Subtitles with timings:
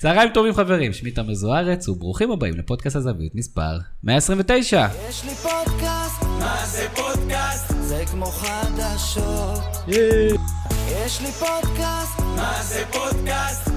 [0.00, 4.86] צהריים טובים חברים, שמי תמר זוארץ, וברוכים הבאים לפודקאסט הזווית מספר 129.
[5.08, 7.74] יש לי פודקאסט, מה זה פודקאסט?
[7.80, 9.60] זה כמו חדשות.
[10.88, 13.69] יש לי פודקאסט, מה זה פודקאסט?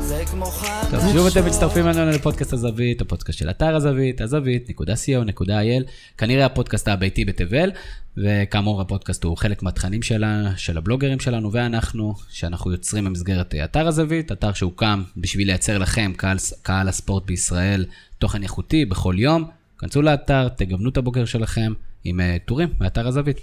[0.91, 5.83] טוב, שוב אתם מצטרפים אלינו לפודקאסט הזווית, הפודקאסט של אתר הזווית, הזווית.co.il,
[6.17, 7.71] כנראה הפודקאסט הביתי בתבל,
[8.17, 14.31] וכאמור הפודקאסט הוא חלק מהתכנים שלה, של הבלוגרים שלנו ואנחנו, שאנחנו יוצרים במסגרת אתר הזווית,
[14.31, 17.85] אתר שהוקם בשביל לייצר לכם, קהל, קהל הספורט בישראל,
[18.19, 19.45] תוכן איכותי בכל יום.
[19.77, 23.37] כנסו לאתר, תגוונו את הבוקר שלכם עם uh, טורים מאתר הזווית.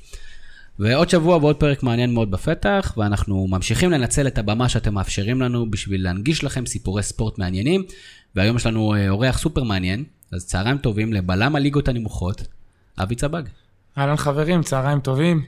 [0.79, 5.71] ועוד שבוע ועוד פרק מעניין מאוד בפתח, ואנחנו ממשיכים לנצל את הבמה שאתם מאפשרים לנו
[5.71, 7.83] בשביל להנגיש לכם סיפורי ספורט מעניינים,
[8.37, 12.47] והיום יש לנו אה, אורח סופר מעניין, אז צהריים טובים לבלם הליגות הנמוכות,
[12.99, 13.43] אבי צבג.
[13.99, 15.43] אהלן חברים, צהריים טובים.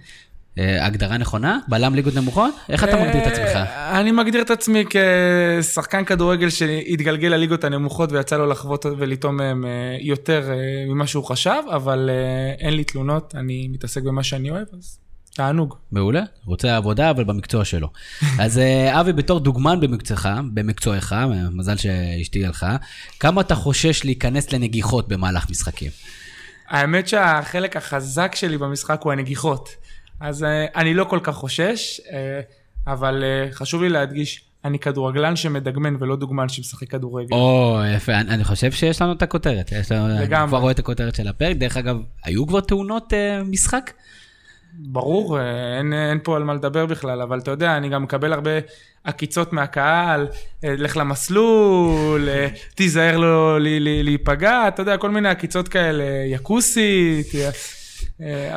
[0.59, 1.59] אה, הגדרה נכונה?
[1.69, 2.55] בלם ליגות נמוכות?
[2.69, 3.69] איך אתה מגדיר את עצמך?
[4.01, 9.65] אני מגדיר את עצמי כשחקן כדורגל שהתגלגל לליגות הנמוכות ויצא לו לחוות ולטעום מהם
[10.01, 10.51] יותר
[10.89, 12.11] ממה שהוא חשב, אבל
[12.59, 14.99] אין לי תלונות, אני מתעסק במה שאני אוהב, אז
[15.35, 15.75] תענוג.
[15.93, 17.89] מעולה, רוצה עבודה אבל במקצוע שלו.
[18.43, 21.15] אז אה, אבי, בתור דוגמן במקצועך, במקצועך,
[21.53, 22.77] מזל שאשתי הלכה,
[23.21, 25.91] כמה אתה חושש להיכנס לנגיחות במהלך משחקים?
[26.69, 29.69] האמת שהחלק החזק שלי במשחק הוא הנגיחות.
[30.21, 32.41] אז אה, אני לא כל כך חושש, אה,
[32.87, 37.35] אבל חשוב לי להדגיש, אני כדורגלן שמדגמן ולא דוגמן שמשחק כדורגל.
[37.35, 39.73] או, יפה, אני, אני חושב שיש לנו את הכותרת.
[39.73, 40.43] יש לנו, לגמרי.
[40.43, 41.57] אני כבר רואה את הכותרת של הפרק.
[41.57, 43.13] דרך אגב, היו כבר תאונות
[43.45, 43.91] משחק?
[44.79, 48.33] ברור, אה, אין, אין פה על מה לדבר בכלל, אבל אתה יודע, אני גם מקבל
[48.33, 48.51] הרבה
[49.05, 50.29] עקיצות מהקהל,
[50.65, 53.59] אה, לך למסלול, אה, תיזהר לו
[54.05, 57.27] להיפגע, אתה יודע, כל מיני עקיצות כאלה, יקוסית,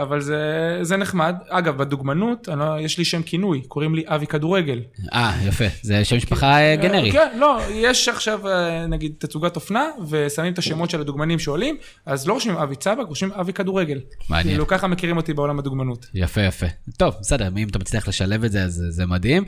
[0.01, 0.39] אבל זה,
[0.81, 1.35] זה נחמד.
[1.49, 4.81] אגב, בדוגמנות, לא, יש לי שם כינוי, קוראים לי אבי כדורגל.
[5.13, 5.65] אה, יפה.
[5.81, 7.11] זה שם משפחה אה, גנרי.
[7.11, 12.27] כן, לא, יש עכשיו, אה, נגיד, תצוגת אופנה, ושמים את השמות של הדוגמנים שעולים, אז
[12.27, 13.99] לא רושמים אבי צבק, רושמים אבי כדורגל.
[14.29, 14.47] מעניין.
[14.47, 16.05] כאילו, ככה מכירים אותי בעולם הדוגמנות.
[16.13, 16.65] יפה, יפה.
[16.97, 19.43] טוב, בסדר, אם אתה מצליח לשלב את זה, אז זה מדהים.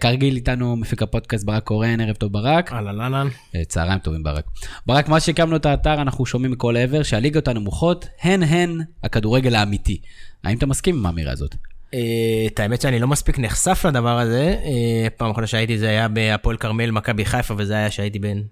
[0.00, 2.72] כרגיל איתנו מפיק הפודקאסט ברק קורן, ערב טוב ברק.
[2.72, 3.28] אהלן, אהלן.
[3.68, 4.44] צהריים טובים ברק.
[4.86, 9.54] ברק, מאז שהקמנו את האתר, אנחנו שומעים מכל עבר שהליגות הנמוכות הן הן הכדורגל הכדורגל
[9.54, 10.00] האמיתי.
[10.44, 11.54] האם אתה מסכים עם האמירה הזאת?
[11.94, 12.00] אה,
[12.46, 14.56] את האמת שאני לא מספיק נחשף לדבר הזה.
[14.64, 18.42] אה, פעם אחרונה שהייתי זה היה בהפועל כרמל, מכבי חיפה, וזה היה שהייתי בן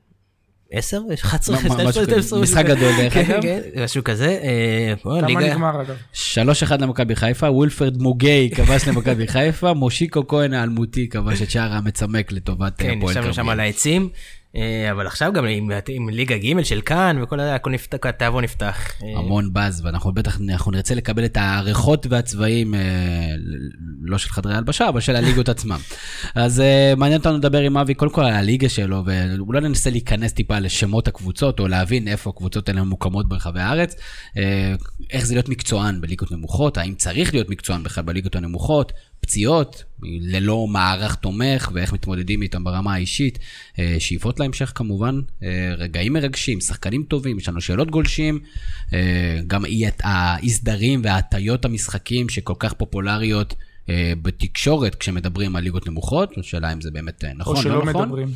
[0.71, 1.57] 10, 11,
[1.93, 3.43] 12, משחק גדול דרך כן, אגב.
[3.43, 4.39] כן, משהו כזה.
[4.43, 5.97] אה, כמה נגמר אגב?
[6.15, 12.33] 3-1 למכבי חיפה, וולפרד מוגי כבש למכבי חיפה, מושיקו כהן האלמותי כבש את שער המצמק
[12.33, 13.13] לטובת הפועל כרמל.
[13.13, 14.09] כן, ישבנו שם על העצים.
[14.57, 17.39] אה, אבל עכשיו גם עם, עם ליגה ג' של כאן וכל
[18.03, 18.93] התיאבון נפתח.
[19.03, 19.19] אה.
[19.19, 22.81] המון באז, ואנחנו בטח, אנחנו נרצה לקבל את הריחות והצבעים, אה,
[24.03, 25.79] לא של חדרי הלבשה, אבל של הליגות עצמם.
[26.35, 26.63] אז
[26.97, 31.09] מעניין אותנו לדבר עם אבי קודם כל על הליגה שלו, ואולי ננסה להיכנס טיפה לשמות
[31.09, 33.97] הקבוצות, או להבין איפה הקבוצות האלה ממוקמות ברחבי הארץ.
[35.11, 40.67] איך זה להיות מקצוען בליגות נמוכות, האם צריך להיות מקצוען בכלל בליגות הנמוכות, פציעות, ללא
[40.67, 43.39] מערך תומך, ואיך מתמודדים איתם ברמה האישית.
[43.79, 48.39] אה, שאיפות להמשך כמובן, אה, רגעים מרגשים, שחקנים טובים, יש לנו שאלות גולשים,
[48.95, 49.65] אה, גם
[50.03, 53.55] האי סדרים וההטיות המשחקים שכל כך פופולריות.
[54.23, 58.09] בתקשורת כשמדברים על ליגות נמוכות, השאלה אם זה באמת נכון, או שלא לא נכון.
[58.09, 58.29] מדברים.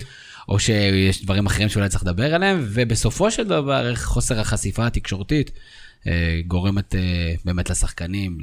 [0.49, 5.51] או שיש דברים אחרים שאולי צריך לדבר עליהם, ובסופו של דבר, חוסר החשיפה התקשורתית
[6.47, 6.95] גורמת
[7.45, 8.39] באמת לשחקנים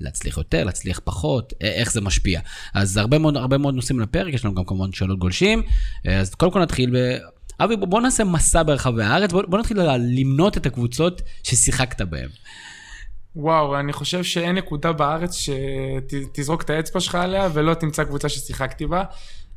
[0.00, 2.40] להצליח יותר, להצליח פחות, איך זה משפיע.
[2.74, 5.62] אז הרבה מאוד, הרבה מאוד נושאים לפרק, יש לנו גם כמובן שאלות גולשים.
[6.04, 7.16] אז קודם כל נתחיל ב...
[7.60, 12.28] אבי, בוא נעשה מסע ברחבי הארץ, בוא, בוא נתחיל למנות את הקבוצות ששיחקת בהן.
[13.36, 18.86] וואו, אני חושב שאין נקודה בארץ שתזרוק את האצבע שלך עליה ולא תמצא קבוצה ששיחקתי
[18.86, 19.04] בה.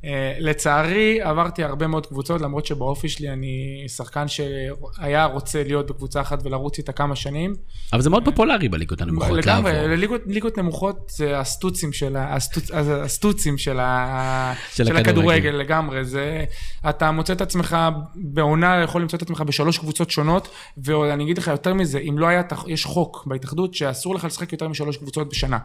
[0.03, 0.07] Uh,
[0.39, 6.39] לצערי עברתי הרבה מאוד קבוצות למרות שבאופי שלי אני שחקן שהיה רוצה להיות בקבוצה אחת
[6.43, 7.55] ולרוץ איתה כמה שנים.
[7.93, 9.31] אבל זה מאוד פופולרי בליגות הנמוכות.
[9.31, 16.05] לגמרי, ליגות, ליגות נמוכות זה הסטוצים של, הסטוצ, הסטוצים של, ה, של, של הכדורגל לגמרי.
[16.05, 16.45] זה,
[16.89, 17.77] אתה מוצא את עצמך
[18.15, 22.27] בעונה יכול למצוא את עצמך בשלוש קבוצות שונות ואני אגיד לך יותר מזה אם לא
[22.27, 25.57] היה, יש חוק בהתאחדות שאסור לך לשחק יותר משלוש קבוצות בשנה.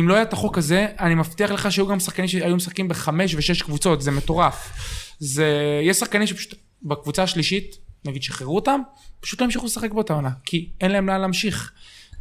[0.00, 3.34] אם לא היה את החוק הזה, אני מבטיח לך שהיו גם שחקנים שהיו משחקים בחמש
[3.34, 4.72] ושש קבוצות, זה מטורף.
[5.18, 8.80] זה, יש שחקנים שפשוט בקבוצה השלישית, נגיד שחררו אותם,
[9.20, 11.72] פשוט לא המשיכו לשחק באותה עונה, כי אין להם לאן להמשיך.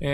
[0.04, 0.08] אה,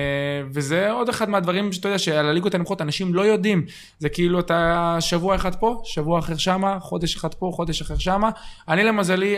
[0.54, 3.66] וזה עוד אחד מהדברים שאתה יודע שעל הליגות הנמוכות אנשים לא יודעים.
[4.00, 8.30] זה כאילו אתה שבוע אחד פה, שבוע אחר שמה, חודש אחד פה, חודש אחר שמה.
[8.68, 9.38] אני למזלי,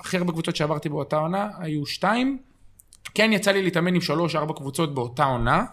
[0.00, 2.38] הכי הרבה קבוצות שעברתי באותה עונה היו שתיים.
[3.14, 5.64] כן יצא לי להתאמן עם שלוש ארבע קבוצות באותה עונה.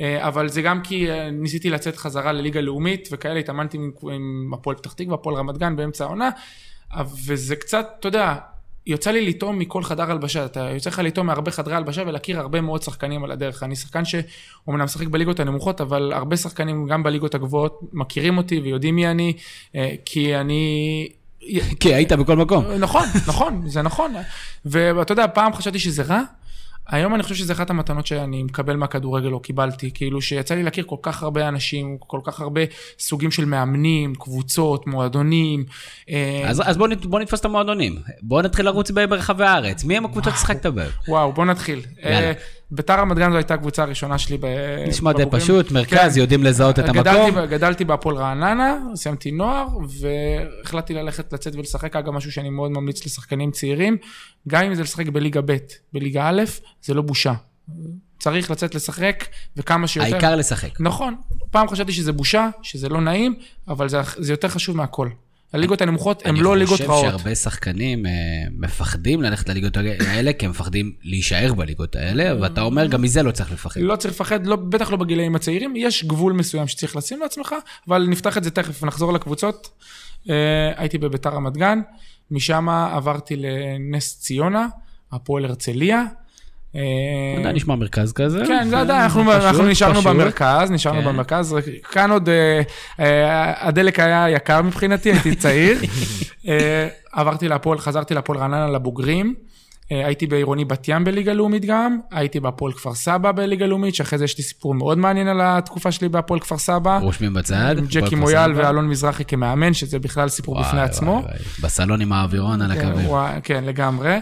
[0.00, 4.76] אה, אבל זה גם כי אה, ניסיתי לצאת חזרה לליגה לאומית וכאלה, התאמנתי עם הפועל
[4.76, 6.30] פתח תקווה, הפועל רמת גן באמצע העונה,
[7.26, 8.36] וזה קצת, אתה יודע,
[8.86, 12.60] יוצא לי לטעום מכל חדר הלבשה, אתה יוצא לך לטעום מהרבה חדרי הלבשה ולהכיר הרבה
[12.60, 13.62] מאוד שחקנים על הדרך.
[13.62, 18.96] אני שחקן שאומנם משחק בליגות הנמוכות, אבל הרבה שחקנים גם בליגות הגבוהות מכירים אותי ויודעים
[18.96, 19.32] מי אני,
[19.74, 21.08] אה, כי אני...
[21.80, 22.64] כי היית בכל מקום.
[22.78, 24.14] נכון, נכון, זה נכון.
[24.64, 26.22] ואתה יודע, פעם חשבתי שזה רע,
[26.88, 30.84] היום אני חושב שזו אחת המתנות שאני מקבל מהכדורגל או קיבלתי, כאילו שיצא לי להכיר
[30.84, 32.60] כל כך הרבה אנשים, כל כך הרבה
[32.98, 35.64] סוגים של מאמנים, קבוצות, מועדונים.
[36.10, 39.96] אה, אז, אז בוא, נת, בוא נתפוס את המועדונים, בוא נתחיל לרוץ ברחבי הארץ, מי
[39.96, 40.90] הם הקבוצות ששחקת בהן?
[41.08, 41.80] וואו, בוא נתחיל.
[42.02, 42.32] יאללה.
[42.74, 44.88] ביתר רמת גן זו הייתה הקבוצה הראשונה שלי בבוגרים.
[44.88, 46.20] נשמע די פשוט, מרכז, כן.
[46.20, 47.44] יודעים לזהות את גדלתי, המקום.
[47.44, 49.66] גדלתי בהפועל רעננה, סיימתי נוער,
[50.00, 53.96] והחלטתי ללכת לצאת ולשחק, אגב, משהו שאני מאוד ממליץ לשחקנים צעירים,
[54.48, 55.56] גם אם זה לשחק בליגה ב',
[55.92, 56.42] בליגה א',
[56.82, 57.34] זה לא בושה.
[58.18, 59.24] צריך לצאת לשחק,
[59.56, 60.12] וכמה שיותר...
[60.12, 60.80] העיקר לשחק.
[60.80, 61.16] נכון.
[61.50, 63.34] פעם חשבתי שזה בושה, שזה לא נעים,
[63.68, 65.08] אבל זה, זה יותר חשוב מהכל.
[65.52, 66.90] הליגות הנמוכות הן לא ליגות רעות.
[66.90, 68.08] אני חושב שהרבה שחקנים uh,
[68.58, 73.30] מפחדים ללכת לליגות האלה, כי הם מפחדים להישאר בליגות האלה, ואתה אומר, גם מזה לא
[73.30, 73.80] צריך לפחד.
[73.80, 75.74] לא צריך לפחד, לא, בטח לא בגילאים הצעירים.
[75.76, 77.54] יש גבול מסוים שצריך לשים לעצמך,
[77.88, 79.68] אבל נפתח את זה תכף ונחזור לקבוצות.
[80.24, 80.28] Uh,
[80.76, 81.80] הייתי בביתר רמת גן,
[82.30, 84.66] משם עברתי לנס ציונה,
[85.12, 86.04] הפועל הרצליה.
[86.74, 88.42] עדיין אה, נשמע מרכז כזה.
[88.46, 91.06] כן, זה עדיין, אנחנו נשארנו במרכז, נשארנו כן.
[91.06, 91.56] במרכז.
[91.92, 92.60] כאן עוד אה,
[93.00, 95.78] אה, הדלק היה יקר מבחינתי, הייתי צעיר.
[97.12, 99.34] עברתי להפועל, חזרתי להפועל רעננה לבוגרים.
[99.90, 104.24] הייתי בעירוני בת ים בליגה לאומית גם, הייתי בהפועל כפר סבא בליגה לאומית, שאחרי זה
[104.24, 106.98] יש לי סיפור מאוד מעניין על התקופה שלי בהפועל כפר סבא.
[106.98, 107.74] רושמים בצד.
[107.78, 111.22] עם ג'קי מויאל ואלון מזרחי כמאמן, שזה בכלל סיפור בפני עצמו.
[111.62, 113.08] בסלון עם האווירון על כן, הקווים.
[113.42, 114.18] כן, לגמרי.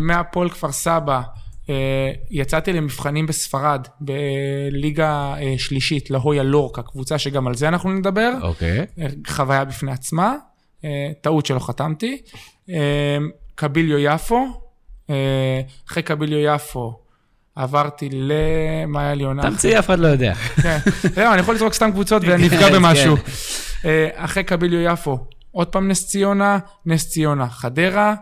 [0.00, 1.20] מהפועל כפר סבא.
[1.70, 8.32] אה, יצאתי למבחנים בספרד, בליגה אה, שלישית, להויה לורקה, קבוצה שגם על זה אנחנו נדבר.
[8.42, 8.80] אוקיי.
[8.80, 9.02] Okay.
[9.28, 10.34] חוויה בפני עצמה,
[10.84, 12.22] אה, טעות שלא חתמתי.
[13.54, 14.46] קביליו יפו,
[15.88, 16.98] אחרי קביליו יפו
[17.54, 18.32] עברתי ל...
[18.86, 19.42] מה היה לי עונה?
[19.42, 20.34] תמציא, אף אחד לא יודע.
[20.34, 20.78] כן,
[21.32, 23.16] אני יכול לזרוק סתם קבוצות ואני אפגע במשהו.
[24.14, 25.18] אחרי קביליו יפו,
[25.50, 28.14] עוד פעם נס ציונה, נס ציונה, חדרה.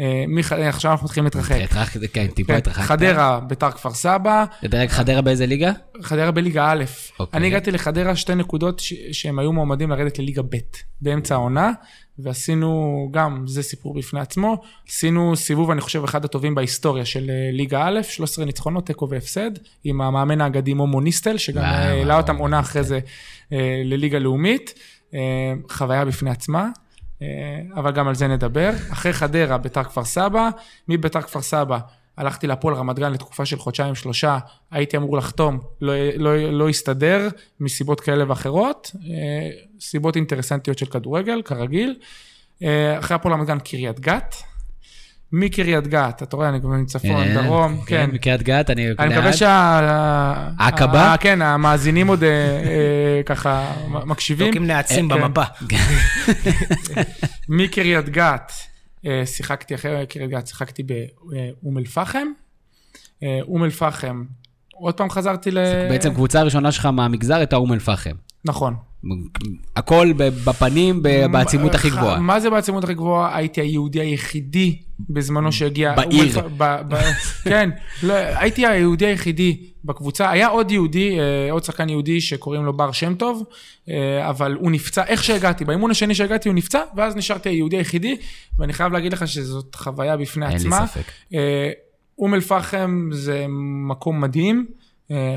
[0.00, 1.56] אה, עכשיו אנחנו מתחילים להתרחק.
[2.12, 2.84] כן, טיפה כן, התרחקת.
[2.84, 4.44] חדרה, ביתר כפר סבא.
[4.88, 5.72] חדרה באיזה ליגה?
[6.02, 6.84] חדרה בליגה א'.
[7.20, 7.38] אוקיי.
[7.38, 8.82] אני הגעתי לחדרה שתי נקודות
[9.12, 10.56] שהם היו מועמדים לרדת לליגה ב',
[11.00, 11.72] באמצע העונה,
[12.18, 17.50] ועשינו גם, זה סיפור בפני עצמו, עשינו סיבוב, אני חושב, אחד הטובים בהיסטוריה של אה,
[17.52, 19.50] ליגה א', 13 ניצחונות, תיקו והפסד,
[19.84, 22.98] עם המאמן האגדי מומו ניסטל, שגם העלה אותם עונה אחרי זה
[23.52, 24.74] אה, לליגה לאומית.
[25.70, 26.68] חוויה בפני עצמה.
[27.22, 27.26] אה,
[27.74, 28.70] אבל גם על זה נדבר.
[28.92, 30.48] אחרי חדרה, ביתר כפר סבא,
[30.88, 31.78] מביתר כפר סבא
[32.16, 34.38] הלכתי להפועל רמת גן לתקופה של חודשיים שלושה,
[34.70, 37.28] הייתי אמור לחתום, לא, לא, לא הסתדר
[37.60, 39.50] מסיבות כאלה ואחרות, אה,
[39.80, 41.96] סיבות אינטרסנטיות של כדורגל, כרגיל.
[42.62, 44.34] אה, אחרי הפועל רמת גן קריית גת,
[45.32, 48.06] מקריית גת, אתה רואה, אני כבר מצפון, כן, דרום, כן.
[48.06, 48.86] כן, מקריית גת, אני...
[48.98, 50.50] אני מקווה שה...
[50.58, 51.14] עקבה?
[51.20, 54.46] כן, המאזינים עוד אה, אה, ככה מקשיבים.
[54.46, 55.20] דוקים נעצים כן.
[55.22, 55.42] במפה.
[57.48, 58.52] מקריית גת,
[59.06, 62.26] אה, שיחקתי אחרי קריית גת, שיחקתי באום אל-פחם.
[63.42, 64.24] אום אל-פחם,
[64.72, 65.58] עוד פעם חזרתי ל...
[65.90, 68.14] בעצם קבוצה ראשונה שלך מהמגזר הייתה אום אל-פחם.
[68.44, 68.74] נכון.
[69.76, 72.20] הכל בפנים, בעצימות הכי גבוהה.
[72.20, 73.36] מה זה בעצימות הכי גבוהה?
[73.36, 74.78] הייתי היהודי היחידי
[75.10, 75.94] בזמנו שהגיע...
[75.94, 76.40] בעיר.
[77.44, 77.70] כן,
[78.02, 80.30] לא, הייתי היהודי היחידי בקבוצה.
[80.30, 83.44] היה עוד יהודי, אה, עוד שחקן יהודי שקוראים לו בר שם טוב,
[83.88, 88.16] אה, אבל הוא נפצע, איך שהגעתי, באימון השני שהגעתי הוא נפצע, ואז נשארתי היהודי היחידי,
[88.58, 90.76] ואני חייב להגיד לך שזאת חוויה בפני עצמה.
[90.76, 91.12] אין לי ספק.
[91.34, 91.70] אה,
[92.18, 93.46] אום אל-פחם זה
[93.88, 94.66] מקום מדהים,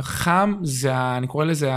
[0.01, 1.71] חם, זה, אני קורא לזה,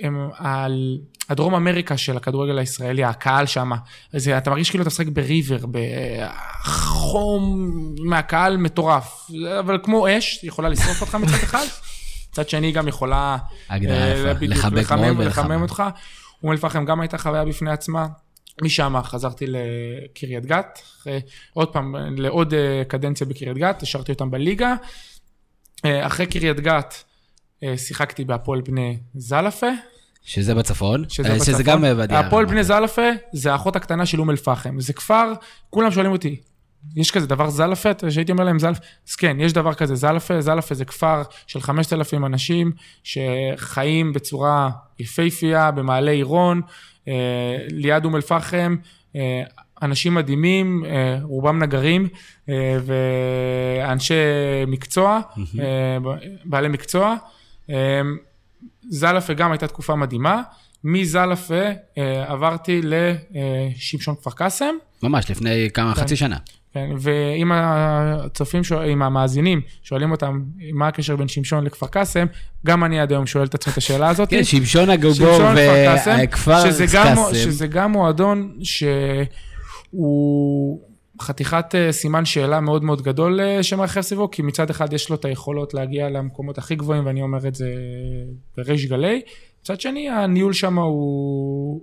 [0.00, 0.98] הם על
[1.30, 3.70] הדרום אמריקה של הכדורגל הישראלי, הקהל שם,
[4.12, 7.66] זה, אתה מרגיש כאילו אתה משחק בריבר, בחום
[8.04, 11.64] מהקהל מטורף, אבל כמו אש, יכולה לשרוף אותך מצד אחד,
[12.30, 13.36] מצד שני גם יכולה
[13.70, 13.76] אה,
[14.40, 15.62] לחבק מאוד ולחמם.
[15.62, 15.82] אותך.
[16.42, 18.06] אום אל-פחם גם הייתה חוויה בפני עצמה.
[18.62, 20.78] משם חזרתי לקריית גת,
[21.52, 24.74] עוד פעם, לעוד אה, קדנציה בקריית גת, השארתי אותם בליגה.
[25.84, 27.04] אה, אחרי קריית גת
[27.76, 29.66] שיחקתי בהפועל בני זלפה,
[30.22, 32.18] שזה בצפון, שזה, אה, שזה גם בוודאי.
[32.18, 34.80] הפועל בני זלפה זה האחות הקטנה של אום אל-פחם.
[34.80, 35.32] זה כפר,
[35.70, 36.40] כולם שואלים אותי,
[36.96, 37.88] יש כזה דבר זלפה?
[38.10, 38.80] שהייתי אומר להם זלפה?
[39.08, 40.40] אז כן, יש דבר כזה זלפה.
[40.40, 42.72] זלפה זה כפר של 5,000 אנשים
[43.04, 46.60] שחיים בצורה יפייפייה, במעלה עירון,
[47.08, 48.76] אה, ליד אום אל-פחם.
[49.16, 49.42] אה,
[49.82, 50.84] אנשים מדהימים,
[51.22, 52.08] רובם נגרים
[52.86, 54.14] ואנשי
[54.66, 55.20] מקצוע,
[56.44, 57.16] בעלי מקצוע.
[58.88, 60.42] זלפה גם הייתה תקופה מדהימה.
[60.84, 61.62] מזלפה
[62.26, 64.74] עברתי לשמשון כפר קאסם.
[65.02, 66.00] ממש, לפני כמה, כן.
[66.00, 66.36] חצי שנה.
[66.74, 72.26] כן, ואם הצופים, אם המאזינים שואלים אותם מה הקשר בין שמשון לכפר קאסם,
[72.66, 74.30] גם אני עד היום שואל את עצמי את השאלה הזאת.
[74.30, 75.38] כן, שמשון הגוגו
[76.24, 77.34] וכפר קאסם.
[77.34, 80.80] שזה גם מועדון שהוא
[81.20, 85.16] חתיכת אה, סימן שאלה מאוד מאוד גדול אה, שמרחב סביבו, כי מצד אחד יש לו
[85.16, 87.74] את היכולות להגיע למקומות הכי גבוהים, ואני אומר את זה
[88.56, 89.22] בריש גלי.
[89.62, 91.80] מצד שני, הניהול שם הוא,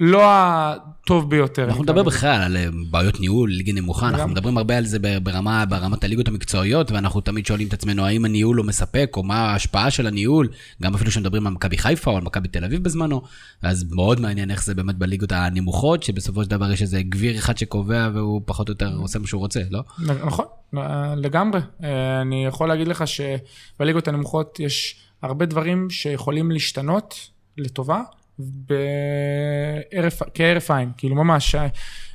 [0.00, 1.64] לא הטוב ביותר.
[1.64, 5.64] אנחנו נדבר בכלל על אה, בעיות ניהול, ליגה נמוכה, אנחנו מדברים הרבה על זה ברמה,
[5.66, 9.90] ברמת הליגות המקצועיות, ואנחנו תמיד שואלים את עצמנו האם הניהול לא מספק, או מה ההשפעה
[9.90, 10.48] של הניהול,
[10.82, 13.22] גם אפילו כשמדברים על מכבי חיפה או על מכבי תל אביב בזמנו,
[13.62, 17.58] אז מאוד מעניין איך זה באמת בליגות הנמוכות, שבסופו של דבר יש איזה גביר אחד
[17.58, 19.80] שקובע והוא פחות או יותר עושה מה שהוא רוצה, לא?
[19.98, 20.44] נכון,
[21.16, 21.60] לגמרי.
[21.82, 27.14] אה, אני יכול להגיד לך שבליגות הנמוכות יש הרבה דברים שיכולים להשתנות
[27.58, 28.00] לטובה.
[28.38, 31.54] בערף, כהרף עין, כאילו ממש,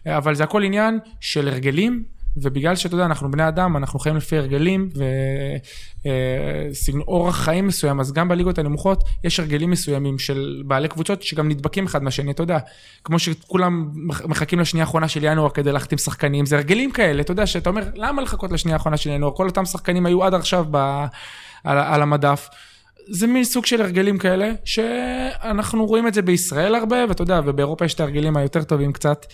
[0.06, 2.04] אבל זה הכל עניין של הרגלים,
[2.38, 4.90] ובגלל שאתה יודע, אנחנו בני אדם, אנחנו חיים לפי הרגלים
[6.06, 11.50] ואורח אה, חיים מסוים, אז גם בליגות הנמוכות יש הרגלים מסוימים של בעלי קבוצות שגם
[11.50, 12.58] נדבקים אחד מהשני, אתה יודע,
[13.04, 13.92] כמו שכולם
[14.26, 17.84] מחכים לשנייה האחרונה של ינואר כדי להחתים שחקנים, זה הרגלים כאלה, אתה יודע, שאתה אומר,
[17.96, 19.32] למה לחכות לשנייה האחרונה של ינואר?
[19.36, 20.78] כל אותם שחקנים היו עד עכשיו ב,
[21.64, 22.50] על, על המדף.
[23.08, 27.86] זה מין סוג של הרגלים כאלה, שאנחנו רואים את זה בישראל הרבה, ואתה יודע, ובאירופה
[27.86, 29.26] יש את ההרגלים היותר טובים קצת.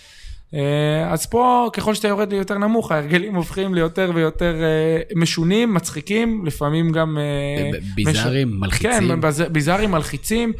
[0.54, 6.46] אה, אז פה, ככל שאתה יורד ליותר נמוך, ההרגלים הופכים ליותר ויותר אה, משונים, מצחיקים,
[6.46, 7.18] לפעמים גם...
[7.18, 8.60] אה, ביזאריים, מש...
[8.60, 9.20] מלחיצים.
[9.22, 10.52] כן, ביזאריים, מלחיצים.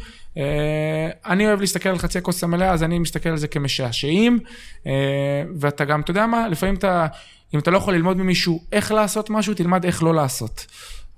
[1.25, 4.39] אני אוהב להסתכל על חצי הכוס המלאה, אז אני מסתכל על זה כמשעשעים.
[5.59, 7.07] ואתה גם, אתה יודע מה, לפעמים אתה,
[7.53, 10.65] אם אתה לא יכול ללמוד ממישהו איך לעשות משהו, תלמד איך לא לעשות.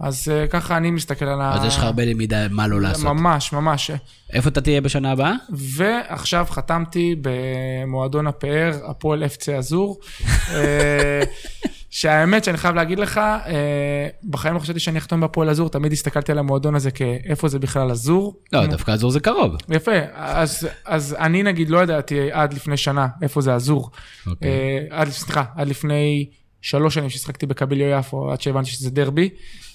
[0.02, 1.54] אז uh, ככה אני מסתכל על ה...
[1.54, 3.06] אז יש לך הרבה למידה מה לא לעשות.
[3.06, 3.92] ממש, ממש.
[4.34, 5.34] איפה אתה תהיה בשנה הבאה?
[5.50, 10.00] ועכשיו חתמתי במועדון הפאר, הפועל אפצה אזור.
[10.54, 11.22] אה,
[11.90, 16.32] שהאמת שאני חייב להגיד לך, אה, בחיים לא חשבתי שאני אחתום בפועל אזור, תמיד הסתכלתי
[16.32, 18.36] על המועדון הזה כאיפה זה בכלל אזור.
[18.54, 19.56] לא, דווקא אזור זה קרוב.
[19.70, 23.90] יפה, אז, אז אני נגיד לא ידעתי עד לפני שנה איפה זה אזור.
[24.28, 24.50] אוקיי.
[24.90, 26.26] עד, סליחה, עד לפני
[26.62, 29.30] שלוש שנים שהשחקתי בקביליו יפו, עד שהבנתי שזה דרבי.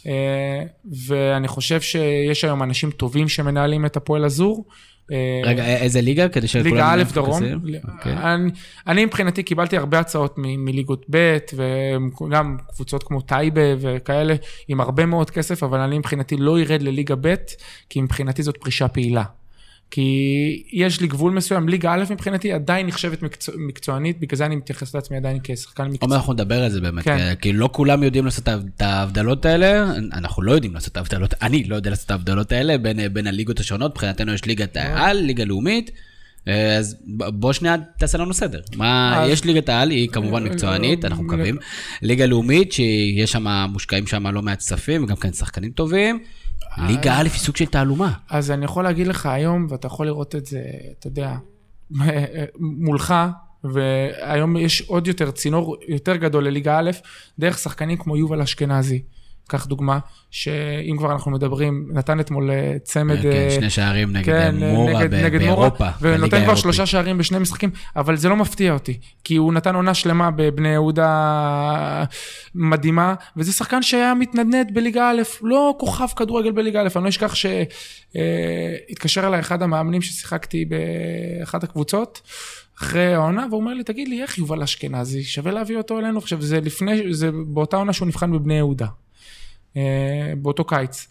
[0.07, 0.63] אה,
[1.07, 4.65] ואני חושב שיש היום אנשים טובים שמנהלים את הפועל אזור.
[5.13, 6.29] אה, רגע, איזה ליגה?
[6.29, 6.65] כדי שכולם...
[6.65, 7.43] ליגה א' דרום.
[7.43, 7.91] Okay.
[7.93, 8.13] אוקיי.
[8.13, 8.51] אני,
[8.87, 14.35] אני מבחינתי קיבלתי הרבה הצעות מליגות ב' וגם קבוצות כמו טייבה וכאלה
[14.69, 17.35] עם הרבה מאוד כסף, אבל אני מבחינתי לא ארד לליגה ב',
[17.91, 19.25] כי מבחינתי זאת פרישה פעילה.
[19.91, 24.57] כי יש לי גבול מסוים, ליגה א' מבחינתי עדיין נחשבת מקצוע, מקצוענית, בגלל זה אני
[24.57, 25.99] מתייחס לעצמי עדיין כשחקן מקצועני.
[26.01, 27.35] עומר, אנחנו נדבר על זה באמת, כן.
[27.41, 31.65] כי לא כולם יודעים לעשות את ההבדלות האלה, אנחנו לא יודעים לעשות את ההבדלות, אני
[31.65, 35.45] לא יודע לעשות את ההבדלות האלה בין, בין הליגות השונות, מבחינתנו יש ליגת העל, ליגה
[35.45, 35.91] לאומית.
[36.79, 38.61] אז בוא שנייה תעשה לנו סדר.
[38.77, 39.31] מה, אז...
[39.31, 41.57] יש ליגת העל, היא כמובן מקצוענית, אנחנו מקווים.
[42.03, 46.19] ליגה לאומית, שיש שם, מושקעים שם לא מעט כספים, וגם כן שחקנים טובים.
[46.79, 48.13] ליגה א' היא סוג של תעלומה.
[48.31, 50.63] אז אני יכול להגיד לך היום, ואתה יכול לראות את זה,
[50.99, 51.37] אתה יודע,
[52.59, 53.15] מולך,
[53.65, 56.91] והיום יש עוד יותר צינור יותר גדול לליגה א',
[57.39, 59.03] דרך שחקנים כמו יובל אשכנזי.
[59.49, 59.99] קח דוגמה,
[60.31, 63.23] שאם כבר אנחנו מדברים, נתן אתמול אה, צמד...
[63.23, 65.89] כן, אה, שני שערים נגד כן, מורה נגד, נגד באירופה.
[66.01, 69.95] ונותן כבר שלושה שערים בשני משחקים, אבל זה לא מפתיע אותי, כי הוא נתן עונה
[69.95, 72.05] שלמה בבני יהודה
[72.55, 77.35] מדהימה, וזה שחקן שהיה מתנדנד בליגה א', לא כוכב כדורגל בליגה א', אני לא אשכח
[77.35, 82.23] שהתקשר אה, אליי אחד המאמנים ששיחקתי באחת הקבוצות.
[82.81, 86.19] אחרי העונה, והוא אומר לי, תגיד לי, איך יובל אשכנזי, שווה להביא אותו אלינו?
[86.19, 88.87] עכשיו, זה לפני, זה באותה עונה שהוא נבחן בבני יהודה.
[89.77, 91.07] אה, באותו קיץ.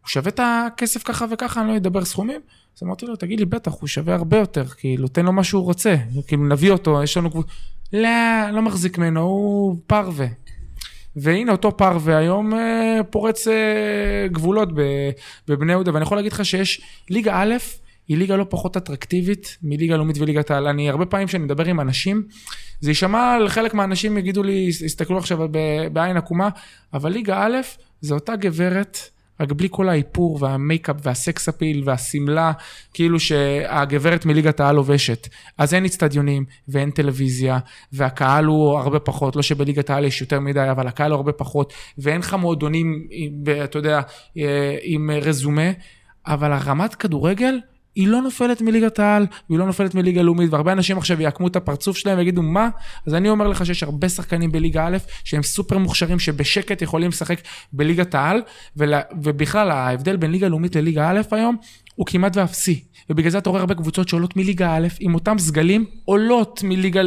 [0.00, 2.40] הוא שווה את הכסף ככה וככה, אני לא אדבר סכומים.
[2.76, 5.62] אז אמרתי לו, תגיד לי, בטח, הוא שווה הרבה יותר, כאילו, תן לו מה שהוא
[5.62, 7.52] רוצה, כאילו, נביא אותו, יש לנו קבוצה.
[7.92, 10.26] לא, לא מחזיק ממנו, הוא פרווה.
[11.16, 14.68] והנה אותו פרווה היום אה, פורץ אה, גבולות
[15.48, 16.80] בבני יהודה, ואני יכול להגיד לך שיש
[17.10, 17.54] ליגה א',
[18.08, 20.68] היא ליגה לא פחות אטרקטיבית מליגה לאומית וליגת העל.
[20.68, 22.22] אני הרבה פעמים כשאני מדבר עם אנשים,
[22.80, 25.38] זה יישמע לחלק מהאנשים יגידו לי, יסתכלו עכשיו
[25.92, 26.48] בעין עקומה,
[26.94, 27.56] אבל ליגה א'
[28.00, 28.98] זה אותה גברת,
[29.40, 32.52] רק בלי כל האיפור והמייקאפ והסקס אפיל והשמלה,
[32.94, 35.28] כאילו שהגברת מליגת העל לובשת.
[35.58, 37.58] אז אין אצטדיונים ואין טלוויזיה,
[37.92, 41.72] והקהל הוא הרבה פחות, לא שבליגת העל יש יותר מדי, אבל הקהל הוא הרבה פחות,
[41.98, 43.06] ואין לך מועדונים,
[43.64, 44.00] אתה יודע,
[44.82, 45.70] עם רזומה,
[46.26, 47.58] אבל הרמת כדורגל
[47.94, 51.56] היא לא נופלת מליגת העל, והיא לא נופלת מליגה לאומית, והרבה אנשים עכשיו יעקמו את
[51.56, 52.68] הפרצוף שלהם ויגידו, מה?
[53.06, 57.40] אז אני אומר לך שיש הרבה שחקנים בליגה א', שהם סופר מוכשרים, שבשקט יכולים לשחק
[57.72, 58.42] בליגת העל,
[58.76, 61.56] ולה, ובכלל, ההבדל בין ליגה לאומית לליגה א' היום,
[61.94, 62.84] הוא כמעט ואפסי.
[63.10, 67.00] ובגלל זה אתה רואה הרבה קבוצות שעולות מליגה א', עם אותם סגלים, עולות מליגה,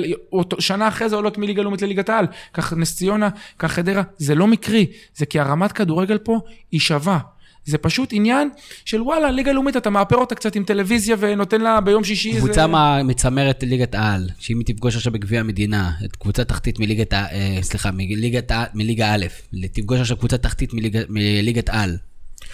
[0.59, 2.25] שנה אחרי זה עולות מליגה לאומית לליגת העל.
[2.53, 3.29] כך נס ציונה,
[3.59, 6.39] כך חדרה, זה לא מקרי, זה כי הרמת כדורגל פה
[6.71, 7.19] היא שווה.
[7.67, 8.49] זה פשוט עניין
[8.85, 12.39] של וואלה, ליגה לאומית, אתה מאפר אותה קצת עם טלוויזיה ונותן לה ביום שישי איזה...
[12.39, 12.67] קבוצה
[13.03, 17.25] מצמרת ליגת העל, שאם היא תפגוש עכשיו בגביע המדינה, את קבוצה תחתית מליגת, ה...
[17.31, 19.25] אה, סליחה, מליגת, מליגה א',
[19.73, 21.97] תפגוש עכשיו קבוצה תחתית מליג, מליגת על,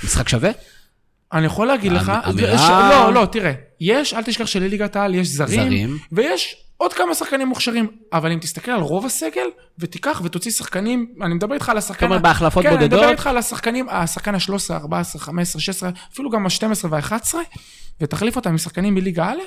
[0.03, 0.51] משחק שווה?
[1.33, 2.89] אני יכול להגיד לך, אמירה...
[2.89, 7.47] לא, לא, תראה, יש, אל תשכח שלליגת העל יש זרים, זרים, ויש עוד כמה שחקנים
[7.47, 9.47] מוכשרים, אבל אם תסתכל על רוב הסגל,
[9.79, 11.99] ותיקח ותוציא שחקנים, אני מדבר איתך על השחקן...
[11.99, 12.79] זאת אומרת בהחלפות בודדות?
[12.79, 17.35] כן, אני מדבר איתך על השחקנים, השחקן ה-13, 14, 15, 16, אפילו גם ה-12 וה-11,
[18.01, 19.39] ותחליף אותם עם שחקנים מליגה א',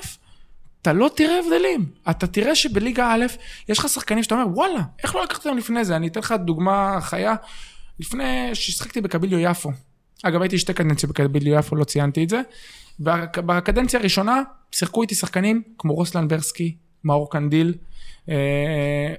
[0.81, 1.85] אתה לא תראה הבדלים.
[2.09, 3.25] אתה תראה שבליגה א',
[3.69, 5.95] יש לך שחקנים שאתה אומר, וואלה, איך לא לקחת אותם לפני זה?
[5.95, 7.35] אני אתן לך דוגמה חיה.
[7.99, 9.69] לפני ששחקתי בקביליו יפו.
[10.23, 12.41] אגב, הייתי שתי קדנציות בקביליו יפו, לא ציינתי את זה.
[13.37, 14.41] בקדנציה הראשונה
[14.71, 16.75] שיחקו איתי שחקנים כמו רוסלן ברסקי,
[17.07, 17.73] מאור קנדיל.
[18.29, 18.35] אה,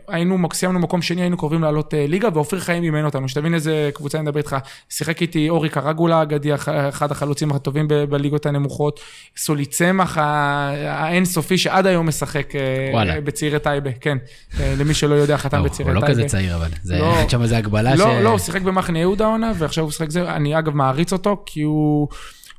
[0.08, 3.90] היינו, סיימנו מקום שני, היינו קרובים לעלות אה, ליגה, ואופיר חיים אימן אותנו, שתבין איזה
[3.94, 4.56] קבוצה אני מדבר איתך.
[4.88, 6.54] שיחק איתי אורי קרגולה האגדי,
[6.88, 9.00] אחד החלוצים הטובים בליגות הנמוכות.
[9.36, 13.20] סולי צמח האינסופי, שעד היום משחק אה.
[13.20, 14.18] בצעירי טייבה, כן.
[14.60, 16.06] למי שלא יודע, חתם בצעירי טייבה.
[16.06, 16.68] הוא לא כזה צעיר, אבל.
[16.82, 18.22] זה, לא, שם איזה הגבלה לא, ש...
[18.22, 20.30] לא, הוא שיחק במחנה יהודה עונה, ועכשיו הוא שיחק זה.
[20.30, 22.08] אני אגב מעריץ אותו, כי הוא...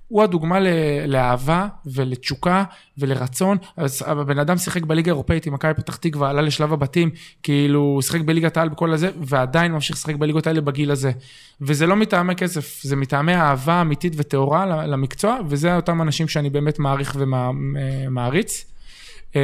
[0.09, 0.59] הוא הדוגמה
[1.07, 2.63] לאהבה ולתשוקה
[2.97, 3.57] ולרצון.
[3.77, 7.09] אז הבן אדם שיחק בליגה האירופאית עם מכבי פתח תקווה, עלה לשלב הבתים,
[7.43, 11.11] כאילו הוא שיחק בליגת העל בכל הזה, ועדיין ממשיך לשחק בליגות האלה בגיל הזה.
[11.61, 16.79] וזה לא מטעמי כסף, זה מטעמי אהבה אמיתית וטהורה למקצוע, וזה אותם אנשים שאני באמת
[16.79, 18.65] מעריך ומעריץ.
[19.35, 19.41] אמ,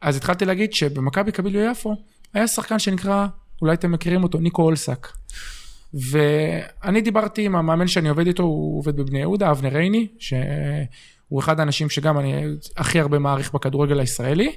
[0.00, 1.96] אז התחלתי להגיד שבמכבי קביליו יפו,
[2.34, 3.26] היה שחקן שנקרא,
[3.62, 5.08] אולי אתם מכירים אותו, ניקו אולסק.
[5.94, 11.60] ואני דיברתי עם המאמן שאני עובד איתו, הוא עובד בבני יהודה, אבנר רייני, שהוא אחד
[11.60, 12.44] האנשים שגם אני
[12.76, 14.52] הכי הרבה מעריך בכדורגל הישראלי.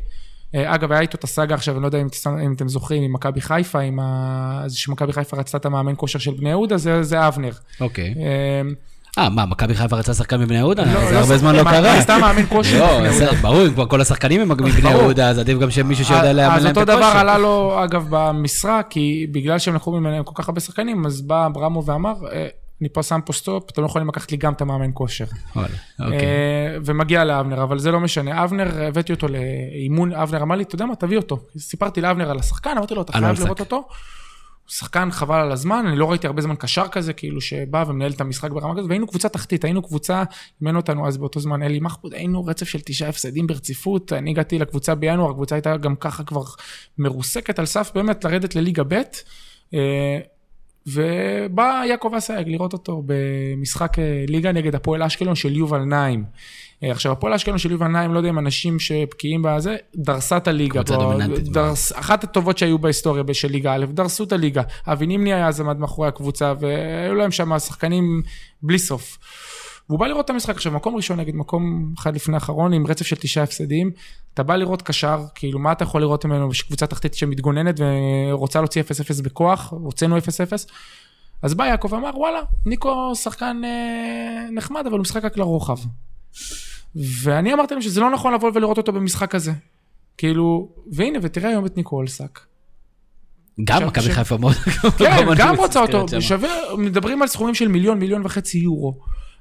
[0.55, 2.07] אה, אגב, היה איתו את הסאגה עכשיו, אני לא יודע אם,
[2.45, 4.63] אם אתם זוכרים, עם מכבי חיפה, עם ה...
[4.67, 7.51] זה שמכבי חיפה רצתה את המאמן כושר של בני יהודה, זה, זה אבנר.
[7.81, 8.13] אוקיי.
[8.13, 8.17] Okay.
[9.17, 10.83] אה, אה, מה, מכבי חיפה רצה שחקן מבני יהודה?
[10.83, 12.01] לא, זה לא הרבה זמן לא קרה.
[12.01, 13.41] סתם מאמין כושר מבני יהודה.
[13.41, 16.51] ברור, אם כבר כל השחקנים הם מבני יהודה, אז עדיף גם שמישהו שיודע לאמן להם
[16.53, 16.69] בכושר.
[16.69, 20.61] אז אותו דבר עלה לו, אגב, במשרה, כי בגלל שהם לקחו ממנו כל כך הרבה
[20.61, 22.47] שחקנים, אז בא אברמו ואמר, אה,
[22.81, 25.25] אני פה שם פה סטופ, אתם לא יכולים לקחת לי גם את המאמן כושר.
[25.55, 25.71] אוקיי.
[26.01, 28.43] אה, ומגיע לאבנר, אבל זה לא משנה.
[28.43, 31.39] אבנר, הבאתי אותו לאימון, אבנר אמר לי, אתה יודע מה, תביא אותו.
[31.57, 33.87] סיפרתי לאבנר על השחקן, אמרתי לו, אתה חייב לראות אותו.
[34.67, 38.21] שחקן חבל על הזמן, אני לא ראיתי הרבה זמן קשר כזה, כאילו שבא ומנהל את
[38.21, 40.23] המשחק ברמה כזאת, והיינו קבוצה תחתית, היינו קבוצה,
[40.61, 44.59] אימן אותנו אז באותו זמן אלי מחפוד, היינו רצף של תשעה הפסדים ברציפות, אני הגעתי
[44.59, 46.43] לקבוצה בינואר, הקבוצה הייתה גם ככה כבר
[46.97, 49.01] מרוסקת על סף באמת לרדת לליגה ב',
[49.73, 50.19] אה,
[50.87, 56.23] ובא יעקב אסייג לראות אותו במשחק אה, ליגה נגד הפועל אשקלון של יובל נעים.
[56.83, 60.47] אה, עכשיו, הפועל אשקלון של יובל נעים, לא יודע אם אנשים שבקיאים בזה, דרסה את
[60.47, 60.83] הליגה.
[60.83, 61.47] קבוצה דומיננטית.
[61.47, 64.61] דרס, אחת הטובות שהיו בהיסטוריה של ליגה א', דרסו את הליגה.
[64.87, 68.21] אבי נימני היה אז עמד מאחורי הקבוצה, והיו להם שם שחקנים
[68.61, 69.17] בלי סוף.
[69.89, 73.05] והוא בא לראות את המשחק עכשיו, מקום ראשון נגד מקום אחד לפני האחרון, עם רצף
[73.05, 73.91] של תשעה הפסדים.
[74.33, 78.81] אתה בא לראות קשר, כאילו, מה אתה יכול לראות ממנו קבוצה תחתית שמתגוננת ורוצה להוציא
[78.81, 80.21] 0-0 בכוח, הוצאנו 0-0.
[81.41, 85.77] אז בא יעקב ואמר, וואלה, ניקו שחקן אה, נחמד, אבל הוא משחק רק לרוחב.
[87.23, 89.51] ואני אמרתי להם שזה לא נכון לבוא ולראות אותו במשחק הזה.
[90.17, 92.39] כאילו, והנה, ותראה היום את ניקו אולסק.
[93.63, 94.53] גם מכבי חיפה מאוד...
[94.97, 98.99] כן, גם רוצה אותו, שווה, מדברים על סכומים של מיליון, מיליון וחצי יורו.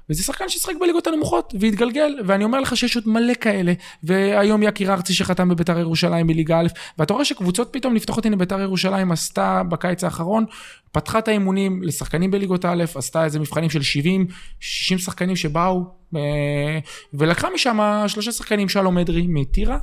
[0.09, 4.93] וזה שחקן ששחק בליגות הנמוכות והתגלגל, ואני אומר לך שיש עוד מלא כאלה, והיום יקיר
[4.93, 6.67] ארצי שחתם בביתר ירושלים בליגה א',
[6.97, 10.45] ואתה רואה שקבוצות פתאום נפתחות, הנה ביתר ירושלים עשתה בקיץ האחרון,
[10.91, 14.27] פתחה את האימונים לשחקנים בליגות א', עשתה איזה מבחנים של 70,
[14.59, 15.83] 60 שחקנים שבאו,
[16.15, 16.79] אה,
[17.13, 19.77] ולקחה משם שלושה שחקנים, שלום אדרי מטירה,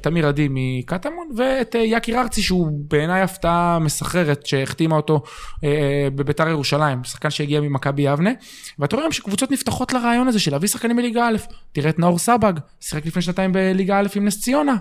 [0.00, 5.22] תמיר עדי מקטמון, ואת אה, יקיר ארצי, שהוא בעיניי הפתעה מסחררת, שהחתימה אותו
[5.64, 8.30] אה, בביתר ירושלים, שחקן שהגיע ממכבי יבנה.
[8.78, 11.36] ואתה רואה שקבוצות נפתחות לרעיון הזה של להביא שחקנים בליגה א',
[11.72, 14.76] תראה את נאור סבג, שיחק לפני שנתיים בליגה א' עם נס ציונה.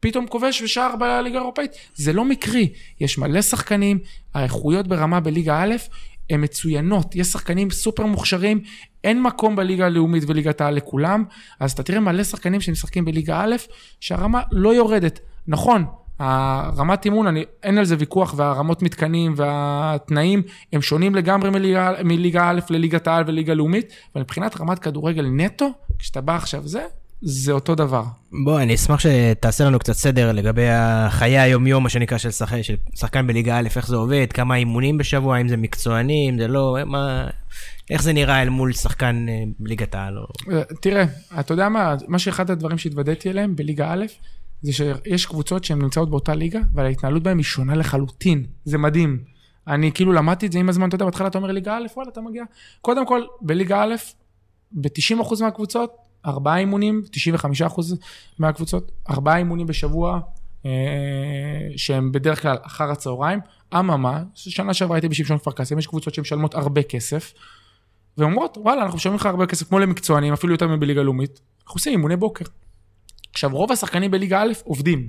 [0.00, 1.72] פתאום כובש ושער בליגה האירופאית.
[1.94, 3.98] זה לא מקרי, יש מלא שחקנים,
[4.34, 5.74] האיכויות ברמה בליגה א',
[6.30, 8.60] הן מצוינות, יש שחקנים סופר מוכשרים,
[9.04, 11.24] אין מקום בליגה הלאומית וליגת העל לכולם,
[11.60, 13.56] אז אתה תראה מלא שחקנים שמשחקים בליגה א',
[14.00, 15.20] שהרמה לא יורדת.
[15.46, 15.84] נכון,
[16.18, 22.50] הרמת אימון, אני, אין על זה ויכוח, והרמות מתקנים והתנאים הם שונים לגמרי מליגה, מליגה
[22.50, 26.86] א' לליגת העל וליגה לאומית, אבל מבחינת רמת כדורגל נטו, כשאתה בא עכשיו זה,
[27.22, 28.04] זה אותו דבר.
[28.44, 32.74] בוא, אני אשמח שתעשה לנו קצת סדר לגבי החיי היומיום, מה שנקרא, של, שחק, של
[32.94, 36.76] שחקן בליגה א', איך זה עובד, כמה אימונים בשבוע, אם זה מקצועני, אם זה לא,
[36.86, 37.28] מה,
[37.90, 40.18] איך זה נראה אל מול שחקן אה, בליגת העל?
[40.18, 40.24] או...
[40.52, 41.04] אה, תראה,
[41.40, 44.04] אתה יודע מה, מה שאחד הדברים שהתוודעתי אליהם בליגה א',
[44.62, 48.44] זה שיש קבוצות שהן נמצאות באותה ליגה, אבל ההתנהלות בהן היא שונה לחלוטין.
[48.64, 49.18] זה מדהים.
[49.66, 52.10] אני כאילו למדתי את זה עם הזמן, אתה יודע, בהתחלה אתה אומר ליגה א', וואלה,
[52.12, 52.44] אתה מגיע.
[52.80, 53.94] קודם כל, בליגה א',
[54.72, 57.02] ב-90% מהקבוצות, ארבעה אימונים,
[57.66, 57.80] 95%
[58.38, 60.20] מהקבוצות, ארבעה אימונים בשבוע,
[60.66, 60.70] אה,
[61.76, 63.40] שהם בדרך כלל אחר הצהריים.
[63.74, 67.32] אממה, שנה שעברה הייתי בשמשון כפר קאסם, יש קבוצות שמשלמות הרבה כסף,
[68.18, 71.92] ואומרות, וואלה, אנחנו משלמים לך הרבה כסף, כמו למקצוענים, אפילו יותר מבליגה לאומית, אנחנו עושים
[71.92, 72.44] אימוני בוקר.
[73.32, 75.08] עכשיו, רוב השחקנים בליגה א' עובדים.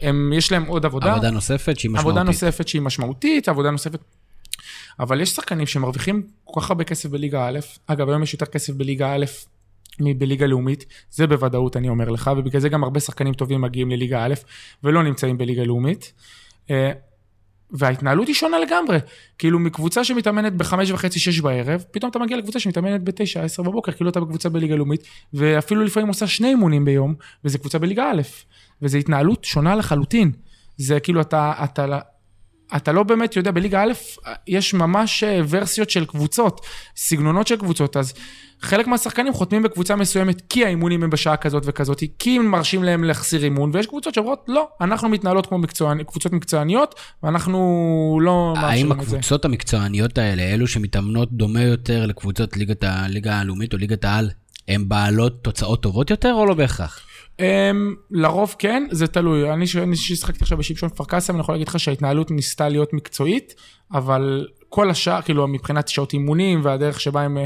[0.00, 1.12] הם, יש להם עוד עבודה.
[1.12, 2.08] עבודה נוספת שהיא משמעותית.
[2.08, 4.00] עבודה נוספת שהיא משמעותית, עבודה נוספת...
[5.00, 8.72] אבל יש שחקנים שמרוויחים כל כך הרבה כסף בליגה א', אגב, היום יש יותר כסף
[8.72, 9.24] בליגה א'
[10.00, 14.24] מבליגה לאומית, זה בוודאות אני אומר לך, ובגלל זה גם הרבה שחקנים טובים מגיעים לליגה
[14.24, 14.34] א'
[14.84, 16.12] ולא נמצאים בליגה לאומית.
[16.70, 16.92] אה,
[17.72, 18.98] וההתנהלות היא שונה לגמרי.
[19.38, 23.92] כאילו מקבוצה שמתאמנת בחמש וחצי, שש בערב, פתאום אתה מגיע לקבוצה שמתאמנת בתשע, עשר בבוקר,
[23.92, 28.22] כאילו אתה בקבוצה בליגה לאומית, ואפילו לפעמים עושה שני אימונים ביום, וזה קבוצה בליגה א',
[28.82, 30.32] וזו התנהלות שונה לחלוטין.
[30.76, 31.98] זה כאילו אתה, אתה,
[32.76, 33.92] אתה לא באמת יודע, בליגה א'
[34.46, 36.60] יש ממש אה, ורסיות של קבוצות,
[36.96, 38.14] סגנונות של קבוצות, אז
[38.60, 43.04] חלק מהשחקנים חותמים בקבוצה מסוימת כי האימונים הם בשעה כזאת וכזאת, כי הם מרשים להם
[43.04, 48.92] להחסיר אימון, ויש קבוצות שאומרות, לא, אנחנו מתנהלות כמו מקצועני, קבוצות מקצועניות, ואנחנו לא מאפשרים
[48.92, 48.96] את זה.
[48.96, 54.30] האם הקבוצות המקצועניות האלה, אלו שמתאמנות דומה יותר לקבוצות ליגת הליגה הלאומית או ליגת העל,
[54.68, 57.00] הן בעלות תוצאות טובות יותר או לא בהכרח?
[57.40, 57.42] Um,
[58.10, 59.50] לרוב כן, זה תלוי.
[59.52, 63.54] אני ששיחקתי עכשיו בשמשון כפר קאסם, אני יכול להגיד לך שההתנהלות ניסתה להיות מקצועית,
[63.92, 67.40] אבל כל השאר, כאילו מבחינת שעות אימונים והדרך שבה הם uh,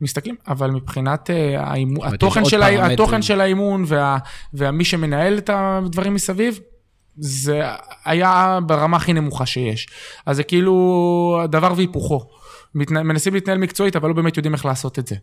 [0.00, 2.86] מסתכלים, אבל מבחינת uh, האימון, התוכן, של ה...
[2.86, 4.18] התוכן של האימון וה...
[4.54, 6.60] ומי שמנהל את הדברים מסביב,
[7.16, 7.62] זה
[8.04, 9.88] היה ברמה הכי נמוכה שיש.
[10.26, 12.20] אז זה כאילו דבר והיפוכו.
[12.74, 15.16] מנסים להתנהל מקצועית, אבל לא באמת יודעים איך לעשות את זה.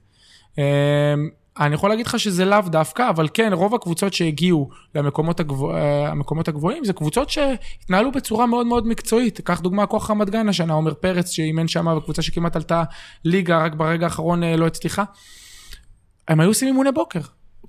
[1.59, 6.11] אני יכול להגיד לך שזה לאו דווקא, אבל כן, רוב הקבוצות שהגיעו למקומות הגבוה, אה,
[6.47, 9.41] הגבוהים, זה קבוצות שהתנהלו בצורה מאוד מאוד מקצועית.
[9.41, 12.83] קח דוגמה, כוח רמת גן השנה, עומר פרץ שאימן שם, בקבוצה שכמעט עלתה
[13.25, 15.03] ליגה, רק ברגע האחרון אה, לא הצליחה.
[16.27, 17.19] הם היו עושים אימוני בוקר.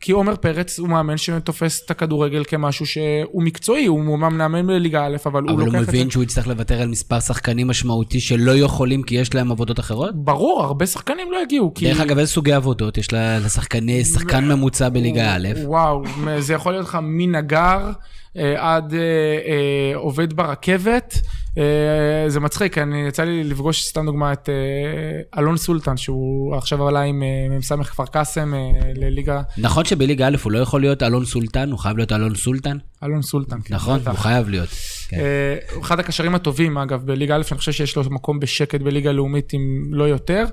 [0.01, 5.07] כי עומר פרץ הוא מאמן שתופס את הכדורגל כמשהו שהוא מקצועי, הוא אומנם מאמן בליגה
[5.07, 5.79] א', אבל, אבל הוא לוקח את זה.
[5.79, 9.53] אבל הוא מבין שהוא יצטרך לוותר על מספר שחקנים משמעותי שלא יכולים כי יש להם
[9.53, 10.15] עבודות אחרות?
[10.15, 11.75] ברור, הרבה שחקנים לא יגיעו.
[11.75, 11.85] כי...
[11.85, 15.49] דרך אגב, איזה סוגי עבודות יש לשחקני, שחקן ממוצע בליגה א'?
[15.65, 16.03] וואו,
[16.39, 17.91] זה יכול להיות לך מנגר
[18.37, 21.21] אה, עד אה, אה, עובד ברכבת.
[21.59, 26.89] אה, זה מצחיק, אני יצא לי לפגוש סתם דוגמא את אה, אלון סולטן, שהוא עכשיו
[26.89, 28.55] עלה עם אה, מ"ס כפר קאסם
[28.95, 29.43] לליגה...
[29.59, 32.79] נכון שבליגה א' הוא לא יכול להיות אלון סולטן, הוא חייב להיות אלון סולטן?
[33.05, 33.75] אלון סולטן, כן.
[33.75, 34.69] נכון, הוא חייב להיות.
[35.09, 35.17] כן.
[35.75, 39.55] הוא אחד הקשרים הטובים, אגב, בליגה א', אני חושב שיש לו מקום בשקט בליגה לאומית,
[39.55, 40.45] אם לא יותר.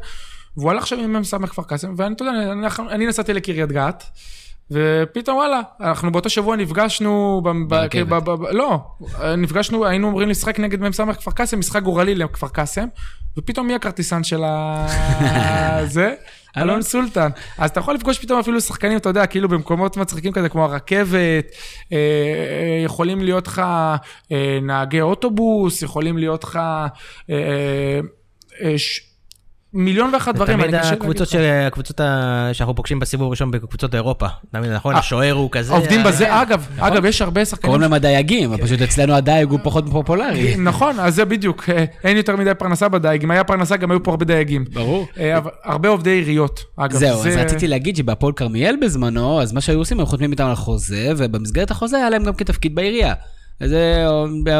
[0.58, 2.54] והוא הלך עכשיו עם מ"ס כפר קאסם, ואני, אתה יודע,
[2.90, 4.04] אני נסעתי לקריית גת.
[4.72, 8.80] ופתאום וואלה, אנחנו באותו שבוע נפגשנו, ב, ב, ב, ב, ב, לא,
[9.38, 12.88] נפגשנו, היינו אמורים לשחק נגד מ"ס כפר קאסם, משחק גורלי לכפר קאסם,
[13.38, 14.42] ופתאום מי הכרטיסן של
[15.86, 16.14] זה?
[16.58, 17.30] אלון סולטן.
[17.58, 21.46] אז אתה יכול לפגוש פתאום אפילו שחקנים, אתה יודע, כאילו במקומות מצחיקים כזה, כמו הרכבת,
[21.92, 23.62] אה, אה, יכולים להיות לך
[24.32, 26.60] אה, נהגי אוטובוס, יכולים להיות לך...
[29.74, 30.62] מיליון ואחת דברים.
[30.62, 31.28] תמיד הקבוצות
[31.68, 32.02] הקבוצות
[32.54, 34.28] שאנחנו פוגשים בסיבוב הראשון בקבוצות אירופה.
[34.52, 35.74] תמיד נכון, אה, השוער הוא כזה.
[35.74, 36.92] עובדים אה, בזה, אגב, נכון.
[36.92, 37.66] אגב, יש הרבה שחקנים.
[37.66, 40.56] קוראים להם הדייגים, פשוט אצלנו הדייג הוא פחות פופולרי.
[40.70, 43.24] נכון, אז זה בדיוק, אה, אין יותר מדי פרנסה בדייג.
[43.24, 44.66] אם היה פרנסה, גם היו פה הרבה דייגים.
[44.74, 45.08] ברור.
[45.64, 46.98] הרבה עובדי עיריות, אגב.
[46.98, 50.56] זהו, אז רציתי להגיד שבהפועל כרמיאל בזמנו, אז מה שהיו עושים, הם חותמים איתם על
[50.56, 53.14] חוזה, ובמסגרת החוזה היה להם גם כתפקיד בעירייה.
[53.62, 54.06] איזה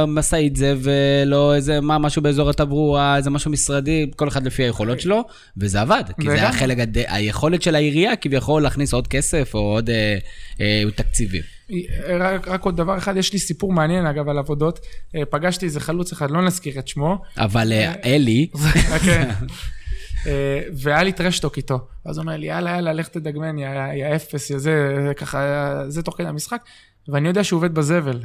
[0.08, 5.00] משאית זה, ולא איזה מה, משהו באזור התברואה, איזה משהו משרדי, כל אחד לפי היכולות
[5.00, 5.24] שלו,
[5.58, 6.04] וזה עבד.
[6.22, 6.98] כי זה היה חלק, הד...
[7.08, 10.18] היכולת של העירייה כביכול להכניס עוד כסף או עוד אה,
[10.62, 11.42] אה, תקציבים.
[12.20, 14.80] רק, רק עוד דבר אחד, יש לי סיפור מעניין אגב על עבודות.
[15.16, 17.18] אה, פגשתי איזה חלוץ אחד, לא נזכיר את שמו.
[17.38, 18.48] אבל אה, אלי.
[19.06, 19.30] כן.
[20.74, 21.80] והיה לי טרשטוק איתו.
[22.06, 26.18] אז הוא אומר לי, יאללה, יאללה, לך תדגמן, יא אפס, יא זה, ככה, זה תוך
[26.18, 26.62] כדי המשחק.
[27.08, 28.20] ואני יודע שהוא עובד בזבל.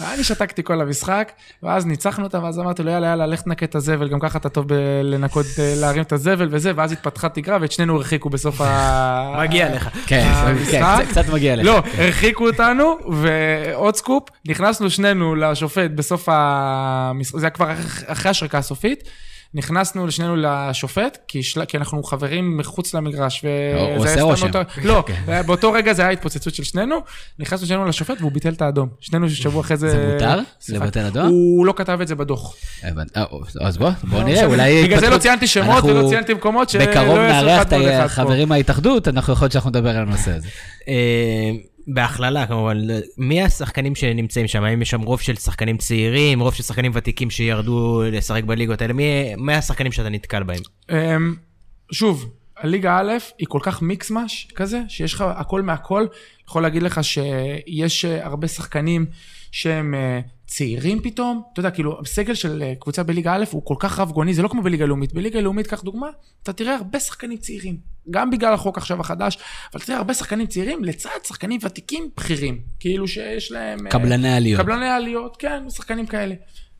[0.00, 1.32] אני שתקתי כל המשחק,
[1.62, 4.48] ואז ניצחנו אותם, ואז אמרתי לו, יאללה, יאללה, לך תנקה את הזבל, גם ככה אתה
[4.48, 4.66] טוב
[5.02, 5.46] לנקות,
[5.80, 9.34] להרים את הזבל וזה, ואז התפתחה תקרה, ואת שנינו הרחיקו בסוף ה...
[9.42, 9.88] מגיע לך.
[10.06, 10.28] כן,
[10.70, 11.66] כן, קצת מגיע לך.
[11.66, 17.72] לא, הרחיקו אותנו, ועוד סקופ, נכנסנו שנינו לשופט בסוף המשחק, זה היה כבר
[18.06, 19.08] אחרי השריקה הסופית.
[19.54, 21.64] נכנסנו לשנינו לשופט, כי, של...
[21.64, 23.44] כי אנחנו חברים מחוץ למגרש.
[23.94, 24.46] הוא עושה רושם.
[24.46, 24.58] אותו...
[24.84, 25.42] לא, כן.
[25.46, 26.96] באותו רגע זה היה התפוצצות של שנינו,
[27.38, 28.88] נכנסנו שנינו לשופט והוא ביטל את האדום.
[29.00, 29.90] שנינו שבוע אחרי זה...
[29.90, 30.40] זה מותר?
[30.68, 31.26] לבטל אדום?
[31.26, 32.54] הוא לא כתב את זה בדוח.
[32.84, 32.90] אה,
[33.60, 34.84] אז בוא, בוא נראה, אולי...
[34.84, 37.72] בגלל זה לא ציינתי שמות ולא ציינתי מקומות שלא יעשו אחד בקרוב נארח את
[38.04, 40.48] החברים מההתאחדות, אנחנו יכול להיות שאנחנו נדבר על הנושא הזה.
[41.88, 42.78] אה, בהכללה כמובן,
[43.18, 44.64] מי השחקנים שנמצאים שם?
[44.64, 48.92] האם יש שם רוב של שחקנים צעירים, רוב של שחקנים ותיקים שירדו לשחק בליגות האלה?
[48.92, 50.62] מי, מי השחקנים שאתה נתקל בהם?
[50.90, 51.34] אמ,
[51.92, 56.06] שוב, הליגה א' היא כל כך מיקס מש כזה, שיש לך הכל מהכל.
[56.48, 59.06] יכול להגיד לך שיש הרבה שחקנים
[59.52, 63.74] שהם אה, צעירים פתאום, אתה יודע, כאילו, הסגל של אה, קבוצה בליגה א' הוא כל
[63.78, 65.12] כך רב גוני, זה לא כמו בליגה לאומית.
[65.12, 66.08] בליגה לאומית, קח דוגמה,
[66.42, 67.76] אתה תראה הרבה שחקנים צעירים.
[68.10, 69.38] גם בגלל החוק עכשיו החדש,
[69.74, 72.60] אבל תראה הרבה שחקנים צעירים לצד שחקנים ותיקים בכירים.
[72.80, 73.86] כאילו שיש להם...
[73.86, 74.60] אה, קבלני עליות.
[74.60, 76.34] קבלני עליות, כן, שחקנים כאלה.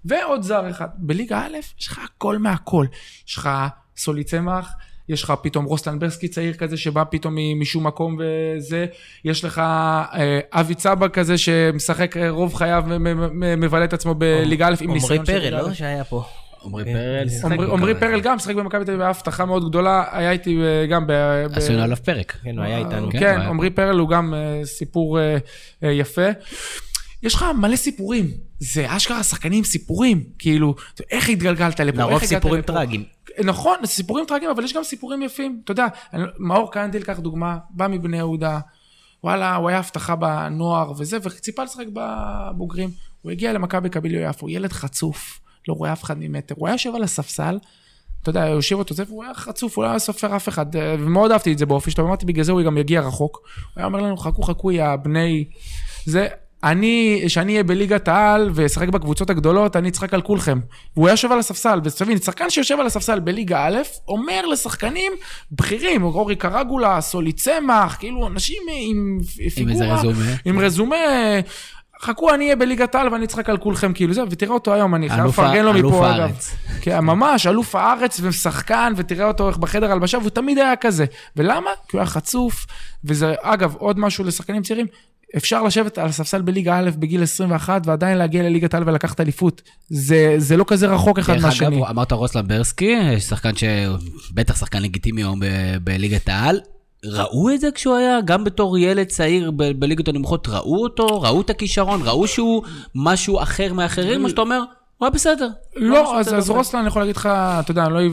[0.04, 0.88] ועוד זר אחד.
[0.94, 2.86] בליגה א', יש לך הכל מהכל.
[3.28, 3.50] יש לך
[3.96, 4.72] סולי צמח,
[5.08, 8.86] יש לך פתאום רוסטן ברסקי צעיר כזה שבא פתאום משום מקום וזה,
[9.24, 14.92] יש לך אה, אבי צבא כזה שמשחק רוב חייו ומבלה את עצמו בליגה א' עם
[14.92, 15.32] ניסיון של.
[15.32, 15.74] עמרי פרל, לא?
[15.74, 16.24] שהיה פה.
[16.64, 16.92] עמרי כן.
[16.92, 17.62] פרל.
[17.72, 21.12] עמרי פרל גם משחק במכבי תל אביב בהבטחה מאוד גדולה, היה איתי אה, גם ב...
[21.52, 22.36] עשינו עליו פרק.
[22.44, 23.08] כן, הוא היה איתנו.
[23.12, 25.18] כן, עמרי פרל הוא גם אה, סיפור
[25.82, 26.28] יפה.
[27.22, 30.74] יש לך מלא סיפורים, זה אשכרה שחקנים סיפורים, כאילו,
[31.10, 33.04] איך התגלגלת לפה, לרוב סיפורים טראגיים.
[33.44, 35.60] נכון, סיפורים טראגיים, אבל יש גם סיפורים יפים.
[35.64, 35.86] אתה יודע,
[36.38, 38.58] מאור קנדיל, קח דוגמה, בא מבני יהודה,
[39.24, 42.90] וואלה, הוא היה הבטחה בנוער וזה, וציפה לשחק בבוגרים.
[43.22, 46.54] הוא הגיע למכבי קביליו יפו, ילד חצוף, לא רואה אף אחד ממטר.
[46.58, 47.58] הוא היה יושב על הספסל,
[48.22, 51.30] אתה יודע, יושב אותו זה, והוא היה חצוף, הוא לא היה סופר אף אחד, ומאוד
[51.30, 53.36] אהבתי את זה באופי שלו, אמרתי, בגלל זה הוא גם יגיע רחוק.
[53.36, 55.44] הוא היה אומר לנו, חכו, חכו, יא בני...
[56.04, 56.28] זה,
[56.64, 60.58] אני, שאני אהיה בליגת העל ואשחק בקבוצות הגדולות, אני אצחק על כולכם.
[60.96, 65.12] והוא יושב על הספסל, ותבין, שחקן שיושב על הספסל בליגה א', אומר לשחקנים
[65.52, 69.18] בכירים, אורי קרגולה, סולי צמח, כאילו אנשים עם
[69.54, 70.32] פיגורה, עם, רזומה.
[70.44, 70.96] עם רזומה,
[72.00, 75.08] חכו, אני אהיה בליגת העל ואני אצחק על כולכם, כאילו זה, ותראה אותו היום, אני
[75.08, 76.36] חייב לפרגן לו מפה, אגב.
[76.80, 81.04] כן, ממש, אלוף הארץ ושחקן, ותראה אותו איך בחדר הלבשה, והוא תמיד היה כזה.
[81.36, 81.70] ולמה?
[81.88, 82.66] כי הוא היה חצוף,
[83.04, 84.86] וזה, אגב, עוד משהו לשחקנים צעירים,
[85.36, 89.62] אפשר לשבת על הספסל בליגה א' בגיל 21 ועדיין להגיע לליגת העל ולקחת אליפות.
[89.88, 91.70] זה, זה לא כזה רחוק אחד מהשני.
[91.70, 95.40] דרך אגב, אמרת רוסלן ברסקי, שחקן שבטח שחקן לגיטימי היום
[95.84, 96.60] בליגת העל.
[97.04, 101.50] ראו את זה כשהוא היה, גם בתור ילד צעיר בליגות הנמוכות, ראו אותו, ראו את
[101.50, 102.62] הכישרון, ראו שהוא
[102.94, 104.58] משהו אחר מאחרים, או שאתה אומר,
[104.98, 105.48] הוא היה בסדר.
[105.76, 107.26] לא, אז, אז רוסלן, אני יכול להגיד לך,
[107.60, 108.12] אתה יודע, לא אוהב,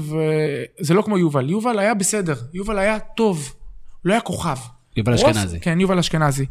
[0.79, 1.49] זה לא כמו יובל.
[1.49, 3.53] יובל היה בסדר, יובל היה טוב,
[4.05, 4.57] לא היה כוכב.
[4.97, 5.59] יובל אשכנזי.
[5.59, 6.45] כן, יובל אשכנזי.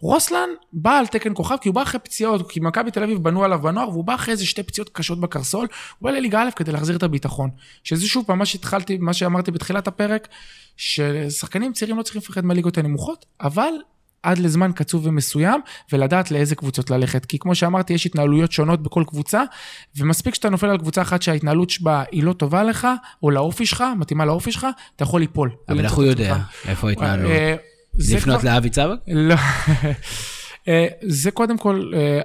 [0.00, 3.44] רוסלן בא על תקן כוכב כי הוא בא אחרי פציעות, כי מכבי תל אביב בנו
[3.44, 5.66] עליו בנוער, והוא בא אחרי איזה שתי פציעות קשות בקרסול,
[5.98, 7.50] הוא בא לליגה א' כדי להחזיר את הביטחון.
[7.84, 10.28] שזה שוב פעם מה שהתחלתי, מה שאמרתי בתחילת הפרק,
[10.76, 13.72] ששחקנים צעירים לא צריכים לפחד מהליגות הנמוכות, אבל
[14.22, 15.60] עד לזמן קצוב ומסוים,
[15.92, 17.26] ולדעת לאיזה קבוצות ללכת.
[17.26, 19.42] כי כמו שאמרתי, יש התנהלויות שונות בכל קבוצה,
[19.96, 22.88] ומספיק שאתה נופל על קבוצה אחת שההתנהלות שבה היא לא טובה לך,
[23.22, 25.50] או לאופי שלך, מתאימה לאופי שלך, אתה יכול ליפול.
[25.68, 26.36] אבל איך הוא יודע
[26.68, 27.32] איפה ההתנהלות?
[27.98, 28.98] לפנות לאבי צבק?
[29.08, 29.34] לא.
[30.68, 32.20] אה, זה קודם כל אה,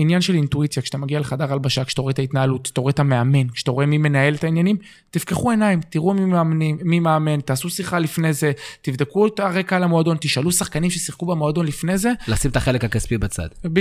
[0.00, 3.48] עניין של אינטואיציה, כשאתה מגיע לחדר הלבשה, כשאתה רואה את ההתנהלות, כשאתה רואה את המאמן,
[3.48, 4.76] כשאתה רואה מי מנהל את העניינים,
[5.10, 9.82] תפקחו עיניים, תראו מי, מאמנים, מי מאמן, תעשו שיחה לפני זה, תבדקו את הרקע על
[9.82, 12.12] המועדון, תשאלו שחקנים ששיחקו במועדון לפני זה.
[12.28, 13.48] לשים את החלק הכספי בצד.
[13.72, 13.80] ב...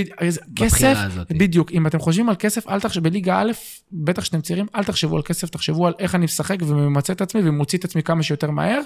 [0.56, 1.32] כסף, הזאת.
[1.32, 3.52] בדיוק, אם אתם חושבים על כסף, אל תחשבו, בליגה א',
[3.92, 7.42] בטח שאתם צעירים, אל תחשבו על כסף, תחשבו על איך אני משחק וממצה את עצמי
[7.44, 8.82] ומוציא את עצמי כמה שיותר מהר.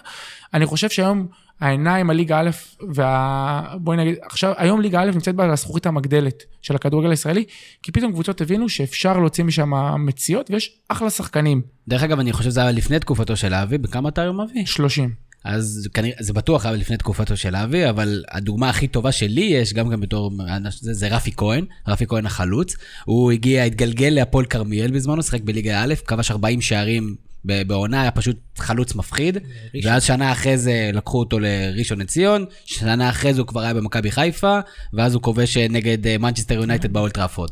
[0.54, 1.28] אני חושב שהיום
[1.62, 2.50] העיניים על ליגה א',
[2.96, 3.76] וה...
[3.78, 7.46] בואי נגיד, עכשיו, היום ליגה א' נמצאת בזכוכית המגדלת של הכדורגל הישראלי,
[7.84, 9.72] כי פתאום קבוצות הבינו שאפשר להוציא משם
[10.06, 11.62] מציאות, ויש אחלה שחקנים.
[11.88, 14.66] דרך אגב, אני חושב שזה היה לפני תקופתו של אבי, בכמה אתה היום אבי?
[14.66, 15.10] 30.
[15.44, 19.74] אז כנראה, זה בטוח היה לפני תקופתו של אבי, אבל הדוגמה הכי טובה שלי יש,
[19.74, 20.32] גם גם בתור,
[20.70, 22.76] זה, זה רפי כהן, רפי כהן החלוץ.
[23.06, 28.38] הוא הגיע, התגלגל להפועל כרמיאל בזמנו, שיחק בליגה א', כבש 40 שערים בעונה, היה פשוט
[28.62, 29.38] חלוץ מפחיד,
[29.84, 34.12] ואז שנה אחרי זה לקחו אותו לראשון לציון, שנה אחרי זה הוא כבר היה במכבי
[34.12, 34.60] חיפה,
[34.94, 37.50] ואז הוא כובש נגד מנצ'סטר יונייטד באולטראפורד.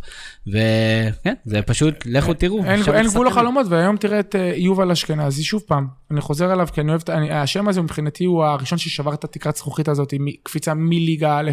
[0.47, 2.65] וכן, זה פשוט, לכו תראו.
[2.65, 6.81] אין גבול לחלומות, והיום תראה את אה, יובל אשכנזי, שוב פעם, אני חוזר אליו כי
[6.81, 11.51] אני אוהב, השם הזה מבחינתי הוא הראשון ששבר את התקרת זכוכית הזאת, קפיצה מליגה א'.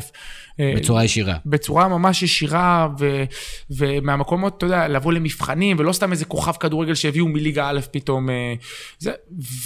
[0.60, 1.36] אה, בצורה ישירה.
[1.46, 3.24] בצורה ממש ישירה, ו,
[3.70, 8.30] ומהמקומות, אתה יודע, לבוא למבחנים, ולא סתם איזה כוכב כדורגל שהביאו מליגה א' פתאום.
[8.30, 8.54] אה,
[8.98, 9.12] זה,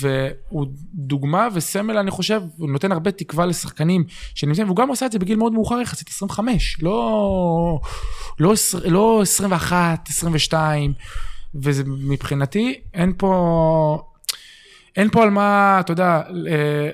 [0.00, 5.12] והוא דוגמה וסמל, אני חושב, הוא נותן הרבה תקווה לשחקנים שנמצאים, והוא גם עשה את
[5.12, 7.80] זה בגיל מאוד מאוחר יחסית, 25, לא,
[8.40, 10.92] לא, לא 21, 22,
[11.54, 14.02] ומבחינתי אין פה,
[14.96, 16.90] אין פה על מה, אתה יודע, אה,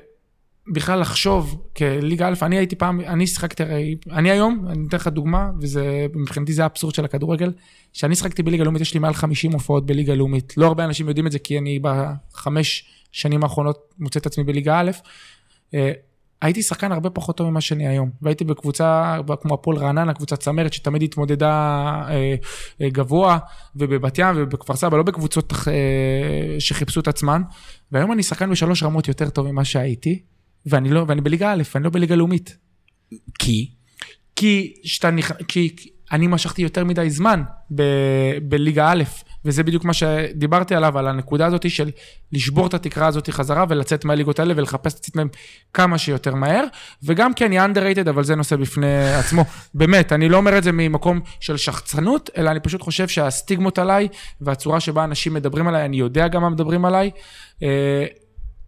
[0.73, 3.63] בכלל לחשוב כליגה א', אני הייתי פעם, אני שיחקתי,
[4.11, 7.51] אני היום, אני אתן לך דוגמה, וזה, מבחינתי זה האבסורד של הכדורגל,
[7.93, 10.53] שאני שיחקתי בליגה לאומית, יש לי מעל 50 הופעות בליגה לאומית.
[10.57, 14.79] לא הרבה אנשים יודעים את זה, כי אני בחמש שנים האחרונות מוצא את עצמי בליגה
[14.79, 14.91] א'.
[15.73, 15.91] אה,
[16.41, 20.73] הייתי שחקן הרבה פחות טוב ממה שאני היום, והייתי בקבוצה כמו הפועל רעננה, קבוצה צמרת
[20.73, 21.51] שתמיד התמודדה
[22.09, 22.35] אה,
[22.81, 23.37] אה, גבוה,
[23.75, 27.41] ובבת ים ובכפר סבא, לא בקבוצות אה, שחיפשו את עצמן,
[27.91, 30.23] והיום אני שחקן בשלוש רמות יותר טוב ממה שהייתי,
[30.67, 32.57] ואני לא, ואני בליגה א', אני לא בליגה לאומית.
[33.39, 33.71] כי?
[34.35, 35.31] כי שאתה נכ...
[35.47, 35.75] כי
[36.11, 37.43] אני משכתי יותר מדי זמן
[37.75, 37.83] ב...
[38.41, 39.03] בליגה א',
[39.45, 41.89] וזה בדיוק מה שדיברתי עליו, על הנקודה הזאת של
[42.31, 45.27] לשבור את התקרה הזאת חזרה ולצאת מהליגות האלה ולחפש את עצמם
[45.73, 46.63] כמה שיותר מהר,
[47.03, 49.45] וגם כי אני underrated, אבל זה נושא בפני עצמו.
[49.73, 54.07] באמת, אני לא אומר את זה ממקום של שחצנות, אלא אני פשוט חושב שהסטיגמות עליי,
[54.41, 57.11] והצורה שבה אנשים מדברים עליי, אני יודע גם מה מדברים עליי,
[57.63, 58.05] אה,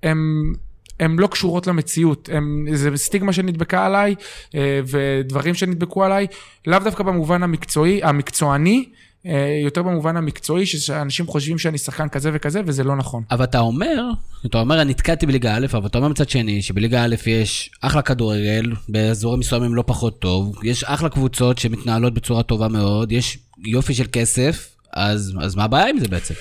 [0.03, 0.53] הם...
[0.99, 4.15] הן לא קשורות למציאות, הם, זה סטיגמה שנדבקה עליי
[4.55, 6.27] אה, ודברים שנדבקו עליי,
[6.67, 8.85] לאו דווקא במובן המקצועי, המקצועני,
[9.25, 13.23] אה, יותר במובן המקצועי, שאנשים חושבים שאני שחקן כזה וכזה, וזה לא נכון.
[13.31, 14.03] אבל אתה אומר,
[14.45, 18.01] אתה אומר, אני נתקעתי בליגה א', אבל אתה אומר מצד שני, שבליגה א' יש אחלה
[18.01, 23.93] כדורגל, באזורים מסוימים לא פחות טוב, יש אחלה קבוצות שמתנהלות בצורה טובה מאוד, יש יופי
[23.93, 26.33] של כסף, אז, אז מה הבעיה עם זה בעצם?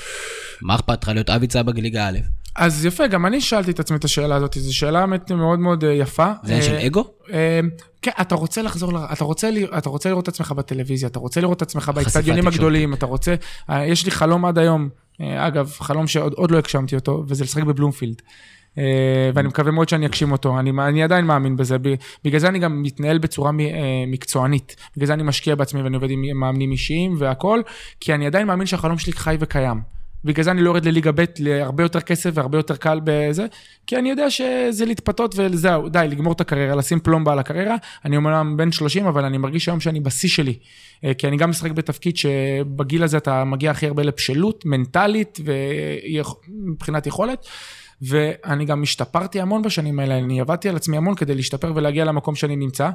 [0.62, 2.18] מה אכפת לך להיות אבי צבא בליגה א'?
[2.58, 5.84] אז יפה, גם אני שאלתי את עצמי את השאלה הזאת, זו שאלה באמת מאוד מאוד
[5.84, 6.32] אה, יפה.
[6.42, 7.04] זה עניין של אה, אגו?
[7.32, 7.60] אה,
[8.02, 11.56] כן, אתה רוצה לחזור, אתה רוצה, אתה רוצה לראות את עצמך בטלוויזיה, אתה רוצה לראות
[11.56, 13.34] את עצמך באצטדיונים הגדולים, אתה רוצה,
[13.70, 14.88] יש לי חלום עד היום,
[15.20, 18.22] אגב, חלום שעוד לא הגשמתי אותו, וזה לשחק בבלומפילד.
[19.34, 21.76] ואני מקווה מאוד שאני אגשים אותו, אני, אני עדיין מאמין בזה,
[22.24, 23.50] בגלל זה אני גם מתנהל בצורה
[24.06, 27.60] מקצוענית, בגלל זה אני משקיע בעצמי ואני עובד עם מאמנים אישיים והכל,
[28.00, 29.97] כי אני עדיין מאמין שהחלום שלי חי וקיים.
[30.24, 33.46] בגלל זה אני לא יורד לליגה ב' להרבה יותר כסף והרבה יותר קל בזה,
[33.86, 37.76] כי אני יודע שזה להתפתות וזהו, די, לגמור את הקריירה, לשים פלומבה על הקריירה.
[38.04, 40.58] אני אומנם בן 30, אבל אני מרגיש היום שאני בשיא שלי.
[41.04, 47.06] אה, כי אני גם משחק בתפקיד שבגיל הזה אתה מגיע הכי הרבה לבשלות, מנטלית ומבחינת
[47.06, 47.46] יכולת.
[48.02, 52.34] ואני גם השתפרתי המון בשנים האלה, אני עבדתי על עצמי המון כדי להשתפר ולהגיע למקום
[52.34, 52.90] שאני נמצא,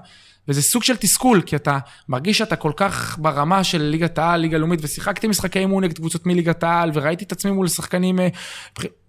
[0.47, 4.57] וזה סוג של תסכול, כי אתה מרגיש שאתה כל כך ברמה של ליגת העל, ליגה
[4.57, 8.27] לאומית, ושיחקתי משחקי אימון נגד קבוצות מליגת העל, וראיתי את עצמי מול שחקנים, אה,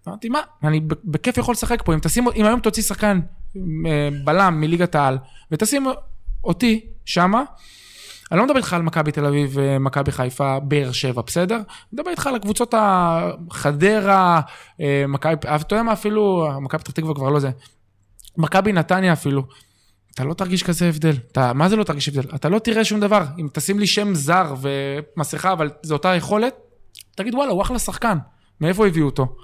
[0.08, 3.20] אמרתי, מה, אני בכיף יכול לשחק פה, אם, תשים, אם היום תוציא שחקן
[3.56, 5.18] אה, בלם מליגת העל,
[5.50, 5.86] ותשים
[6.44, 7.42] אותי שמה,
[8.34, 11.54] אני לא מדבר איתך על מכבי תל אביב ומכבי חיפה, באר שבע, בסדר?
[11.56, 14.40] אני מדבר איתך על הקבוצות החדרה,
[14.80, 17.50] אה, מכבי, אתה יודע מה אפילו, מכבי פתח תקווה כבר לא זה,
[18.36, 19.42] מכבי נתניה אפילו.
[20.14, 21.16] אתה לא תרגיש כזה הבדל.
[21.32, 22.34] אתה, מה זה לא תרגיש הבדל?
[22.34, 23.24] אתה לא תראה שום דבר.
[23.38, 26.54] אם תשים לי שם זר ומסכה, אבל זו אותה יכולת,
[27.16, 28.18] תגיד וואלה, הוא אחלה שחקן.
[28.60, 29.36] מאיפה הביאו אותו?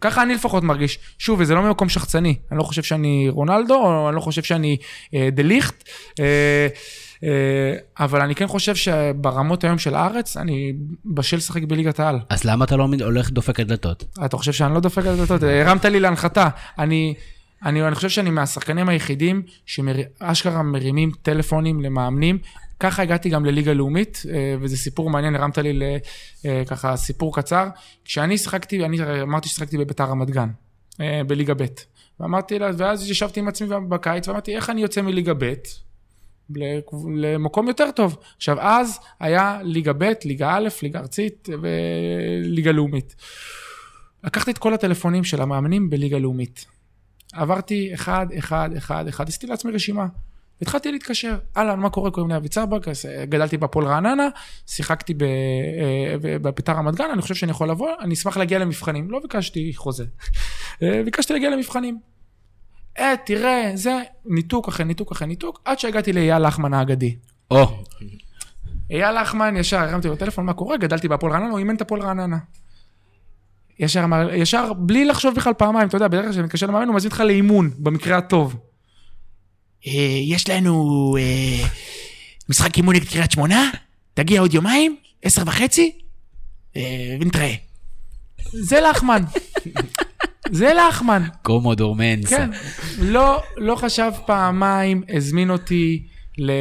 [0.00, 0.98] ככה אני לפחות מרגיש.
[1.18, 2.34] שוב, וזה לא ממקום שחצני.
[2.50, 4.76] אני לא חושב שאני רונלדו, או אני לא חושב שאני
[5.14, 5.84] אה, דה ליכט.
[6.20, 6.68] אה, אה,
[7.98, 10.72] אבל אני כן חושב שברמות היום של הארץ, אני
[11.04, 12.18] בשל לשחק בליגת העל.
[12.28, 14.04] אז למה אתה לא הולך דופק את דלתות?
[14.24, 15.42] אתה חושב שאני לא דופק את דלתות?
[15.42, 16.48] הרמת לי להנחתה.
[16.78, 17.14] אני...
[17.64, 22.38] אני, אני חושב שאני מהשחקנים היחידים שאשכרה מרימים טלפונים למאמנים.
[22.80, 25.98] ככה הגעתי גם לליגה לאומית, אה, וזה סיפור מעניין, הרמת לי
[26.44, 27.68] לככה סיפור קצר.
[28.04, 30.48] כשאני שיחקתי, אני אמרתי ששיחקתי בביתר רמת גן,
[31.26, 31.64] בליגה ב'.
[32.20, 35.52] ואמרתי לה, ואז ישבתי עם עצמי בקיץ ואמרתי, איך אני יוצא מליגה ב'?
[37.16, 38.16] למקום יותר טוב.
[38.36, 43.16] עכשיו, אז היה ליגה ב', ליגה א', ליגה ארצית וליגה לאומית.
[44.24, 46.66] לקחתי את כל הטלפונים של המאמנים בליגה לאומית.
[47.32, 50.06] עברתי אחד, אחד, אחד, אחד, עשיתי לעצמי רשימה.
[50.62, 52.10] התחלתי להתקשר, אהלן, מה קורה?
[52.10, 52.86] קוראים לי אבי צרבק,
[53.24, 54.28] גדלתי בפועל רעננה,
[54.66, 59.10] שיחקתי אה, בביתר רמת גן, אני חושב שאני יכול לבוא, אני אשמח להגיע למבחנים.
[59.10, 60.04] לא ביקשתי חוזה,
[60.82, 61.98] אה, ביקשתי להגיע למבחנים.
[62.98, 63.94] אה, תראה, זה
[64.26, 67.16] ניתוק אחרי ניתוק אחרי ניתוק, עד שהגעתי לאייל לחמן האגדי.
[67.50, 67.84] או.
[68.90, 70.76] אייל לחמן, ישר הרמתי לו טלפון, מה קורה?
[70.76, 72.36] גדלתי בהפועל רעננה, הוא אימן את הפועל רעננה.
[73.78, 76.94] ישר, אמר- ישר, בלי לחשוב בכלל פעמיים, אתה יודע, בדרך כלל כשאני מתקשר למאמן, הוא
[76.96, 78.56] מזמין אותך לאימון, במקרה הטוב.
[79.86, 80.76] "אה, יש לנו
[81.20, 81.66] אה,
[82.48, 83.70] משחק אימון נגד קריית שמונה,
[84.14, 85.92] תגיע עוד יומיים, עשר וחצי,
[86.76, 87.54] אה, ונתראה.
[88.52, 89.22] זה לחמן.
[90.50, 91.22] זה לחמן.
[91.42, 92.36] קומודור מנסה.
[92.36, 92.50] כן,
[92.98, 96.06] לא, לא חשב פעמיים, הזמין אותי
[96.38, 96.52] ל,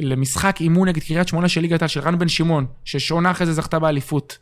[0.00, 3.52] למשחק אימון נגד קריית שמונה של ליגת העל, של רן בן שמעון, ששעונה אחרי זה
[3.52, 4.38] זכתה באליפות.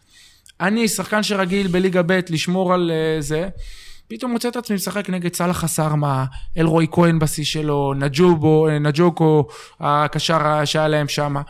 [0.61, 3.49] אני, שחקן שרגיל בליגה ב' לשמור על uh, זה,
[4.09, 6.25] פתאום מוצא את עצמי משחק נגד סאלח חסרמה,
[6.59, 9.47] אלרועי כהן בשיא שלו, נג'ובו, אה, נג'וקו,
[9.81, 11.43] הקשר שהיה להם שמה.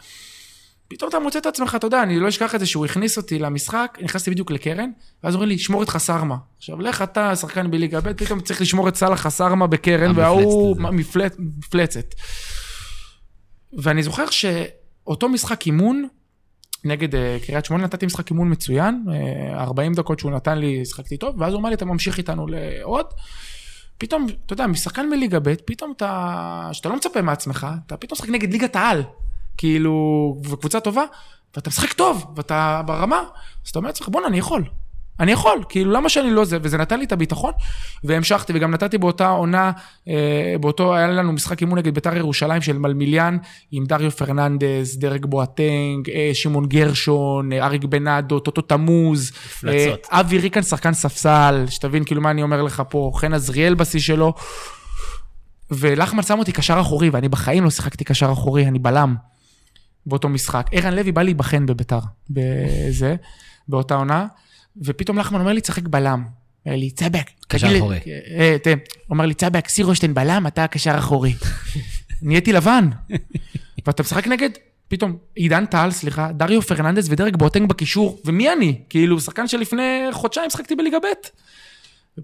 [0.90, 3.38] פתאום אתה מוצא את עצמך, אתה יודע, אני לא אשכח את זה שהוא הכניס אותי
[3.38, 4.90] למשחק, נכנסתי בדיוק לקרן,
[5.24, 6.36] ואז אומרים לי, שמור את חסרמה.
[6.58, 10.82] עכשיו, לך אתה, שחקן בליגה ב', פתאום צריך לשמור את סאלח חסרמה בקרן, וההוא הזה.
[10.96, 12.14] מפלצ- מפלצת.
[13.78, 16.08] ואני זוכר שאותו משחק אימון,
[16.84, 21.16] נגד אה, קריית שמונה נתתי משחק אימון מצוין, אה, 40 דקות שהוא נתן לי, שחקתי
[21.16, 23.06] טוב, ואז הוא אמר לי, אתה ממשיך איתנו לעוד.
[23.98, 28.28] פתאום, אתה יודע, משחקן בליגה ב', פתאום אתה, שאתה לא מצפה מעצמך, אתה פתאום משחק
[28.30, 29.02] נגד ליגת העל,
[29.60, 31.04] כאילו, וקבוצה טובה,
[31.56, 33.18] ואתה משחק טוב, ואתה ברמה,
[33.64, 34.64] אז אתה אומר לעצמך, בואנה, אני יכול.
[35.20, 36.58] אני יכול, כאילו, למה שאני לא זה?
[36.62, 37.52] וזה נתן לי את הביטחון,
[38.04, 39.72] והמשכתי, וגם נתתי באותה עונה,
[40.08, 43.36] אה, באותו, היה לנו משחק אימון נגד בית"ר ירושלים של מלמיליאן,
[43.72, 49.32] עם דריו פרננדס, דרק בואטנג, אה, שמעון גרשון, אה, אריק בנאדו, טוטו תמוז.
[50.10, 54.34] אבי ריקן שחקן ספסל, שתבין כאילו מה אני אומר לך פה, חן עזריאל בשיא שלו,
[55.70, 59.14] ולחמן שם אותי קשר אחורי, ואני בחיים לא שיחקתי קשר אחורי, אני בלם
[60.06, 60.66] באותו משחק.
[60.72, 61.98] ערן לוי בא להיבחן בביתר,
[62.30, 63.16] בזה,
[63.68, 64.26] באותה עונה,
[64.84, 66.24] ופתאום לחמן אומר לי, תשחק בלם.
[66.66, 67.98] אומר לי, צבאג, קשר אחורי.
[68.38, 68.74] אה, הוא
[69.10, 71.34] אומר לי, צבק, סירושטיין בלם, אתה קשר אחורי.
[72.22, 72.88] נהייתי לבן.
[73.86, 74.50] ואתה משחק נגד,
[74.88, 78.80] פתאום, עידן טל, סליחה, דריו פרננדס ודרק בואטנג בקישור, ומי אני?
[78.88, 81.06] כאילו, שחקן שלפני חודשיים שחקתי בליגה ב'.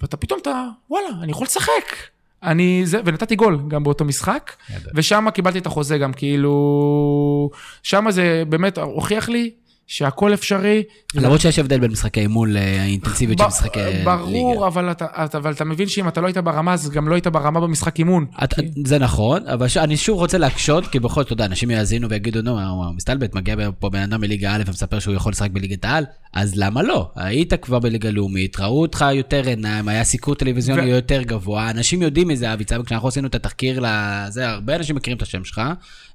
[0.01, 2.16] ואתה פתאום, אתה, וואלה, אני יכול לשחק.
[2.43, 4.53] אני זה, ונתתי גול גם באותו משחק.
[4.95, 7.51] ושם קיבלתי את החוזה גם, כאילו,
[7.83, 9.51] שם זה באמת הוכיח לי
[9.87, 10.83] שהכל אפשרי.
[11.15, 14.05] למרות שיש הבדל בין משחקי אימון לאינטנסיביות של משחקי ליגה.
[14.17, 17.15] ברור, אבל אתה, אתה- אבל אתה מבין שאם אתה לא היית ברמה, אז גם לא
[17.15, 18.27] היית ברמה במשחק אימון.
[18.45, 18.53] את-
[18.87, 22.09] זה נכון, אבל ש- אני שוב רוצה להקשות, כי בכל זאת, אתה יודע, אנשים יאזינו
[22.11, 25.85] ויגידו, נו, הוא מסתלבט, מגיע פה בן אדם מליגה א' ומספר שהוא יכול לשחק בליגת
[25.85, 27.11] העל, אז למה לא?
[27.17, 32.03] היית כבר בליגה לאומית, ראו אותך יותר עיניים, היה סיקור טלוויזיוני ו- יותר גבוה, אנשים
[32.03, 35.45] יודעים מי זה אבי צבק, כשאנחנו עשינו את התחקיר לזה, הרבה אנשים מכירים את השם
[35.45, 35.61] שלך.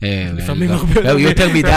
[0.04, 1.70] אה, לפעמים הרבה- יותר מדי,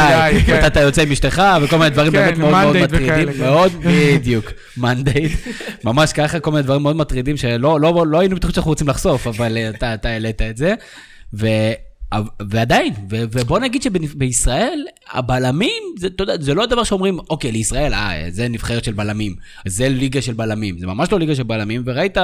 [0.46, 0.60] כן.
[0.62, 3.40] ואתה יוצא עם אשתך וכל מיני דברים כן, באמת מאוד מאוד Mandate מטרידים, כן.
[3.40, 4.44] מאוד, בדיוק,
[4.76, 5.32] מנדייט,
[5.84, 9.26] ממש ככה, כל מיני דברים מאוד מטרידים שלא לא, לא היינו בטוחים שאנחנו רוצים לחשוף,
[9.26, 10.74] אבל אה, אתה, העלית את זה.
[11.34, 11.46] ו...
[12.50, 17.94] ועדיין, ו- ובוא נגיד שבישראל, הבלמים, זה, אתה יודע, זה לא הדבר שאומרים, אוקיי, לישראל,
[17.94, 19.34] אה, זה נבחרת של בלמים,
[19.66, 22.16] זה ליגה של בלמים, זה ממש לא ליגה של בלמים, וראית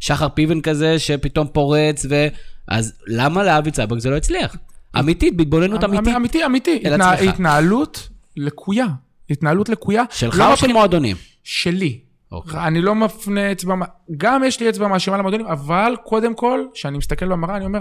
[0.00, 2.26] שחר פיבן כזה שפתאום פורץ, ו...
[2.68, 4.56] אז למה לאבי צבק זה לא הצליח?
[4.98, 6.82] אמיתית, בהתבוננות אמיתית, אמיתי, אמיתי.
[7.28, 8.86] התנהלות לקויה.
[9.30, 10.02] התנהלות לקויה.
[10.10, 11.16] שלך לא או של מועדונים?
[11.44, 12.00] שלי.
[12.32, 12.66] אוקיי.
[12.66, 13.74] אני לא מפנה אצבע,
[14.16, 17.80] גם יש לי אצבע מאשימה למועדונים, אבל קודם כל, כשאני מסתכל במראה, אני אומר,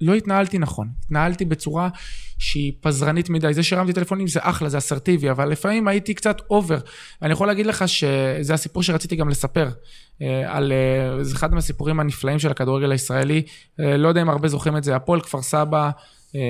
[0.00, 0.88] לא התנהלתי נכון.
[1.04, 1.88] התנהלתי בצורה
[2.38, 3.54] שהיא פזרנית מדי.
[3.54, 6.78] זה שהרמתי טלפונים זה אחלה, זה אסרטיבי, אבל לפעמים הייתי קצת אובר.
[7.22, 9.68] אני יכול להגיד לך שזה הסיפור שרציתי גם לספר,
[10.22, 13.42] אה, על, אה, זה אחד מהסיפורים הנפלאים של הכדורגל הישראלי.
[13.80, 15.90] אה, לא יודע אם הרבה זוכרים את זה, הפועל כפר סבא.
[16.34, 16.40] אה,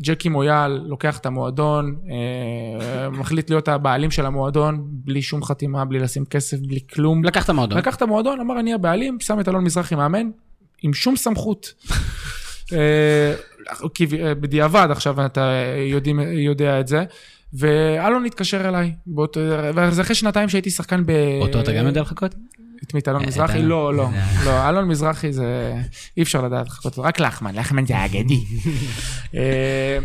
[0.00, 5.98] ג'קי מויאל לוקח את המועדון, אה, מחליט להיות הבעלים של המועדון, בלי שום חתימה, בלי
[5.98, 7.24] לשים כסף, בלי כלום.
[7.24, 7.78] לקח את המועדון.
[7.78, 10.30] לקח את המועדון, אמר אני הבעלים, שם את אלון מזרחי מאמן,
[10.82, 11.74] עם שום סמכות.
[12.72, 13.34] אה,
[14.40, 15.52] בדיעבד עכשיו אתה
[15.90, 17.04] יודעים, יודע את זה.
[17.52, 19.40] ואלון התקשר אליי, באותו-
[19.74, 21.10] וזה אחרי שנתיים שהייתי שחקן ב...
[21.40, 22.34] אותו אתה גם יודע לחכות?
[22.86, 23.62] את מי, את אלון אה, מזרחי?
[23.62, 24.44] לא, לא, אה.
[24.44, 25.74] לא, אלון מזרחי זה...
[26.16, 28.44] אי אפשר לדעת לחכות, רק לחמן, לחמן זה האגדי.
[29.34, 29.98] אה,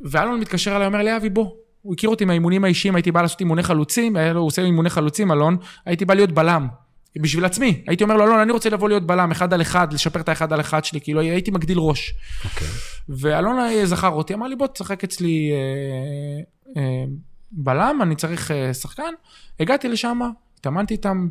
[0.00, 1.50] ואלון מתקשר אליי, אומר לי, אבי, בוא.
[1.82, 4.90] הוא הכיר אותי מהאימונים האישיים, הייתי בא לעשות אימוני חלוצים, היה לו, הוא עושה אימוני
[4.90, 5.56] חלוצים, אלון,
[5.86, 6.68] הייתי בא להיות בלם.
[7.16, 10.20] בשביל עצמי, הייתי אומר לו, אלון, אני רוצה לבוא להיות בלם, אחד על אחד, לשפר
[10.20, 12.14] את האחד על אחד שלי, כאילו הייתי מגדיל ראש.
[12.44, 12.68] אוקיי.
[13.08, 17.04] ואלון זכר אותי, אמר לי, בוא תשחק אצלי אה, אה,
[17.52, 19.12] בלם, אני צריך אה, שחקן.
[19.60, 20.20] הגעתי לשם,
[20.58, 21.28] התאמנתי איתם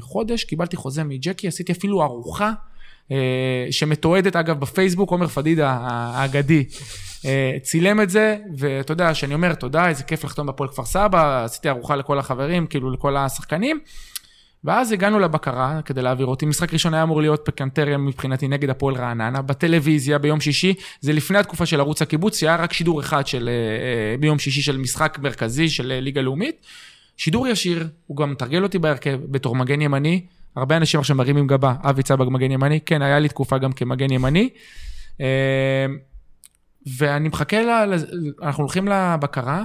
[0.00, 2.52] חודש, קיבלתי חוזה מג'קי, עשיתי אפילו ארוחה,
[3.10, 6.64] אה, שמתועדת אגב בפייסבוק, עומר פדידה האגדי.
[7.24, 11.44] אה, צילם את זה, ואתה יודע, שאני אומר תודה, איזה כיף לחתום בפועל כפר סבא,
[11.44, 13.80] עשיתי ארוחה לכל החברים, כאילו לכל השחקנים.
[14.64, 16.46] ואז הגענו לבקרה כדי להעביר אותי.
[16.46, 21.38] משחק ראשון היה אמור להיות פקנטריה מבחינתי נגד הפועל רעננה, בטלוויזיה ביום שישי, זה לפני
[21.38, 25.18] התקופה של ערוץ הקיבוץ, שהיה רק שידור אחד של, אה, אה, ביום שישי של משחק
[25.22, 26.66] מרכזי של אה, ליגה לאומית.
[27.16, 30.26] שידור ישיר, הוא גם מתרגל אותי בהרכב בתור מגן ימני.
[30.56, 34.12] הרבה אנשים עכשיו מרימים גבה, אבי צבג מגן ימני, כן, היה לי תקופה גם כמגן
[34.12, 34.48] ימני.
[35.20, 35.86] אה,
[36.98, 37.94] ואני מחכה, ל...
[38.42, 39.64] אנחנו הולכים לבקרה,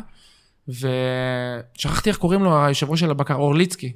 [0.67, 3.93] ושכחתי איך קוראים לו, היושב ראש של הבקרה, אורליצקי.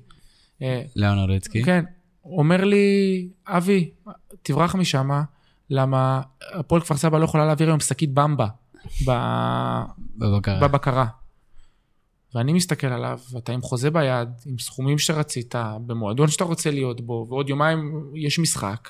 [0.96, 1.64] לאון אורליצקי.
[1.64, 1.86] כן,
[2.26, 3.90] אומר לי, אבי,
[4.44, 5.10] תברח משם,
[5.70, 6.22] למה
[6.54, 8.48] הפועל כפר סבא לא יכולה להעביר היום שקית במבה
[10.18, 10.60] בבקרה.
[10.60, 11.06] בבקרה.
[12.36, 15.56] ואני מסתכל עליו, ואתה עם חוזה ביד, עם סכומים שרצית,
[15.86, 18.90] במועדון שאתה רוצה להיות בו, ועוד יומיים יש משחק,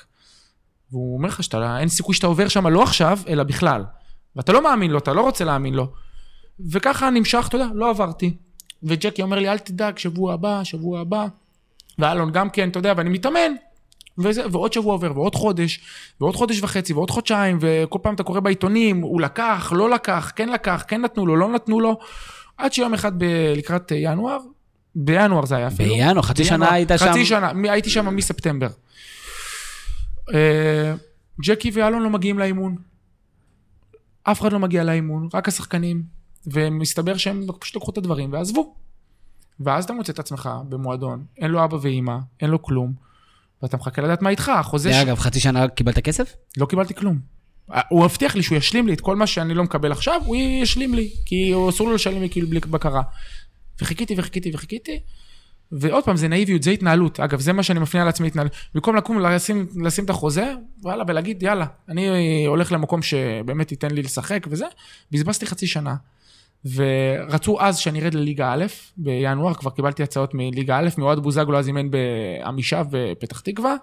[0.90, 3.84] והוא אומר לך שאתה, אין סיכוי שאתה עובר שם לא עכשיו, אלא בכלל.
[4.36, 5.92] ואתה לא מאמין לו, אתה לא רוצה להאמין לו.
[6.70, 8.36] וככה נמשך, אתה יודע, לא עברתי.
[8.82, 11.26] וג'קי אומר לי, אל תדאג, שבוע הבא, שבוע הבא.
[11.98, 13.52] ואלון גם כן, אתה יודע, ואני מתאמן.
[14.18, 15.80] וזה, ועוד שבוע עובר, ועוד חודש,
[16.20, 20.48] ועוד חודש וחצי, ועוד חודשיים, וכל פעם אתה קורא בעיתונים, הוא לקח, לא לקח, כן
[20.48, 21.98] לקח, כן נתנו לו, לא נתנו לו.
[22.56, 24.38] עד שיום אחד ב- לקראת ינואר,
[24.94, 25.94] בינואר זה היה אפילו.
[25.94, 27.06] בינואר, חצי בינואר, שנה היית שם.
[27.10, 28.68] חצי שנה, מ- הייתי שם מספטמבר.
[30.34, 30.94] אה,
[31.44, 32.76] ג'קי ואלון לא מגיעים לאימון.
[34.22, 36.02] אף אחד לא מגיע לאימון, רק השחקנים.
[36.46, 38.74] ומסתבר שהם פשוט לקחו את הדברים ועזבו.
[39.60, 42.92] ואז אתה מוצא את עצמך במועדון, אין לו אבא ואימא, אין לו כלום,
[43.62, 44.96] ואתה מחכה לדעת מה איתך, החוזה ש...
[44.96, 46.34] אגב, חצי שנה קיבלת כסף?
[46.56, 47.18] לא קיבלתי כלום.
[47.88, 50.94] הוא הבטיח לי שהוא ישלים לי את כל מה שאני לא מקבל עכשיו, הוא ישלים
[50.94, 53.02] לי, כי אסור לו לשלם לי כאילו בלי בקרה.
[53.80, 55.00] וחיכיתי וחיכיתי וחיכיתי,
[55.72, 57.20] ועוד פעם, זה נאיביות, זה התנהלות.
[57.20, 58.52] אגב, זה מה שאני מפנה לעצמי התנהלות.
[58.74, 60.52] במקום לקום, לשים, לשים את החוזה,
[60.82, 64.66] וואלה, ולהגיד, יאללה, אני הולך למקום שבאמת ייתן לי לשחק וזה,
[65.12, 65.94] בזבזתי חצי שנה.
[66.74, 68.64] ורצו אז שאני ארד לליגה א',
[68.96, 73.74] בינואר, כבר קיבלתי הצעות מליגה א', מאוהד בוזגלו אז אימן בעמישה ופתח תקווה,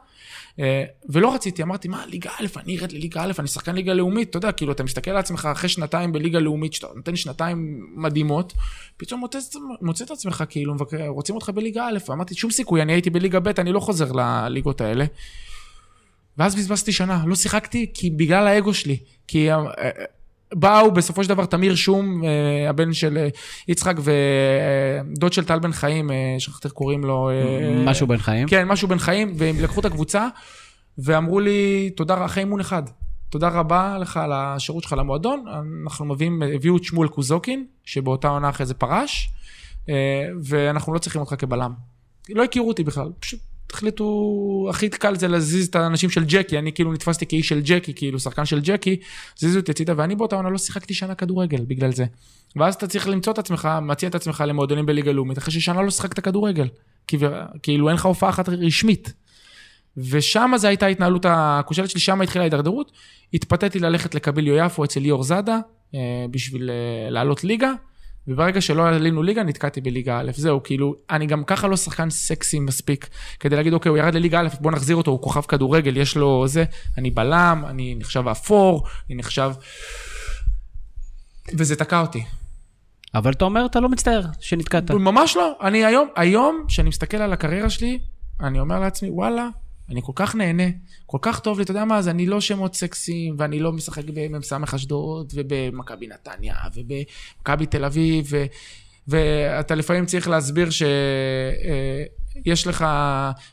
[1.09, 4.37] ולא רציתי, אמרתי, מה, ליגה א', אני ארד לליגה א', אני שחקן ליגה לאומית, אתה
[4.37, 8.53] יודע, כאילו, אתה מסתכל על עצמך אחרי שנתיים בליגה לאומית, שאתה נותן שנתיים מדהימות,
[8.97, 9.39] פתאום מוצא,
[9.81, 10.75] מוצא את עצמך, כאילו,
[11.07, 14.81] רוצים אותך בליגה א', ואמרתי, שום סיכוי, אני הייתי בליגה ב', אני לא חוזר לליגות
[14.81, 15.05] האלה.
[16.37, 18.97] ואז בזבזתי שנה, לא שיחקתי כי בגלל האגו שלי,
[19.27, 19.57] כי אה,
[20.53, 23.27] באו בסופו של דבר תמיר שום, אה, הבן של אה,
[23.67, 27.29] יצחק ודוד של טל בן חיים, אה, שכחתי איך קוראים לו.
[27.29, 28.47] אה, משהו בן חיים?
[28.47, 30.27] כן, משהו בן חיים, והם לקחו את הקבוצה,
[30.97, 32.83] ואמרו לי, תודה, אחרי אימון אחד,
[33.29, 35.45] תודה רבה לך על השירות שלך למועדון,
[35.83, 39.31] אנחנו מביאים, הביאו את שמואל קוזוקין, שבאותה עונה אחרי זה פרש,
[39.89, 41.73] אה, ואנחנו לא צריכים אותך כבלם.
[42.29, 43.39] לא הכירו אותי בכלל, פשוט
[43.73, 47.93] החליטו, הכי קל זה להזיז את האנשים של ג'קי, אני כאילו נתפסתי כאיש של ג'קי,
[47.93, 48.99] כאילו שחקן של ג'קי,
[49.37, 52.05] זיזו אותי הצידה, ואני באותה עונה לא שיחקתי שנה כדורגל בגלל זה.
[52.55, 55.89] ואז אתה צריך למצוא את עצמך, מציע את עצמך למועדונים בליגה לאומית, אחרי ששנה לא
[55.89, 56.67] שיחקת כדורגל.
[57.07, 57.17] כי,
[57.63, 59.13] כאילו אין לך הופעה אחת רשמית.
[59.97, 62.91] ושם זו הייתה ההתנהלות הכושלת שלי, שם התחילה ההידרדרות.
[63.33, 65.59] התפתיתי ללכת לקביליו יפו אצל ליאור זאדה,
[65.95, 67.71] אה, בשביל אה, לעלות ליגה.
[68.31, 72.59] וברגע שלא עלינו ליגה, נתקעתי בליגה א', זהו, כאילו, אני גם ככה לא שחקן סקסי
[72.59, 73.09] מספיק,
[73.39, 76.47] כדי להגיד, אוקיי, הוא ירד לליגה א', בוא נחזיר אותו, הוא כוכב כדורגל, יש לו
[76.47, 76.63] זה,
[76.97, 79.51] אני בלם, אני נחשב אפור, אני נחשב...
[81.57, 82.23] וזה תקע אותי.
[83.15, 84.91] אבל אתה אומר, אתה לא מצטער שנתקעת.
[84.91, 87.99] ממש לא, אני היום, היום, כשאני מסתכל על הקריירה שלי,
[88.41, 89.47] אני אומר לעצמי, וואלה,
[89.89, 90.63] אני כל כך נהנה,
[91.05, 94.03] כל כך טוב לי, אתה יודע מה, אז אני לא שמות סקסיים, ואני לא משחק
[94.13, 98.45] במ"ס אשדוד, ובמכבי נתניה, ובמכבי תל אביב, ו,
[99.07, 102.85] ואתה לפעמים צריך להסביר שיש לך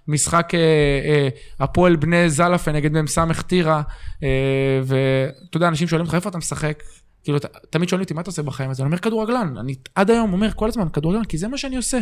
[0.08, 0.60] משחק אה,
[1.04, 1.28] אה,
[1.60, 3.82] הפועל בני זלפה נגד מ"ס טירה,
[4.22, 6.82] אה, ואתה יודע, אנשים שואלים אותך, איפה אתה משחק?
[7.24, 7.38] כאילו,
[7.70, 8.70] תמיד שואלים אותי, מה אתה עושה בחיים?
[8.70, 9.54] אז אני אומר, כדורגלן.
[9.60, 11.98] אני עד היום אומר כל הזמן, כדורגלן, כי זה מה שאני עושה.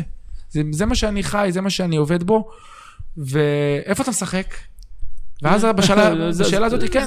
[0.50, 2.50] זה, זה מה שאני חי, זה מה שאני עובד בו.
[3.16, 4.54] ואיפה אתה משחק?
[5.42, 5.64] ואז
[6.38, 7.06] בשאלה הזאת, כן,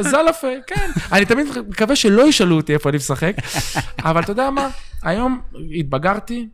[0.00, 0.90] זלפה, כן.
[1.12, 3.36] אני תמיד מקווה שלא ישאלו אותי איפה אני משחק,
[3.98, 4.68] אבל אתה יודע מה,
[5.02, 5.40] היום
[5.78, 6.48] התבגרתי,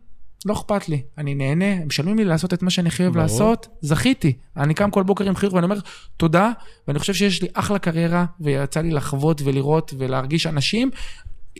[0.44, 4.32] לא אכפת לי, אני נהנה, הם משלמים לי לעשות את מה שאני חייב לעשות, זכיתי.
[4.56, 5.76] אני קם כל בוקר עם חיוך ואני אומר,
[6.16, 6.50] תודה,
[6.88, 10.90] ואני חושב שיש לי אחלה קריירה, ויצא לי לחוות ולראות ולהרגיש אנשים.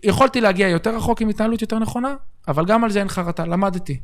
[0.04, 2.14] יכולתי להגיע יותר רחוק עם התנהלות יותר נכונה,
[2.48, 4.00] אבל גם על זה אין חרטה, למדתי.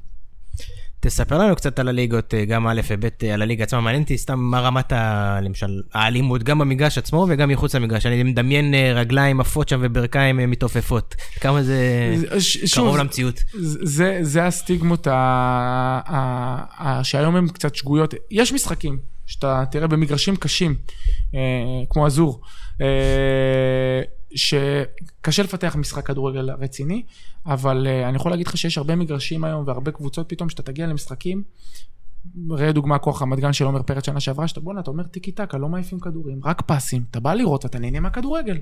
[1.01, 3.80] תספר לנו קצת על הליגות, אה, גם א' וב' אה, על הליגה עצמה.
[3.80, 8.07] מעניין אותי סתם מה רמת, ה, למשל, האלימות, גם במגרש עצמו וגם מחוץ למגרש.
[8.07, 11.14] אני מדמיין אה, רגליים עפות שם וברכיים מתעופפות.
[11.40, 13.42] כמה זה ש, קרוב שוב, למציאות.
[13.82, 15.12] זה, זה הסטיגמות ה,
[16.07, 18.14] ה, ה, שהיום הן קצת שגויות.
[18.30, 20.74] יש משחקים שאתה תראה במגרשים קשים,
[21.90, 22.40] כמו אזור.
[24.35, 27.03] שקשה לפתח משחק כדורגל רציני,
[27.47, 30.87] אבל uh, אני יכול להגיד לך שיש הרבה מגרשים היום והרבה קבוצות פתאום, שאתה תגיע
[30.87, 31.43] למשחקים,
[32.51, 35.33] ראה דוגמה כוח רמת גן של עומר פרץ שנה שעברה, שאתה בואנה, אתה אומר טיקי
[35.33, 38.59] טקה, לא מעיפים כדורים, רק פסים, אתה בא לראות ואתה נהנה מהכדורגל.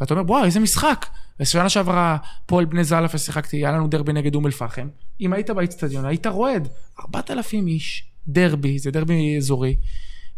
[0.00, 1.06] ואתה אומר, וואו, איזה משחק.
[1.40, 2.16] בשנה שעברה,
[2.46, 4.88] פועל בני זלפה שיחקתי, היה לנו דרבי נגד אום אל-פחם,
[5.20, 6.68] אם היית באיצטדיון, היית רועד.
[7.00, 9.76] 4,000 איש, דרבי, זה דרבי אזורי.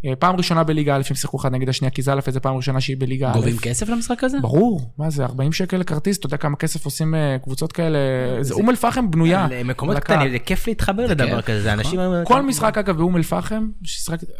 [0.04, 2.96] אה, פעם ראשונה בליגה א', הם שיחקו אחד נגד השנייה, כי זה פעם ראשונה שהיא
[2.98, 3.34] בליגה א'.
[3.34, 4.38] גובים כסף למשחק הזה?
[4.40, 7.98] ברור, מה זה, 40 שקל לכרטיס, אתה יודע כמה כסף עושים אה, קבוצות כאלה,
[8.40, 9.44] זה אום אל-פחם בנויה.
[9.44, 12.00] על מקומות קטנים, זה כיף להתחבר לדבר כזה, זה אנשים...
[12.24, 13.68] כל משחק אגב באום אל-פחם,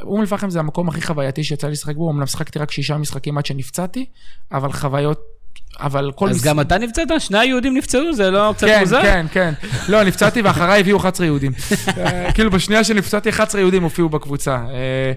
[0.02, 3.38] אום אל-פחם זה המקום הכי חווייתי שיצא לי לשחק בו, אמנם שחקתי רק שישה משחקים
[3.38, 4.06] עד שנפצעתי,
[4.52, 5.39] אבל חוויות
[5.80, 6.30] אבל כל...
[6.30, 7.08] אז גם אתה נפצעת?
[7.18, 8.12] שני היהודים נפצעו?
[8.12, 9.02] זה לא קצת מוזר?
[9.02, 9.68] כן, כן, כן.
[9.88, 11.52] לא, נפצעתי ואחריי הביאו 11 יהודים.
[11.98, 14.54] אה, כאילו בשנייה שנפצעתי 11 יהודים הופיעו בקבוצה.
[14.54, 15.12] אה,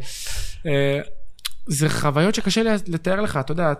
[0.65, 0.99] אה,
[1.67, 3.73] זה חוויות שקשה לתאר לך, אתה יודע,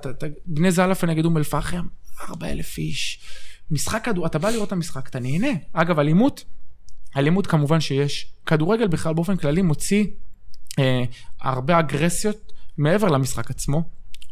[0.46, 1.86] בני זלפה נגד אום אל-פחם,
[2.30, 3.20] 4,000 איש.
[3.72, 5.52] משחק כדור, אתה בא לראות את המשחק, אתה נהנה.
[5.74, 6.44] אגב, אלימות,
[7.18, 8.34] אלימות כמובן שיש.
[8.46, 10.06] כדורגל בכלל באופן כללי מוציא
[10.80, 11.04] אה,
[11.42, 13.84] הרבה אגרסיות מעבר למשחק עצמו,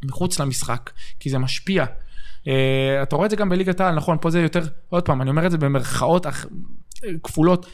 [0.03, 1.86] מחוץ למשחק, כי זה משפיע.
[2.43, 2.47] Uh,
[3.03, 5.45] אתה רואה את זה גם בליגת העל, נכון, פה זה יותר, עוד פעם, אני אומר
[5.45, 6.45] את זה במרכאות אח,
[7.23, 7.65] כפולות,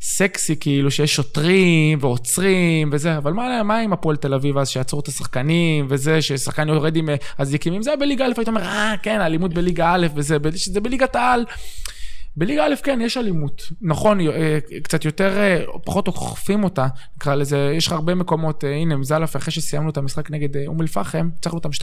[0.00, 5.00] סקסי, כאילו שיש שוטרים ועוצרים וזה, אבל מה, מה עם הפועל תל אביב אז שיעצרו
[5.00, 7.08] את השחקנים וזה, ששחקן יורד עם
[7.38, 10.80] אזיקים, אם זה היה בליגה א', היית אומר, אה, כן, אלימות בליגה א' וזה, שזה
[10.80, 11.44] בליגת העל.
[12.36, 13.62] בליגה א', כן, יש אלימות.
[13.80, 18.96] נכון, אה, קצת יותר, אה, פחות אוכפים אותה, נקרא לזה, יש לך הרבה מקומות, הנה,
[18.96, 21.82] מזלף, אחרי שסיימנו את המשחק נגד אום אל-פחם, הצלחנו אותם 2-0.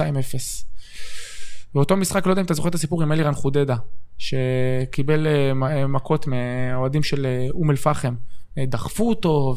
[1.76, 3.76] באותו משחק, לא יודע אם אתה זוכר את הסיפור עם אלירן חודדה,
[4.18, 8.14] שקיבל אה, אה, מכות מאוהדים של אה, אום אל-פחם.
[8.60, 9.56] דחפו אותו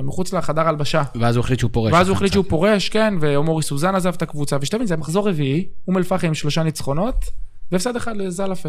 [0.00, 1.02] ומחוץ לחדר הלבשה.
[1.20, 1.92] ואז הוא החליט שהוא פורש.
[1.92, 5.68] ואז הוא החליט שהוא פורש, כן, ואומורי סוזן עזב את הקבוצה, ושתבין, זה מחזור רביעי,
[5.88, 7.24] אום אל-פחם עם שלושה ניצחונות,
[7.72, 8.68] והפסד אחד לזלפה.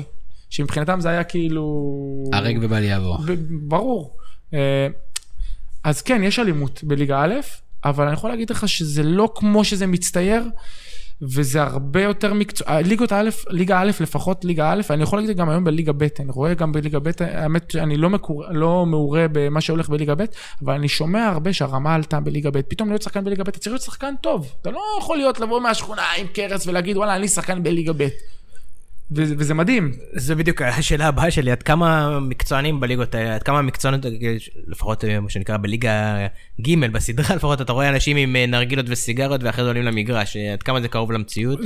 [0.49, 1.93] שמבחינתם זה היה כאילו...
[2.33, 3.17] הרג ובל יעבור.
[3.49, 4.17] ברור.
[5.83, 7.35] אז כן, יש אלימות בליגה א',
[7.85, 10.43] אבל אני יכול להגיד לך שזה לא כמו שזה מצטייר.
[11.21, 15.37] וזה הרבה יותר מקצוע, אה, ליגות א', ליגה א', לפחות ליגה א', אני יכול להגיד
[15.37, 19.25] גם היום בליגה ב', אני רואה גם בליגה ב', האמת שאני לא, מקור, לא מעורה
[19.31, 20.23] במה שהולך בליגה ב',
[20.63, 23.73] אבל אני שומע הרבה שהרמה עלתה בליגה ב', פתאום להיות שחקן בליגה ב', אתה צריך
[23.73, 27.63] להיות שחקן טוב, אתה לא יכול להיות לבוא מהשכונה עם קרס ולהגיד וואלה אני שחקן
[27.63, 28.07] בליגה ב'.
[29.11, 29.91] וזה מדהים.
[30.13, 34.05] זה בדיוק השאלה הבאה שלי, עד כמה מקצוענים בליגות האלה, עד כמה מקצוענות,
[34.67, 36.27] לפחות אה, מה שנקרא בליגה
[36.61, 40.53] ג' בסדרה לפחות, אתה רואה אנשים עם אה, נרגילות וסיגריות ואחרי זה עולים למגרש, אה,
[40.53, 41.59] עד כמה זה קרוב למציאות.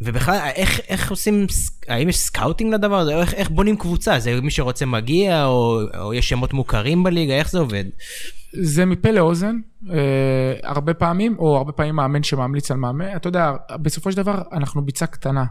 [0.00, 1.46] ובכלל, איך, איך עושים,
[1.88, 4.18] האם יש scouting לדבר הזה, או איך, איך בונים קבוצה?
[4.18, 7.84] זה מי שרוצה מגיע, או, או יש שמות מוכרים בליגה, איך זה עובד?
[8.52, 9.56] זה מפה לאוזן,
[9.90, 13.16] אה, הרבה פעמים, או הרבה פעמים מאמן שממליץ על מאמן.
[13.16, 13.52] אתה יודע,
[13.82, 15.44] בסופו של דבר אנחנו ביצה קטנה.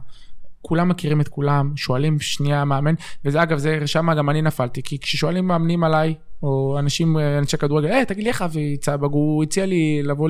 [0.64, 2.94] כולם מכירים את כולם, שואלים שנייה מאמן,
[3.26, 7.88] וזה אגב, זה שם גם אני נפלתי, כי כששואלים מאמנים עליי, או אנשים, אנשי כדורגל,
[7.88, 10.30] היי, תגיד לי איך אבי צבג, הוא הציע לי לבוא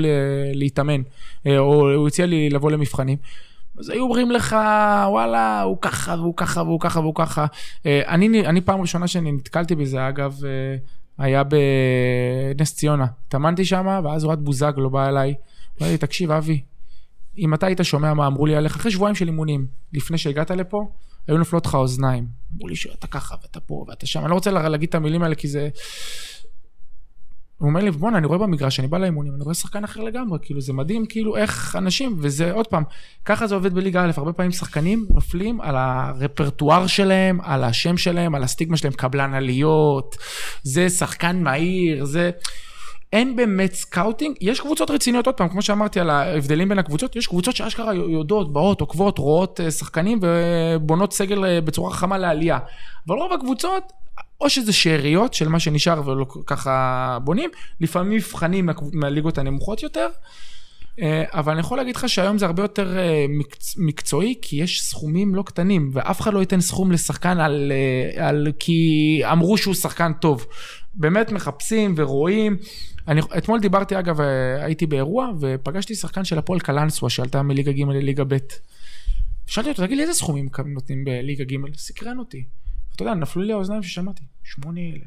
[0.54, 1.02] להתאמן,
[1.48, 3.18] אה, או הוא הציע לי לבוא למבחנים.
[3.80, 4.56] אז היו אומרים לך,
[5.08, 7.46] וואלה, הוא ככה, והוא ככה, והוא ככה, והוא ככה.
[7.86, 10.76] אה, אני, אני פעם ראשונה שאני נתקלתי בזה, אגב, אה,
[11.26, 13.06] היה בנס ציונה.
[13.28, 15.34] התאמנתי שם, ואז אוהד בוזגלו בא אליי,
[15.82, 16.62] אמר לי, תקשיב, אבי,
[17.38, 20.88] אם אתה היית שומע מה אמרו לי עליך, אחרי שבועיים של אימונים, לפני שהגעת לפה,
[21.28, 22.28] היו נופלות לך אוזניים.
[22.56, 25.36] אמרו לי שאתה ככה ואתה פה ואתה שם, אני לא רוצה להגיד את המילים האלה
[25.36, 25.70] כי זה...
[27.58, 30.40] הוא אומר לי, בואנה, אני רואה במגרש, אני בא לאימונים, אני רואה שחקן אחר לגמרי,
[30.42, 32.84] כאילו, זה מדהים, כאילו, איך אנשים, וזה, עוד פעם,
[33.26, 38.36] ככה זה עובד בליגה א', הרבה פעמים שחקנים נופלים על הרפרטואר שלהם, על השם שלהם,
[38.36, 40.18] על הסטיגמה שלהם, קבלן עליות,
[40.64, 42.32] זה שחקן מהיר, זה...
[43.14, 47.28] אין באמת scouting, יש קבוצות רציניות, עוד פעם, כמו שאמרתי על ההבדלים בין הקבוצות, יש
[47.28, 52.59] קבוצות שאשכרה יודעות, באות, עוקבות, רואות אה, שחקנים ובונות סגל אה, בצורה חכמה לעלייה.
[53.07, 53.84] אבל רוב הקבוצות,
[54.41, 57.49] או שזה שאריות של מה שנשאר ולא ככה בונים,
[57.82, 60.07] לפעמים מבחנים מהליגות הנמוכות יותר.
[61.01, 62.97] אה, אבל אני יכול להגיד לך שהיום זה הרבה יותר
[63.30, 63.76] מקצ...
[63.78, 67.72] מקצועי, כי יש סכומים לא קטנים, ואף אחד לא ייתן סכום לשחקן על,
[68.18, 68.47] על...
[68.59, 70.45] כי אמרו שהוא שחקן טוב.
[70.96, 72.58] באמת מחפשים ורואים.
[73.08, 77.82] אני, אתמול דיברתי, אגב, אה, הייתי באירוע, ופגשתי שחקן של הפועל קלנסווה, שעלתה מליגה ג'
[77.82, 78.38] לליגה ב'.
[79.46, 81.76] שאלתי אותו, תגיד לי, איזה סכומים נותנים בליגה ג'?
[81.78, 82.44] סקרן אותי.
[82.96, 85.02] אתה יודע, נפלו לי האוזניים ששמעתי, 8,000,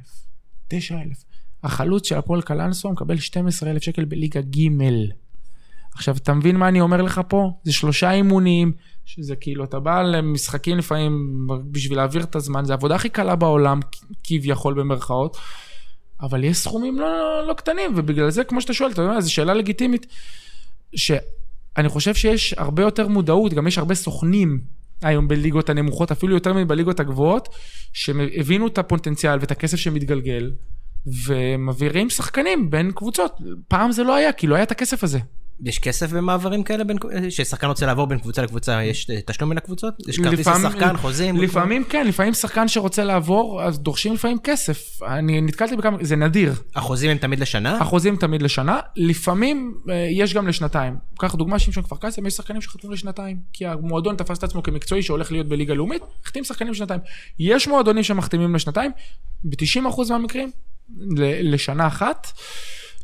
[0.69, 1.25] 9,000.
[1.63, 4.69] החלוץ של הפועל קלנסווה מקבל 12,000 שקל בליגה ג'.
[5.95, 7.51] עכשיו, אתה מבין מה אני אומר לך פה?
[7.65, 8.73] זה שלושה אימונים,
[9.05, 13.81] שזה כאילו, אתה בא למשחקים לפעמים בשביל להעביר את הזמן, זה העבודה הכי קלה בעולם,
[14.25, 15.37] כביכול במרכאות.
[16.21, 19.55] אבל יש סכומים לא, לא קטנים, ובגלל זה, כמו שאתה שואל, אתה יודע, זו שאלה
[19.55, 20.07] לגיטימית,
[20.95, 24.61] שאני חושב שיש הרבה יותר מודעות, גם יש הרבה סוכנים
[25.03, 27.49] היום בליגות הנמוכות, אפילו יותר מבליגות הגבוהות,
[27.93, 30.53] שהבינו את הפוטנציאל ואת הכסף שמתגלגל,
[31.27, 33.33] ומעבירים שחקנים בין קבוצות.
[33.69, 35.19] פעם זה לא היה, כי לא היה את הכסף הזה.
[35.65, 36.97] יש כסף במעברים כאלה, בין,
[37.31, 39.95] ששחקן רוצה לעבור בין קבוצה לקבוצה, יש אה, תשלום בין הקבוצות?
[40.09, 41.37] יש כרטיס לשחקן, חוזים?
[41.37, 45.03] לפעמים כן, לפעמים שחקן שרוצה לעבור, אז דורשים לפעמים כסף.
[45.03, 46.55] אני נתקלתי בכמה, זה נדיר.
[46.75, 47.79] החוזים הם תמיד לשנה?
[47.79, 50.97] החוזים הם תמיד לשנה, לפעמים אה, יש גם לשנתיים.
[51.19, 53.37] קח דוגמה שמשון כפר קאסם, יש שחקנים שחתמו לשנתיים.
[53.53, 57.01] כי המועדון תפס את עצמו כמקצועי שהולך להיות בליגה לאומית, החתים שחקנים לשנתיים.
[57.39, 58.91] יש מועדונים שמחתימים לשנתיים,
[59.45, 60.51] ב-90% מהמקרים,
[61.43, 62.33] לשנה אחת.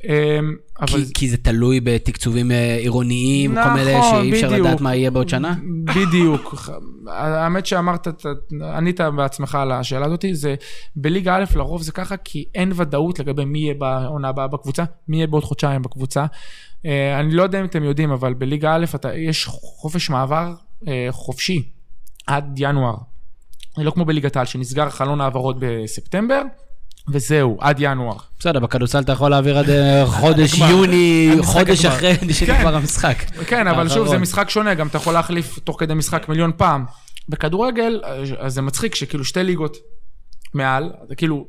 [0.05, 1.05] אמ, אבל...
[1.05, 5.11] כי, כי זה תלוי בתקצובים אה, עירוניים, נכון, כל מיני שאי אפשר לדעת מה יהיה
[5.11, 5.55] בעוד שנה?
[5.85, 6.55] בדיוק.
[7.07, 8.09] האמת שאמרת,
[8.77, 10.55] ענית בעצמך על השאלה הזאת, זה
[10.97, 15.17] בליגה א' לרוב זה ככה, כי אין ודאות לגבי מי יהיה בעונה הבאה בקבוצה, מי
[15.17, 16.27] יהיה בעוד חודשיים בקבוצה.
[16.87, 20.55] אה, אני לא יודע אם אתם יודעים, אבל בליגה א' אתה, יש חופש מעבר
[20.89, 21.63] אה, חופשי
[22.27, 22.97] עד ינואר.
[23.79, 26.43] לא כמו בליגת העל, שנסגר חלון העברות בספטמבר.
[27.09, 28.17] וזהו, עד ינואר.
[28.41, 32.75] בסדר, בכדורסל אתה יכול להעביר עד אה, חודש יוני, חודש אחרי שנגמר כן.
[32.75, 33.17] המשחק.
[33.47, 36.85] כן, אבל שוב, זה משחק שונה, גם אתה יכול להחליף תוך כדי משחק מיליון פעם.
[37.29, 39.77] בכדורגל, אז אה, זה מצחיק שכאילו שתי ליגות
[40.55, 41.47] מעל, כאילו,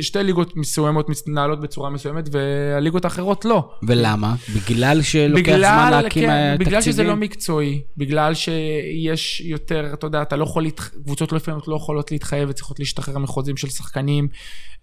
[0.00, 3.70] שתי ליגות מסוימות מתנהלות בצורה מסוימת, והליגות האחרות לא.
[3.82, 4.34] ולמה?
[4.54, 6.66] בגלל שלוקח בגלל, זמן להקים כן, תקציבים?
[6.66, 11.60] בגלל שזה לא מקצועי, בגלל שיש יותר, אתה יודע, אתה לא יכול, קבוצות לא לפעמים
[11.66, 14.28] לא יכולות להתחייב וצריכות להשתחרר מחוזים של שחקנים.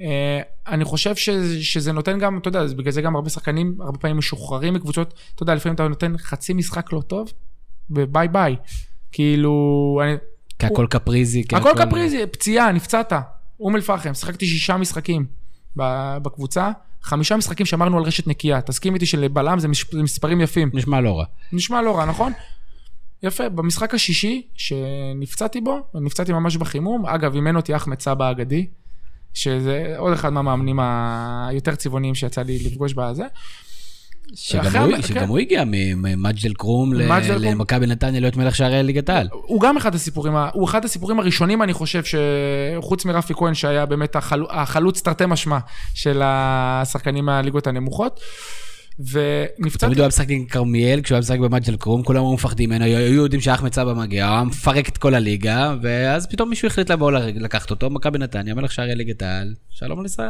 [0.01, 3.97] אה, אני חושב שזה, שזה נותן גם, אתה יודע, בגלל זה גם הרבה שחקנים, הרבה
[3.97, 7.31] פעמים משוחררים מקבוצות, אתה יודע, לפעמים אתה נותן חצי משחק לא טוב,
[7.89, 8.55] וביי ביי.
[9.11, 10.15] כאילו, אני...
[10.59, 11.43] כי הכל קפריזי.
[11.53, 13.13] הכל קפריזי, פציעה, נפצעת.
[13.61, 15.25] אום אל-פחם, שיחקתי שישה משחקים
[16.21, 18.61] בקבוצה, חמישה משחקים שמרנו על רשת נקייה.
[18.61, 20.69] תסכים איתי שלבלם זה, מספרים יפים.
[20.73, 21.25] נשמע לא רע.
[21.51, 22.33] נשמע לא רע, נכון?
[23.23, 28.67] יפה, במשחק השישי שנפצעתי בו, נפצעתי ממש בחימום, אגב, אימן אותי אחמד סבא האגדי,
[29.33, 33.23] שזה עוד אחד מהמאמנים היותר צבעוניים שיצא לי לפגוש בזה.
[34.33, 35.27] שגם, הוא, שגם כן.
[35.27, 39.27] הוא הגיע ממג'דל קרום למכבי נתניה להיות מלך שערי ליגת העל.
[39.31, 44.15] הוא גם אחד הסיפורים, הוא אחד הסיפורים הראשונים, אני חושב, שחוץ מרפי כהן, שהיה באמת
[44.15, 45.57] החל, החלוץ תרתי משמע
[45.93, 48.19] של השחקנים מהליגות הנמוכות.
[49.09, 49.85] ונפצעתי.
[49.85, 52.85] תמיד הוא היה משחק עם כרמיאל, כשהוא היה משחק במג'ל קרום, כולם היו מפחדים ממנו,
[52.85, 56.91] היו יודעים שאחמד סבא מגיע, הוא היה מפרק את כל הליגה, ואז פתאום מישהו החליט
[56.91, 60.29] לבוא לקחת אותו, מכבי נתניה, מלך שערי ליגת העל, שלום על ישראל.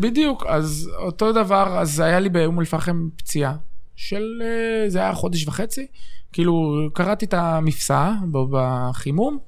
[0.00, 3.56] בדיוק, אז אותו דבר, אז היה לי באום אל-פחם פציעה
[3.96, 5.86] של, אה, זה היה חודש וחצי,
[6.32, 9.38] כאילו קראתי את המפסע בחימום,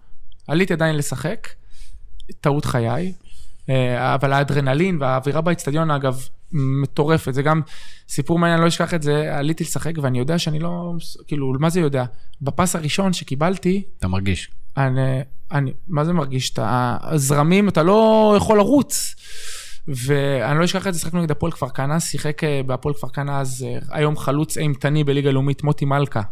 [0.48, 1.48] עליתי עדיין לשחק,
[2.40, 3.12] טעות חיי,
[3.68, 7.34] אה, אבל האדרנלין והאווירה באצטדיון, אגב, מטורפת.
[7.34, 7.60] זה גם
[8.08, 10.94] סיפור מעניין, אני לא אשכח את זה, עליתי לשחק ואני יודע שאני לא,
[11.26, 12.04] כאילו, מה זה יודע?
[12.42, 13.82] בפס הראשון שקיבלתי...
[13.98, 14.50] אתה מרגיש.
[14.76, 15.00] אני,
[15.52, 16.50] אני, מה זה מרגיש?
[16.50, 19.14] אתה, הזרמים, אתה לא יכול לרוץ.
[19.88, 23.30] ואני לא אשכח את זה, שחקנו נגד הפועל כפר כנא, שיחק אה, בהפועל כפר כנא
[23.30, 26.22] אז אה, היום חלוץ אימתני בליגה לאומית, מוטי מלכה.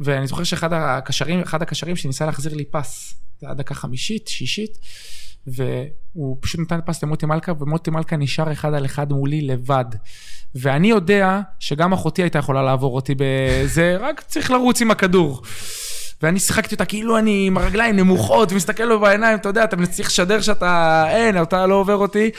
[0.00, 4.78] ואני זוכר שאחד הקשרים, אחד הקשרים שניסה להחזיר לי פס, זה היה דקה חמישית, שישית,
[5.46, 9.84] והוא פשוט נתן פס למוטי מלכה, ומוטי מלכה נשאר אחד על אחד מולי לבד.
[10.54, 15.42] ואני יודע שגם אחותי הייתה יכולה לעבור אותי בזה, רק צריך לרוץ עם הכדור.
[16.22, 20.08] ואני שיחקתי אותה כאילו אני עם הרגליים נמוכות, ומסתכל לו בעיניים, אתה יודע, אתה צריך
[20.08, 22.30] לשדר שאתה, אין, אתה לא עובר אותי.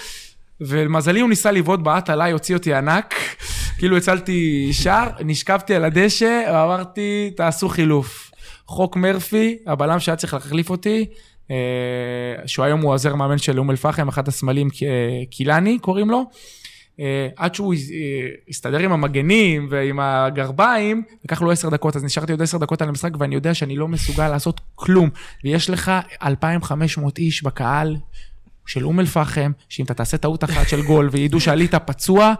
[0.61, 3.15] ולמזלי הוא ניסה לבעוט בעט עליי, הוציא אותי ענק.
[3.77, 8.31] כאילו הצלתי שער, נשכבתי על הדשא, ואמרתי, תעשו חילוף.
[8.65, 11.05] חוק מרפי, הבלם שהיה צריך להחליף אותי,
[12.45, 14.67] שהוא היום הוא עוזר מאמן של אום אל-פחם, אחד הסמלים,
[15.29, 16.25] קילני קוראים לו.
[16.99, 17.73] אה, עד שהוא
[18.49, 22.89] הסתדר עם המגנים ועם הגרביים, לקח לו עשר דקות, אז נשארתי עוד עשר דקות על
[22.89, 25.09] המשחק, ואני יודע שאני לא מסוגל לעשות כלום.
[25.43, 25.91] ויש לך
[26.23, 27.97] 2,500 איש בקהל
[28.65, 32.33] של אום אל-פחם, שאם אתה תעשה טעות אחת של גול וידעו שעלית פצוע,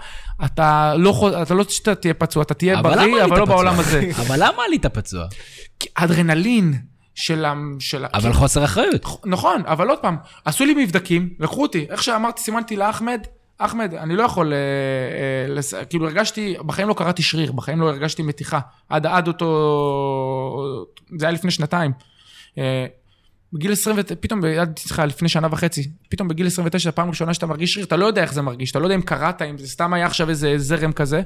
[0.46, 4.10] אתה לא, אתה לא שאתה תהיה פצוע, אתה תהיה בריא, אבל לא בעולם הזה.
[4.22, 5.26] אבל למה עלית פצוע?
[5.96, 6.91] אדרנלין.
[7.16, 7.54] של ה...
[7.80, 8.06] של...
[8.14, 9.06] אבל חוסר אחריות.
[9.26, 13.22] נכון, אבל עוד פעם, עשו לי מבדקים, לקחו אותי, איך שאמרתי, סימנתי לאחמד,
[13.58, 15.74] אחמד, אני לא יכול, אה, אה, לס...
[15.74, 18.60] כאילו הרגשתי, בחיים לא קראתי שריר, בחיים לא הרגשתי מתיחה,
[18.90, 19.48] עד, עד אותו,
[21.18, 21.92] זה היה לפני שנתיים.
[22.58, 22.86] אה,
[23.54, 24.42] בגיל 20, פתאום,
[24.78, 28.22] סליחה, לפני שנה וחצי, פתאום בגיל 29, פעם ראשונה שאתה מרגיש שריר, אתה לא יודע
[28.22, 30.92] איך זה מרגיש, אתה לא יודע אם קראת, אם זה סתם היה עכשיו איזה זרם
[30.92, 31.22] כזה.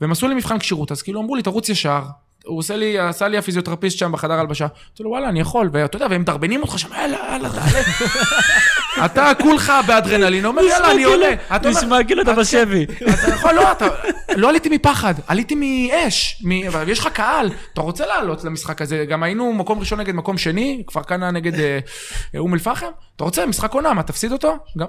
[0.00, 2.02] והם עשו לי מבחן כשירות, אז כאילו אמרו לי, תרוץ ישר,
[2.48, 4.64] הוא עושה לי, עשה לי הפיזיותרפיסט שם בחדר הלבשה.
[4.64, 7.80] אמרתי לו, וואלה, אני יכול, ואתה יודע, והם מדרבנים אותך שם, יאללה, יאללה, תעלה.
[9.06, 11.34] אתה כולך באדרנלין, אומר, יאללה, אני עולה.
[11.64, 12.86] נשמע כאילו אתה בשבי.
[13.14, 13.86] אתה יכול, לא, אתה,
[14.36, 16.42] לא עליתי מפחד, עליתי מאש,
[16.86, 20.82] יש לך קהל, אתה רוצה לעלות למשחק הזה, גם היינו מקום ראשון נגד מקום שני,
[20.86, 21.78] כפר כנא נגד אה,
[22.38, 24.56] אום אל-פחם, אתה רוצה, משחק עונה, מה, תפסיד אותו?
[24.78, 24.86] גם.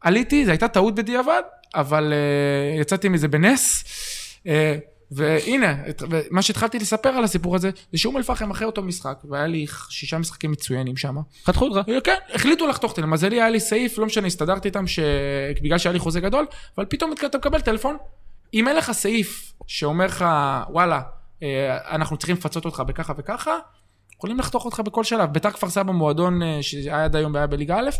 [0.00, 1.42] עליתי, זו הייתה טעות בדיעבד,
[1.74, 3.84] אבל uh, יצאתי מזה בנס.
[4.44, 4.48] Uh,
[5.10, 5.74] והנה,
[6.30, 10.18] מה שהתחלתי לספר על הסיפור הזה, זה שאום אל-פחם אחרי אותו משחק, והיה לי שישה
[10.18, 11.16] משחקים מצוינים שם.
[11.44, 11.90] חתכו אותך.
[12.04, 14.98] כן, החליטו לחתוך אותי, למזלי היה לי סעיף, לא משנה, הסתדרתי איתם, ש...
[15.62, 16.46] בגלל שהיה לי חוזה גדול,
[16.76, 17.96] אבל פתאום אתה מקבל טלפון,
[18.54, 20.24] אם אין לך סעיף שאומר לך,
[20.68, 21.00] וואלה,
[21.90, 23.58] אנחנו צריכים לפצות אותך בככה וככה,
[24.16, 25.32] יכולים לחתוך אותך בכל שלב.
[25.32, 27.90] ביתר כפר סבא מועדון שהיה עד היום בעיה בליגה א',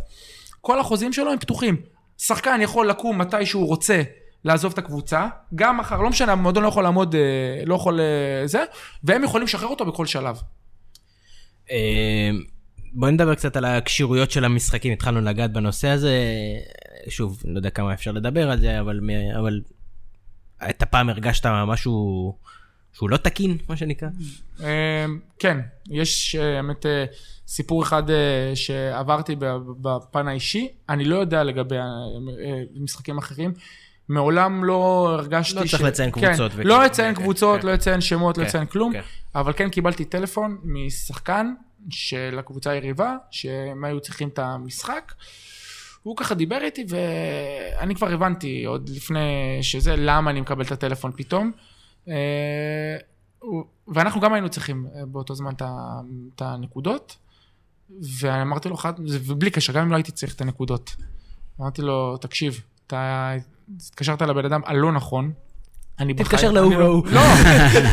[0.60, 1.76] כל החוזים שלו הם פתוחים.
[2.20, 4.02] שחקן יכול לקום מתי שהוא רוצה
[4.44, 8.46] לעזוב את הקבוצה, גם מחר, לא משנה, המועדון לא יכול לעמוד, אה, לא יכול אה,
[8.46, 8.64] זה,
[9.04, 10.40] והם יכולים לשחרר אותו בכל שלב.
[11.70, 12.30] אה,
[12.92, 16.24] בוא נדבר קצת על הכשירויות של המשחקים, התחלנו לגעת בנושא הזה,
[17.08, 19.00] שוב, לא יודע כמה אפשר לדבר על זה, אבל,
[19.38, 19.60] אבל
[20.70, 22.34] את הפעם הרגשת משהו
[22.92, 24.08] שהוא לא תקין, מה שנקרא?
[25.38, 25.58] כן,
[25.90, 26.86] יש האמת
[27.46, 28.02] סיפור אחד
[28.54, 29.36] שעברתי
[29.80, 31.76] בפן האישי, אני לא יודע לגבי
[32.74, 33.52] משחקים אחרים.
[34.08, 35.64] מעולם לא הרגשתי לא ש...
[35.64, 36.52] לא צריך לציין כן, קבוצות.
[36.52, 37.66] כן, לא לציין כן, קבוצות, כן.
[37.66, 39.00] לא לציין שמות, כן, לא לציין כלום, כן.
[39.34, 41.54] אבל כן קיבלתי טלפון משחקן
[41.90, 45.12] של הקבוצה היריבה, שהם היו צריכים את המשחק.
[46.02, 51.12] הוא ככה דיבר איתי ואני כבר הבנתי עוד לפני שזה, למה אני מקבל את הטלפון
[51.16, 51.52] פתאום.
[52.08, 52.96] אה,
[53.88, 55.52] ואנחנו גם היינו צריכים אה, באותו זמן
[56.34, 57.16] את הנקודות.
[58.20, 58.76] ואמרתי לו,
[59.06, 60.96] ובלי קשר, גם אם לא הייתי צריך את הנקודות.
[61.60, 63.32] אמרתי לו, תקשיב, אתה
[63.76, 65.32] התקשרת לבן אדם הלא נכון.
[66.16, 67.06] תתקשר להוא והוא.
[67.06, 67.20] לא.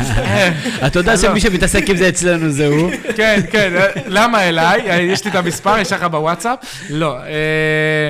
[0.88, 2.92] אתה יודע שמי שמתעסק עם זה אצלנו זה הוא.
[3.18, 3.74] כן, כן,
[4.08, 5.04] למה אליי?
[5.04, 6.60] יש לי את המספר, יש לך בוואטסאפ?
[6.90, 7.18] לא.
[7.20, 8.10] אה,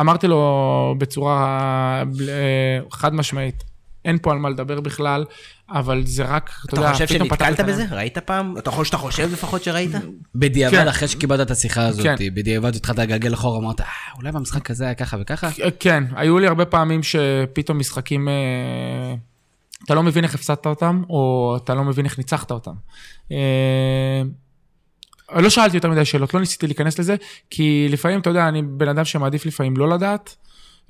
[0.00, 3.64] אמרתי לו בצורה אה, חד משמעית,
[4.06, 5.24] אין פה על מה לדבר בכלל,
[5.70, 7.42] אבל זה רק, אתה יודע, פתאום פתחת...
[7.42, 7.84] אתה חושב שנתקלת בזה?
[7.90, 8.58] ראית פעם?
[8.58, 9.90] אתה חושב שאתה חושב לפחות שראית?
[10.34, 10.88] בדיעבד, כן.
[10.88, 12.16] אחרי שקיבלת את השיחה הזאת, כן.
[12.34, 13.86] בדיעבד התחלת לגלגל אחורה, אמרת, אה,
[14.16, 15.48] אולי במשחק הזה היה ככה וככה?
[15.80, 19.14] כן, היו לי הרבה פעמים שפתאום משחקים, אה,
[19.84, 22.74] אתה לא מבין איך הפסדת אותם, או אתה לא מבין איך ניצחת אותם.
[23.32, 24.22] אה,
[25.36, 27.16] לא שאלתי יותר מדי שאלות, לא ניסיתי להיכנס לזה,
[27.50, 30.36] כי לפעמים, אתה יודע, אני בן אדם שמעדיף לפעמים לא לדעת.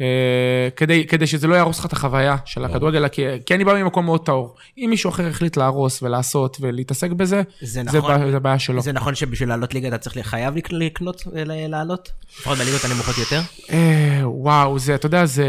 [0.01, 3.83] אה, כדי, כדי שזה לא יהרוס לך את החוויה של הכדורגל, כי, כי אני בא
[3.83, 4.57] ממקום מאוד טהור.
[4.79, 8.83] אם מישהו אחר החליט להרוס ולעשות ולהתעסק בזה, זה, נכון, זה, זה בעיה שלו.
[8.83, 12.13] זה נכון שבשביל לעלות ליגה אתה צריך חייב לקנות, לעלות?
[12.39, 13.41] לפחות בליגות הנמוכות יותר?
[13.71, 15.47] אה, וואו, זה, אתה יודע, זה,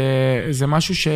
[0.50, 1.08] זה משהו ש...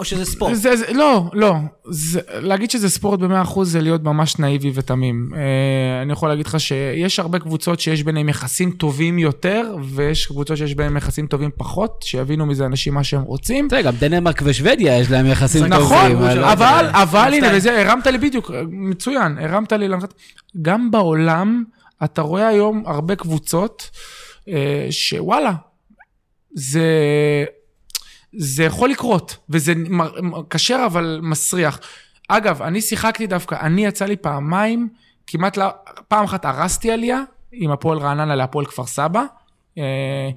[0.00, 0.54] או שזה ספורט?
[0.54, 1.54] זה, זה, לא, לא.
[1.84, 5.30] זה, להגיד שזה ספורט ב-100% זה להיות ממש נאיבי ותמים.
[5.34, 10.56] אה, אני יכול להגיד לך שיש הרבה קבוצות שיש ביניהם יחסים טובים יותר, ויש קבוצות
[10.56, 13.68] שיש ביניהם יחסים טובים פחות, שיבינו מזה אנשים מה שהם רוצים.
[13.68, 16.16] תראה, גם דנמרק ושוודיה יש להם יחסים נכון, טובים.
[16.16, 19.88] נכון, אבל, אבל, אבל הנה, וזה, הרמת לי בדיוק, מצוין, הרמת לי,
[20.62, 21.64] גם בעולם,
[22.04, 23.90] אתה רואה היום הרבה קבוצות,
[24.48, 25.52] אה, שוואלה,
[26.54, 26.84] זה...
[28.32, 29.72] זה יכול לקרות, וזה
[30.50, 31.80] כשר אבל מסריח.
[32.28, 34.88] אגב, אני שיחקתי דווקא, אני יצא לי פעמיים,
[35.26, 35.70] כמעט, לה,
[36.08, 37.22] פעם אחת הרסתי עלייה
[37.52, 39.22] עם הפועל רעננה להפועל כפר סבא,
[39.78, 40.30] אה,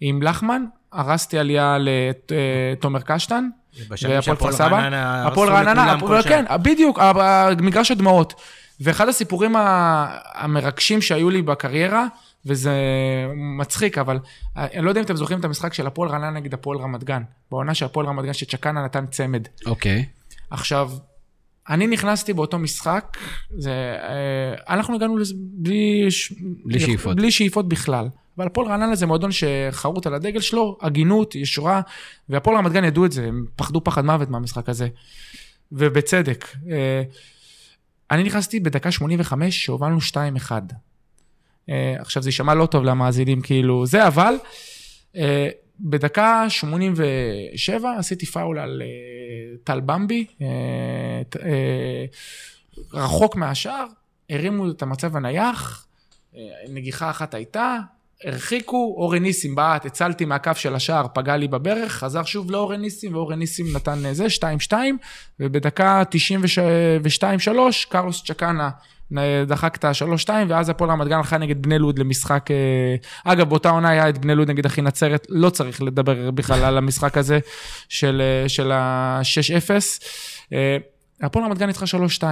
[0.00, 3.48] עם לחמן, הרסתי עלייה לתומר קשטן,
[3.90, 4.88] והפועל כפר סבא.
[5.26, 6.98] הפועל רעננה, כן, בדיוק,
[7.60, 8.34] מגרש הדמעות.
[8.80, 9.54] ואחד הסיפורים
[10.34, 12.06] המרגשים שהיו לי בקריירה,
[12.48, 12.72] וזה
[13.58, 14.18] מצחיק, אבל
[14.56, 17.22] אני לא יודע אם אתם זוכרים את המשחק של הפועל רעננה נגד הפועל רמת גן.
[17.50, 19.46] בעונה של הפועל רמת גן שצ'קנה נתן צמד.
[19.66, 20.04] אוקיי.
[20.08, 20.34] Okay.
[20.50, 20.90] עכשיו,
[21.68, 23.16] אני נכנסתי באותו משחק,
[23.56, 26.08] זה, אה, אנחנו הגענו לזה בלי,
[26.64, 27.16] בלי שאיפות.
[27.16, 28.08] בלי שאיפות בכלל.
[28.38, 31.80] אבל הפועל רעננה זה מועדון שחרוט על הדגל שלו, הגינות, ישורה,
[32.28, 34.88] והפועל רמת גן ידעו את זה, הם פחדו פחד מוות מהמשחק הזה.
[35.72, 36.46] ובצדק.
[36.70, 37.02] אה,
[38.10, 40.52] אני נכנסתי בדקה 85 שהובלנו 2-1.
[41.68, 44.34] אה, עכשיו זה יישמע לא טוב למאזינים כאילו זה, אבל
[45.16, 45.48] אה,
[45.80, 50.26] בדקה 87 עשיתי פאול על אה, טל במבי,
[52.94, 53.86] רחוק מהשאר,
[54.30, 55.86] הרימו את המצב הנייח,
[56.68, 57.78] נגיחה אחת הייתה,
[58.24, 63.14] הרחיקו, אורן ניסים בעט, הצלתי מהקו של השער, פגע לי בברך, חזר שוב לאורן ניסים,
[63.14, 64.26] ואורן ניסים נתן זה,
[64.70, 64.72] 2-2,
[65.40, 66.02] ובדקה
[67.46, 67.48] 92-3,
[67.88, 68.70] קרלוס צ'קנה
[69.46, 72.50] דחק את ה-3-2, ואז הפועל רמת גן הלכה נגד בני לוד למשחק...
[72.50, 76.64] אה, אגב, באותה עונה היה את בני לוד נגד אחי נצרת, לא צריך לדבר בכלל
[76.64, 77.38] על המשחק הזה
[77.88, 79.70] של, אה, של ה-6-0.
[80.52, 80.76] אה,
[81.22, 82.22] הפועל רמת גן ניצחה 3-2.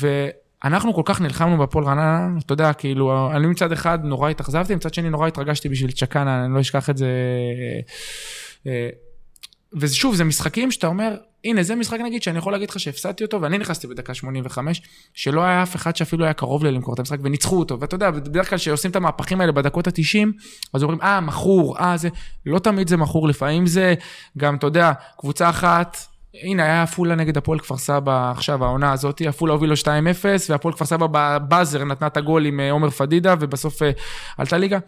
[0.00, 4.94] ואנחנו כל כך נלחמנו בהפועל רעננה, אתה יודע, כאילו, אני מצד אחד נורא התאכזבתי, מצד
[4.94, 7.08] שני נורא התרגשתי בשביל צ'קאנה, אני לא אשכח את זה.
[9.72, 13.42] ושוב, זה משחקים שאתה אומר, הנה, זה משחק נגיד שאני יכול להגיד לך שהפסדתי אותו,
[13.42, 14.82] ואני נכנסתי בדקה 85,
[15.14, 17.80] שלא היה אף אחד שאפילו היה קרוב למכור את המשחק, וניצחו אותו.
[17.80, 20.28] ואתה יודע, בדרך כלל כשעושים את המהפכים האלה בדקות ה-90,
[20.74, 22.08] אז אומרים, אה, מכור, אה, זה...
[22.46, 23.94] לא תמיד זה מכור, לפעמים זה
[24.38, 25.96] גם, אתה יודע, קבוצה אחת,
[26.42, 29.86] הנה, היה עפולה נגד הפועל כפר סבא עכשיו, העונה הזאת, עפולה הובילו 2-0,
[30.48, 33.90] והפועל כפר סבא בבאזר נתנה את הגול עם אה, עומר פדידה, ובסוף אה,
[34.38, 34.78] עלתה ליגה.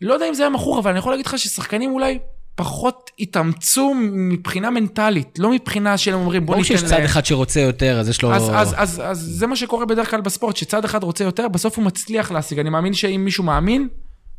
[0.00, 2.18] לא יודע אם זה היה מכור, אבל אני יכול להגיד לך ששחקנים אולי
[2.60, 6.68] פחות התאמצו מבחינה מנטלית, לא מבחינה של אומרים בוא ניתן...
[6.68, 8.34] ברור שיש צד אחד שרוצה יותר, אז יש לו...
[8.34, 11.76] אז, אז, אז, אז זה מה שקורה בדרך כלל בספורט, שצד אחד רוצה יותר, בסוף
[11.76, 12.58] הוא מצליח להשיג.
[12.58, 13.88] אני מאמין שאם מישהו מאמין,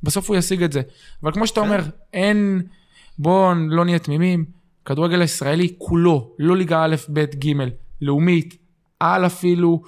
[0.03, 0.81] בסוף הוא ישיג את זה.
[1.23, 1.81] אבל כמו שאתה אומר,
[2.13, 2.61] אין...
[3.19, 4.45] בואו לא נהיה תמימים.
[4.85, 7.53] כדורגל הישראלי כולו, לא ליגה א', ב', ג',
[8.01, 8.57] לאומית,
[8.99, 9.81] על אפילו,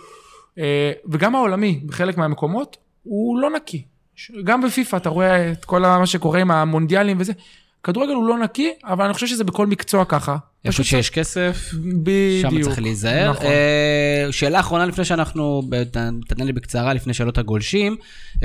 [0.58, 3.86] אה, וגם העולמי, בחלק מהמקומות, הוא לא נקי.
[4.44, 7.34] גם בפיפ"א אתה רואה את כל מה שקורה עם המונדיאלים וזה.
[7.84, 10.38] כדורגל הוא לא נקי, אבל אני חושב שזה בכל מקצוע ככה.
[10.66, 11.72] איפה שיש כסף,
[12.04, 12.52] בדיוק.
[12.52, 13.32] שם צריך להיזהר.
[13.32, 13.46] נכון.
[13.46, 15.62] Uh, שאלה אחרונה לפני שאנחנו,
[16.28, 17.96] תענה לי בקצרה לפני שאלות הגולשים,
[18.36, 18.40] uh,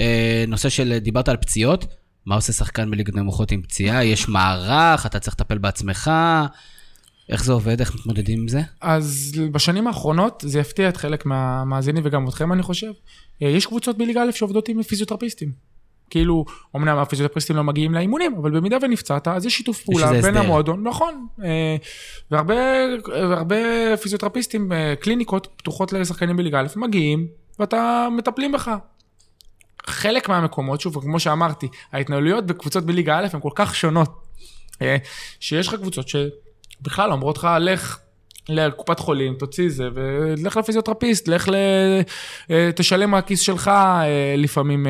[0.49, 1.85] נושא של, דיברת על פציעות,
[2.27, 4.05] מה עושה שחקן בליגת נמוכות עם פציעה?
[4.05, 6.11] יש מערך, אתה צריך לטפל בעצמך,
[7.29, 8.61] איך זה עובד, איך מתמודדים עם זה?
[8.81, 12.91] אז בשנים האחרונות, זה יפתיע את חלק מהמאזינים וגם אתכם, אני חושב.
[13.43, 15.53] אה, יש קבוצות בליגה א' שעובדות עם פיזיותרפיסטים.
[16.11, 16.45] כאילו,
[16.77, 20.41] אמנם הפיזיותרפיסטים לא מגיעים לאימונים, אבל במידה ונפצעת, אז יש שיתוף פעולה בין הסדר.
[20.41, 21.27] המועדון, נכון.
[21.45, 21.77] אה,
[22.31, 22.55] והרבה,
[23.15, 23.57] והרבה
[24.03, 27.27] פיזיותרפיסטים, אה, קליניקות פתוחות לשחקנים בליגה א', מגיעים,
[27.59, 28.71] ואתה מטפלים בך.
[29.87, 34.27] חלק מהמקומות, שוב, כמו שאמרתי, ההתנהלויות בקבוצות בליגה א' הן כל כך שונות,
[34.83, 34.97] אה,
[35.41, 37.99] שיש לך קבוצות שבכלל אומרות לך, לך
[38.49, 41.55] לקופת חולים, תוציא זה, ולך לפיזיותרפיסט, לך ל...
[42.75, 43.71] תשלם מהכיס שלך
[44.37, 44.87] לפעמים.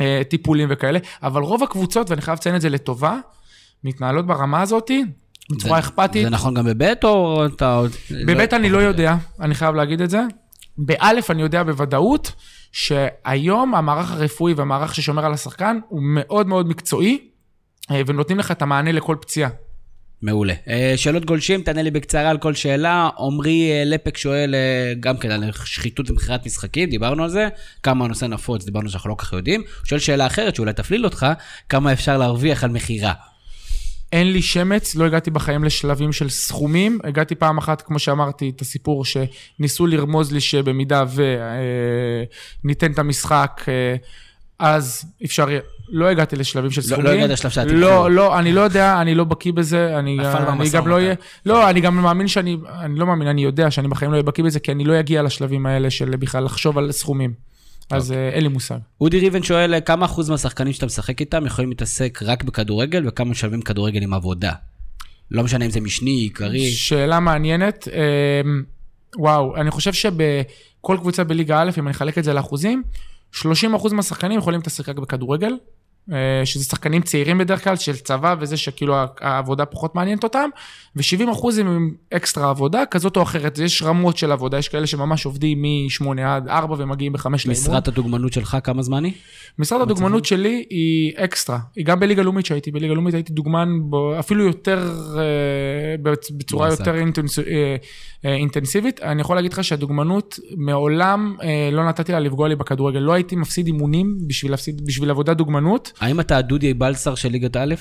[0.00, 3.18] אה, טיפולים וכאלה, אבל רוב הקבוצות, ואני חייב לציין את זה לטובה,
[3.84, 5.04] מתנהלות ברמה הזאתי,
[5.50, 6.24] בצורה אכפתית.
[6.24, 7.90] זה נכון גם בבית או אתה עוד...
[8.26, 8.58] בבית לא...
[8.58, 10.20] אני לא יודע, אני חייב להגיד את זה.
[10.78, 12.32] באלף אני יודע בוודאות
[12.72, 17.18] שהיום המערך הרפואי והמערך ששומר על השחקן הוא מאוד מאוד מקצועי,
[17.90, 19.50] אה, ונותנים לך את המענה לכל פציעה.
[20.22, 20.54] מעולה.
[20.68, 23.08] אה, שאלות גולשים, תענה לי בקצרה על כל שאלה.
[23.18, 27.48] עמרי אה, לפק שואל אה, גם כן על שחיתות ומכירת משחקים, דיברנו על זה.
[27.82, 29.60] כמה הנושא נפוץ, דיברנו שאנחנו לא כל כך יודעים.
[29.60, 31.26] הוא שואל שאלה אחרת, שאולי תפליל אותך,
[31.68, 33.12] כמה אפשר להרוויח על מכירה.
[34.12, 36.98] אין לי שמץ, לא הגעתי בחיים לשלבים של סכומים.
[37.04, 41.04] הגעתי פעם אחת, כמו שאמרתי, את הסיפור שניסו לרמוז לי שבמידה
[42.64, 43.64] וניתן את המשחק,
[44.58, 45.48] אז אפשר
[45.90, 47.04] לא הגעתי לשלבים של סכומים.
[47.04, 50.18] לא, לא הגעת לשלב שאתה לא, לא, אני לא יודע, אני לא בקיא בזה, אני,
[50.34, 51.14] אני גם לא אהיה,
[51.46, 54.44] לא, אני גם מאמין שאני, אני לא מאמין, אני יודע שאני בחיים לא אהיה בקיא
[54.44, 57.50] בזה, כי אני לא אגיע לשלבים האלה של בכלל לחשוב על סכומים.
[57.90, 58.28] אז אוקיי.
[58.28, 58.78] אין לי מושג.
[59.00, 63.62] אודי ריבן שואל, כמה אחוז מהשחקנים שאתה משחק איתם יכולים להתעסק רק בכדורגל, וכמה משלבים
[63.62, 64.52] כדורגל עם עבודה?
[65.30, 66.70] לא משנה אם זה משני, עיקרי.
[66.70, 67.88] שאלה מעניינת.
[67.88, 68.62] אמ,
[69.18, 72.82] וואו, אני חושב שבכל קבוצה בליגה א', אם אני אחלק את זה לאחוזים,
[73.34, 73.44] 30%
[73.92, 75.56] מהשחקנים יכולים להתעסק רק בכדורגל, אה,
[76.44, 80.48] שזה שחקנים צעירים בדרך כלל, של צבא וזה שכאילו העבודה פחות מעניינת אותם,
[80.96, 85.26] ו-70 אחוז הם אקסטרה עבודה כזאת או אחרת, יש רמות של עבודה, יש כאלה שממש
[85.26, 87.50] עובדים מ-8 עד 4 ומגיעים ב-5 לאימון.
[87.50, 89.12] משרת הדוגמנות שלך כמה זמן היא?
[89.58, 93.68] משרת הדוגמנות שלי היא אקסטרה, היא גם בליגה לאומית שהייתי, בליגה לאומית הייתי דוגמן
[94.18, 95.22] אפילו יותר, אה,
[96.30, 97.76] בצורה יותר אה,
[98.24, 99.00] אינטנסיבית.
[99.02, 101.36] אני יכול להגיד לך שהדוגמנות מעולם
[101.72, 104.54] לא נתתי לה לפגוע לי בכדורגל, לא הייתי מפסיד אימונים בשביל,
[104.86, 105.89] בשביל עבודה דוגמנות.
[106.00, 107.74] האם אתה הדודי בלסר של ליגת א'?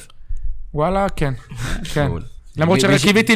[0.74, 1.34] וואלה, כן,
[1.94, 2.08] כן.
[2.58, 3.36] למרות שקיוויתי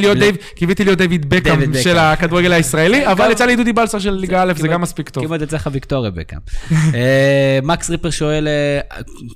[0.86, 4.68] להיות דיוויד בקאם של הכדורגל הישראלי, אבל יצא לי דודי בלסר של ליגה א', זה
[4.68, 5.26] גם מספיק טוב.
[5.28, 6.40] כמעט יצא לך ויקטוריה בקאם.
[6.96, 8.48] אה, מקס ריפר שואל,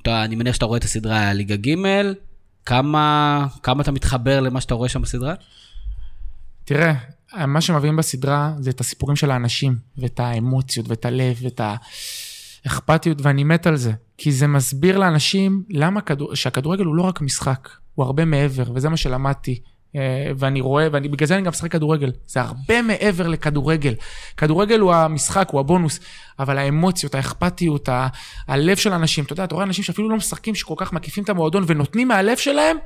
[0.06, 1.74] אה, אני מניח שאתה רואה את הסדרה ליגה ג',
[2.64, 3.46] כמה
[3.80, 5.34] אתה מתחבר למה שאתה רואה שם בסדרה?
[6.64, 6.94] תראה,
[7.36, 11.76] מה שמביאים בסדרה זה את הסיפורים של האנשים, ואת האמוציות, ואת הלב, ואת ה...
[12.68, 13.92] אכפתיות, ואני מת על זה.
[14.18, 16.34] כי זה מסביר לאנשים למה כדור...
[16.34, 19.60] שהכדורגל הוא לא רק משחק, הוא הרבה מעבר, וזה מה שלמדתי.
[19.96, 22.12] אה, ואני רואה, ובגלל זה אני גם משחק כדורגל.
[22.26, 23.94] זה הרבה מעבר לכדורגל.
[24.36, 26.00] כדורגל הוא המשחק, הוא הבונוס,
[26.38, 28.08] אבל האמוציות, האכפתיות, ה...
[28.48, 31.28] הלב של אנשים, אתה יודע, אתה רואה אנשים שאפילו לא משחקים, שכל כך מקיפים את
[31.28, 32.76] המועדון ונותנים מהלב שלהם,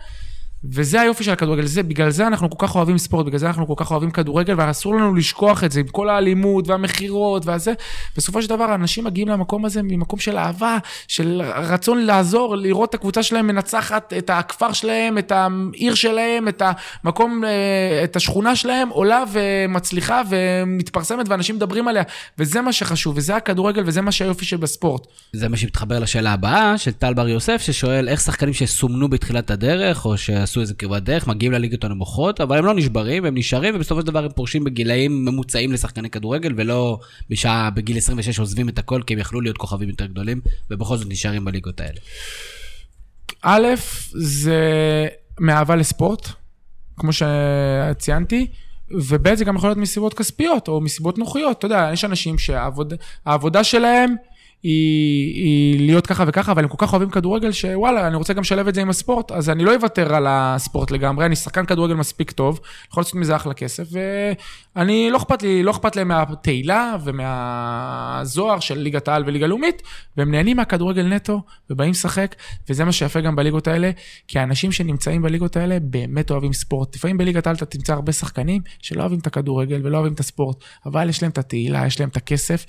[0.70, 3.66] וזה היופי של הכדורגל, זה, בגלל זה אנחנו כל כך אוהבים ספורט, בגלל זה אנחנו
[3.66, 7.72] כל כך אוהבים כדורגל, ואסור לנו לשכוח את זה עם כל האלימות והמכירות והזה.
[8.16, 12.94] בסופו של דבר, אנשים מגיעים למקום הזה ממקום של אהבה, של רצון לעזור, לראות את
[12.94, 16.62] הקבוצה שלהם מנצחת את הכפר שלהם, את העיר שלהם, את
[17.04, 22.02] המקום, אה, את השכונה שלהם, עולה ומצליחה ומתפרסמת ואנשים מדברים עליה.
[22.38, 25.06] וזה מה שחשוב, וזה הכדורגל וזה מה שהיופי שבספורט.
[25.32, 30.04] זה מה שמתחבר לשאלה הבאה, של טל בר יוסף, ששואל איך שחקנים שסומנו בתחילת הדרך,
[30.04, 30.30] או ש...
[30.52, 34.06] עשו איזה כברת דרך, מגיעים לליגות הנמוכות, אבל הם לא נשברים, הם נשארים, ובסופו של
[34.06, 36.98] דבר הם פורשים בגילאים ממוצעים לשחקני כדורגל, ולא
[37.30, 40.40] בשעה, בגיל 26 עוזבים את הכל, כי הם יכלו להיות כוכבים יותר גדולים,
[40.70, 42.00] ובכל זאת נשארים בליגות האלה.
[43.42, 43.66] א',
[44.14, 44.60] זה
[45.40, 46.28] מאהבה לספורט,
[46.96, 48.46] כמו שציינתי,
[48.90, 51.58] וב' זה גם יכול להיות מסיבות כספיות או מסיבות נוחיות.
[51.58, 54.14] אתה יודע, יש אנשים שהעבודה שלהם
[54.62, 58.40] היא, היא להיות ככה וככה, אבל הם כל כך אוהבים כדורגל, שוואלה, אני רוצה גם
[58.40, 61.94] לשלב את זה עם הספורט, אז אני לא אוותר על הספורט לגמרי, אני שחקן כדורגל
[61.94, 62.60] מספיק טוב,
[62.90, 63.84] יכול לעשות מזה אחלה כסף,
[64.76, 69.82] ואני, לא אכפת לי, לא אכפת להם מהתהילה ומהזוהר של ליגת העל וליגה לאומית,
[70.16, 72.34] והם נהנים מהכדורגל נטו, ובאים לשחק,
[72.68, 73.90] וזה מה שיפה גם בליגות האלה,
[74.28, 76.96] כי האנשים שנמצאים בליגות האלה באמת אוהבים ספורט.
[76.96, 80.56] לפעמים בליגת העל אתה תמצא הרבה שחקנים שלא אוהבים את הכדורגל ולא אוהבים את הספורט,
[80.86, 82.66] אבל יש להם את התהילה, יש להם את הכסף,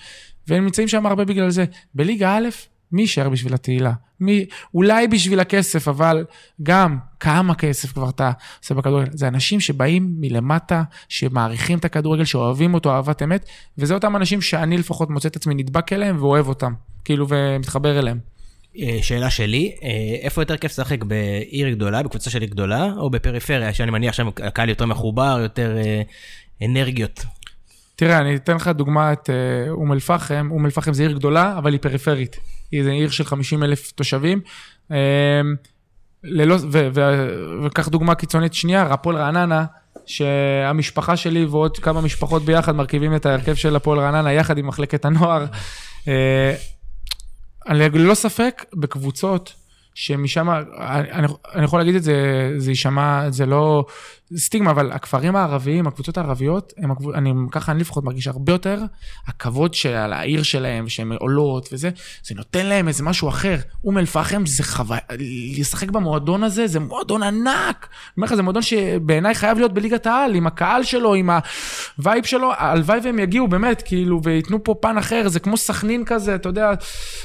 [0.48, 1.66] והם נמצאים שם הרבה בגלל זה.
[1.96, 2.50] בליגה א',
[2.92, 3.94] מי יישאר בשביל התהילה?
[4.20, 6.26] מי, אולי בשביל הכסף, אבל
[6.64, 8.32] גם כמה כסף כבר אתה
[8.62, 9.10] עושה בכדורגל.
[9.14, 13.46] זה אנשים שבאים מלמטה, שמעריכים את הכדורגל, שאוהבים אותו אהבת אמת,
[13.78, 16.74] וזה אותם אנשים שאני לפחות מוצא את עצמי נדבק אליהם ואוהב אותם,
[17.06, 18.20] כאילו, ומתחבר אליהם.
[18.80, 19.90] אה, שאלה שלי, אה,
[20.22, 24.28] איפה יותר כיף לשחק בעיר גדולה, בקבוצה של עיר גדולה, או בפריפריה, שאני מניח שם
[24.28, 26.02] הקהל יותר מחובר, יותר אה,
[26.66, 27.26] אנרגיות?
[27.96, 30.48] תראה, אני אתן לך דוגמא את אה, אום אל-פחם.
[30.52, 32.40] אום אל-פחם זה עיר גדולה, אבל היא פריפרית.
[32.72, 34.42] היא עיר של 50 אלף תושבים.
[34.92, 35.42] אה,
[36.24, 36.56] ללא,
[37.66, 39.66] וקח דוגמה קיצונית שנייה, הפועל רעננה,
[40.06, 45.06] שהמשפחה שלי ועוד כמה משפחות ביחד מרכיבים את ההרכב של הפועל רעננה יחד עם מחלקת
[45.06, 45.46] הנוער.
[46.08, 46.56] אה,
[47.70, 49.54] ללא ספק, בקבוצות
[49.96, 52.14] שמשם, אני, אני יכול להגיד את זה,
[52.58, 53.86] זה יישמע, זה לא
[54.38, 58.82] סטיגמה, אבל הכפרים הערביים, הקבוצות הערביות, הם, אני ככה אני לפחות מרגיש הרבה יותר,
[59.28, 61.90] הכבוד של העיר שלהם, שהן עולות וזה,
[62.24, 63.58] זה נותן להם איזה משהו אחר.
[63.84, 65.02] אום אל-פחם זה חוויה,
[65.58, 67.48] לשחק במועדון הזה, זה מועדון ענק.
[67.48, 71.30] אני אומר לך, זה מועדון שבעיניי חייב להיות בליגת העל, עם הקהל שלו, עם
[71.98, 76.06] ה vibe שלו, הלוואי והם יגיעו באמת, כאילו, וייתנו פה פן אחר, זה כמו סכנין
[76.06, 76.72] כזה, אתה יודע,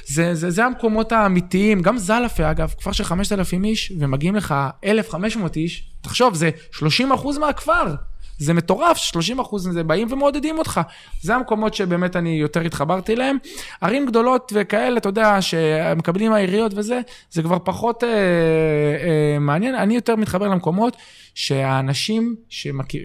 [0.05, 4.55] זה, זה, זה המקומות האמיתיים, גם זלפה אגב, כפר של 5,000 איש, ומגיעים לך
[4.85, 7.95] 1,500 איש, תחשוב, זה 30 אחוז מהכפר.
[8.39, 10.81] זה מטורף, 30 אחוז מזה באים ומעודדים אותך.
[11.23, 13.37] זה המקומות שבאמת אני יותר התחברתי אליהם.
[13.81, 17.01] ערים גדולות וכאלה, אתה יודע, שמקבלים העיריות וזה,
[17.31, 19.75] זה כבר פחות אה, אה, מעניין.
[19.75, 20.97] אני יותר מתחבר למקומות
[21.35, 22.37] שהאנשים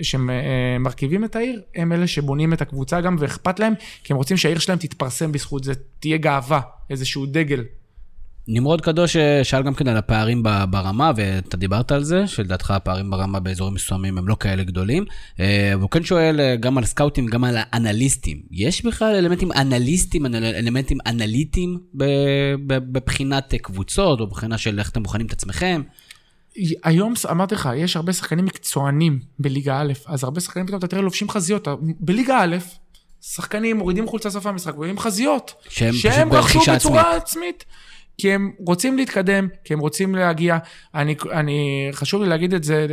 [0.01, 3.73] שמרכיבים את העיר, הם אלה שבונים את הקבוצה גם, ואכפת להם,
[4.03, 7.63] כי הם רוצים שהעיר שלהם תתפרסם בזכות זה, תהיה גאווה, איזשהו דגל.
[8.47, 13.09] נמרוד קדוש אה, שאל גם כן על הפערים ברמה, ואתה דיברת על זה, שלדעתך הפערים
[13.09, 15.05] ברמה באזורים מסוימים הם לא כאלה גדולים.
[15.39, 18.41] אה, והוא כן שואל אה, גם על סקאוטים, גם על האנליסטים.
[18.51, 21.79] יש בכלל אלמנטים אנליסטים, אלמנטים אנליטיים
[22.67, 25.81] בבחינת קבוצות, או בבחינה של איך אתם בוחנים את עצמכם?
[26.83, 31.01] היום אמרתי לך, יש הרבה שחקנים מקצוענים בליגה א', אז הרבה שחקנים פתאום אתה תראה
[31.01, 31.67] לובשים חזיות.
[31.99, 32.57] בליגה א',
[33.21, 35.53] שחקנים מורידים חולצה סוף המשחק, ורואים חזיות.
[35.69, 37.65] שהם, שהם רכשו בצורה עצמית.
[38.17, 40.57] כי הם רוצים להתקדם, כי הם רוצים להגיע.
[40.95, 42.87] אני, אני, חשוב לי להגיד את זה,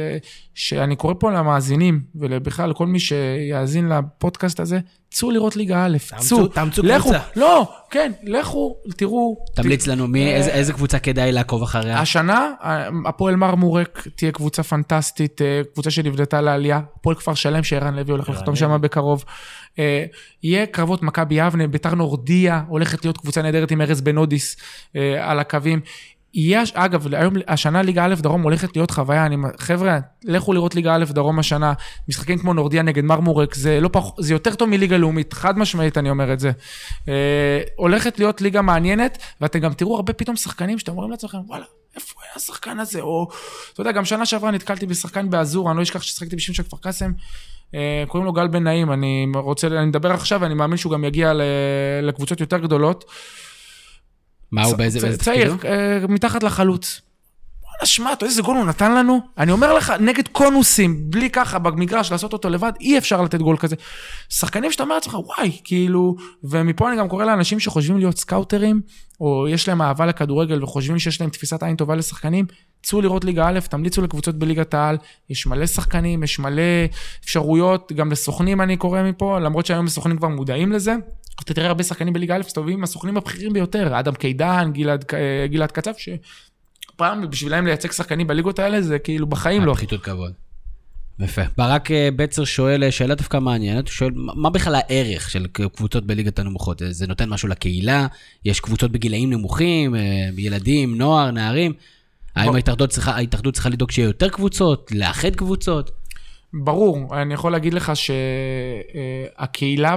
[0.55, 4.79] שאני קורא פה למאזינים, ובכלל לכל מי שיאזין לפודקאסט הזה,
[5.11, 7.19] צאו לראות ליגה א', צאו, תאמצו קבוצה.
[7.37, 9.37] לא, כן, לכו, תראו.
[9.55, 12.01] תמליץ לנו, מי, אה, איזה, איזה קבוצה כדאי לעקוב אחריה?
[12.01, 12.53] השנה,
[13.07, 18.29] הפועל מרמורק תהיה קבוצה פנטסטית, אה, קבוצה שנבדתה לעלייה, הפועל כפר שלם, שערן לוי הולך
[18.29, 19.25] לחתום שם בקרוב.
[19.79, 20.05] אה,
[20.43, 24.57] יהיה קרבות מכבי יבנה, ביתר נורדיה, הולכת להיות קבוצה נהדרת עם ארז בנודיס
[25.21, 25.81] על הקווים.
[26.35, 30.95] יהיה, אגב, היום, השנה ליגה א' דרום הולכת להיות חוויה, אני, חבר'ה, לכו לראות ליגה
[30.95, 31.73] א' דרום השנה,
[32.09, 35.99] משחקים כמו נורדיה נגד מרמורק, זה לא פח, זה יותר טוב מליגה לאומית, חד משמעית
[35.99, 36.51] אני אומר את זה.
[37.09, 41.65] אה, הולכת להיות ליגה מעניינת, ואתם גם תראו הרבה פתאום שחקנים שאתם אומרים לעצמכם, וואלה,
[41.97, 43.01] איפה היה השחקן הזה?
[43.01, 43.29] או,
[43.73, 46.77] אתה יודע, גם שנה שעברה נתקלתי בשחקן באזור, אני לא אשכח ששחקתי בשם של כפר
[46.77, 47.13] קאסם, אה,
[48.09, 51.33] קוראים לו גל בן נעים, אני רוצה, אני מדבר עכשיו, ואני מאמין שהוא גם יגיע
[52.03, 53.05] לקבוצות יותר גדולות.
[54.53, 55.23] מה הוא, באיזה תפקיד?
[55.23, 57.01] צעיר, אה, מתחת לחלוץ.
[57.85, 59.21] שמע, אתה יודע איזה גול הוא נתן לנו?
[59.39, 63.57] אני אומר לך, נגד קונוסים, בלי ככה במגרש, לעשות אותו לבד, אי אפשר לתת גול
[63.57, 63.77] כזה.
[64.29, 68.81] שחקנים שאתה אומר לעצמך, וואי, כאילו, ומפה אני גם קורא לאנשים שחושבים להיות סקאוטרים,
[69.21, 72.47] או יש להם אהבה לכדורגל וחושבים שיש להם תפיסת עין טובה לשחקנים,
[72.83, 74.97] צאו לראות ליגה א', תמליצו לקבוצות בליגת העל,
[75.31, 76.63] יש מלא שחקנים, יש מלא
[77.25, 80.95] אפשרויות, גם לסוכנים אני קורא מפה, למרות שהיום הסוכנים כבר מודעים לזה.
[81.45, 85.05] אתה תראה הרבה שחקנים בליגה א', מסתובבים עם הסוכנים הבכירים ביותר, אדם קידן, גלעד,
[85.51, 85.93] גלעד קצב,
[87.01, 89.75] שפעם בשבילם לייצג שחקנים בליגות האלה זה כאילו בחיים לא.
[89.75, 90.33] פחיתות כבוד.
[91.19, 91.43] יפה.
[91.57, 95.47] ברק אה, בצר שואל אה, שאלה דווקא מעניינת, הוא שואל, מה בכלל הערך של
[95.77, 96.83] קבוצות בליגת הנמוכות?
[96.91, 98.07] זה נותן משהו לקהילה?
[98.45, 100.01] יש קבוצות בגילאים נמוכים, אה,
[100.37, 101.73] ילדים, נוער, נערים?
[102.37, 105.91] האם ההתאחדות צריכה, ההתאחדות צריכה לדאוג שיהיו יותר קבוצות, לאחד קבוצות?
[106.53, 107.93] ברור, אני יכול להגיד לך
[109.37, 109.97] שהקהילה,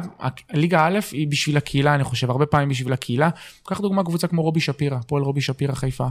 [0.54, 3.30] ליגה א' היא בשביל הקהילה, אני חושב, הרבה פעמים בשביל הקהילה.
[3.66, 6.08] קח דוגמה קבוצה כמו רובי שפירא, פועל רובי שפירא חיפה.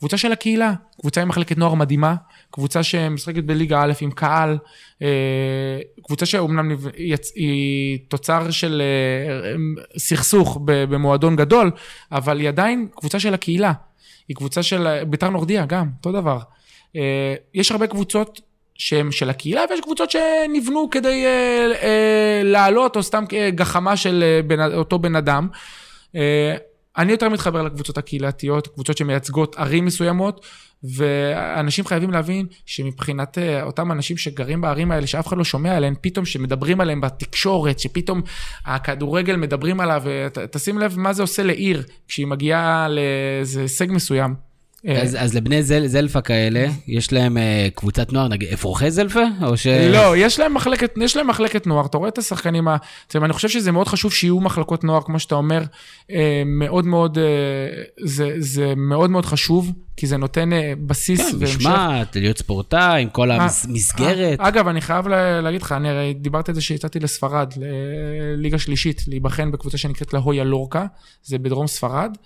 [0.00, 2.14] קבוצה של הקהילה, קבוצה עם מחלקת נוער מדהימה,
[2.50, 4.58] קבוצה שמשחקת בליגה א' עם קהל,
[5.02, 6.76] אה, קבוצה שאומנם
[7.34, 9.52] היא תוצר של אה,
[9.98, 11.70] סכסוך במועדון גדול,
[12.12, 13.72] אבל היא עדיין קבוצה של הקהילה.
[14.28, 16.38] היא קבוצה של ביתר נורדיה גם, אותו דבר.
[16.96, 18.40] אה, יש הרבה קבוצות
[18.74, 21.24] שהן של הקהילה, ויש קבוצות שנבנו כדי
[22.44, 23.24] לעלות, או סתם
[23.54, 24.24] גחמה של
[24.74, 25.48] אותו בן אדם.
[26.98, 30.46] אני יותר מתחבר לקבוצות הקהילתיות, קבוצות שמייצגות ערים מסוימות,
[30.82, 35.94] ואנשים חייבים להבין שמבחינת אה, אותם אנשים שגרים בערים האלה, שאף אחד לא שומע עליהם,
[36.00, 38.22] פתאום שמדברים עליהם בתקשורת, שפתאום
[38.66, 44.49] הכדורגל מדברים עליו, ותשים לב מה זה עושה לעיר כשהיא מגיעה לאיזה הישג מסוים.
[44.88, 47.40] אה, אז, אז לבני זל, זלפה כאלה, יש להם uh,
[47.74, 49.22] קבוצת נוער, נגיד, אפרוחי זלפה?
[49.42, 49.66] או ש...
[49.66, 52.76] לא, יש להם מחלקת, יש להם מחלקת נוער, אתה רואה את השחקנים, ה...
[53.14, 56.14] אני חושב שזה מאוד חשוב שיהיו מחלקות נוער, כמו שאתה אומר, uh,
[56.46, 57.20] מאוד מאוד, uh,
[58.04, 61.44] זה, זה מאוד מאוד חשוב, כי זה נותן uh, בסיס כן.
[61.44, 64.40] משמעת, להיות ספורטאי, עם כל המסגרת.
[64.40, 65.08] אגב, אני חייב
[65.42, 67.52] להגיד לך, אני הרי דיברתי על זה שיצאתי לספרד,
[68.36, 70.86] לליגה שלישית, להיבחן בקבוצה שנקראת לה הויה לורקה,
[71.22, 72.16] זה בדרום ספרד.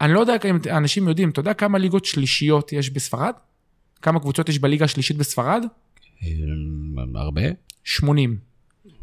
[0.00, 3.32] אני לא יודע אם אנשים יודעים, אתה יודע כמה ליגות שלישיות יש בספרד?
[4.02, 5.64] כמה קבוצות יש בליגה השלישית בספרד?
[6.22, 6.28] אה,
[7.14, 7.42] הרבה.
[7.84, 8.36] 80.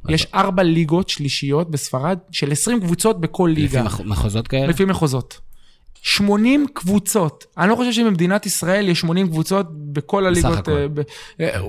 [0.10, 3.84] יש ארבע ליגות שלישיות בספרד של 20 קבוצות בכל ליגה.
[3.84, 4.68] לפי מחוזות כאלה?
[4.68, 5.40] לפי מחוזות.
[6.02, 7.46] 80 קבוצות.
[7.58, 10.52] אני לא חושב שבמדינת ישראל יש 80 קבוצות בכל הליגות.
[10.52, 10.88] בסך הכל.
[11.40, 11.60] אה,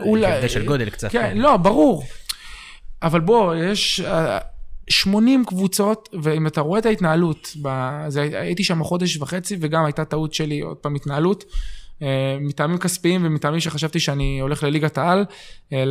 [0.00, 0.32] אולי...
[0.32, 1.10] הבדל של גודל קצת.
[1.12, 2.04] כן, כן, לא, ברור.
[3.02, 4.00] אבל בוא, יש...
[4.88, 10.04] אה, 80 קבוצות, ואם אתה רואה את ההתנהלות, בזה, הייתי שם חודש וחצי, וגם הייתה
[10.04, 11.44] טעות שלי, עוד פעם, התנהלות.
[12.02, 15.24] אה, מטעמים כספיים ומטעמים שחשבתי שאני הולך לליגת העל
[15.72, 15.84] אה,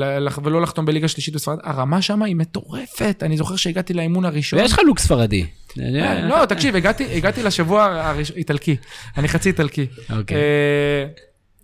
[0.43, 4.59] ולא לחתום בליגה שלישית בספרד, הרמה שם היא מטורפת, אני זוכר שהגעתי לאימון הראשון.
[4.59, 5.45] ויש לך לוק ספרדי.
[5.79, 8.75] אה, לא, תקשיב, הגעתי לשבוע האיטלקי,
[9.17, 9.85] אני חצי איטלקי.
[10.09, 10.37] אוקיי.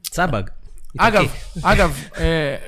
[0.02, 0.44] צבג.
[0.98, 1.26] אגב,
[1.64, 2.04] אגב,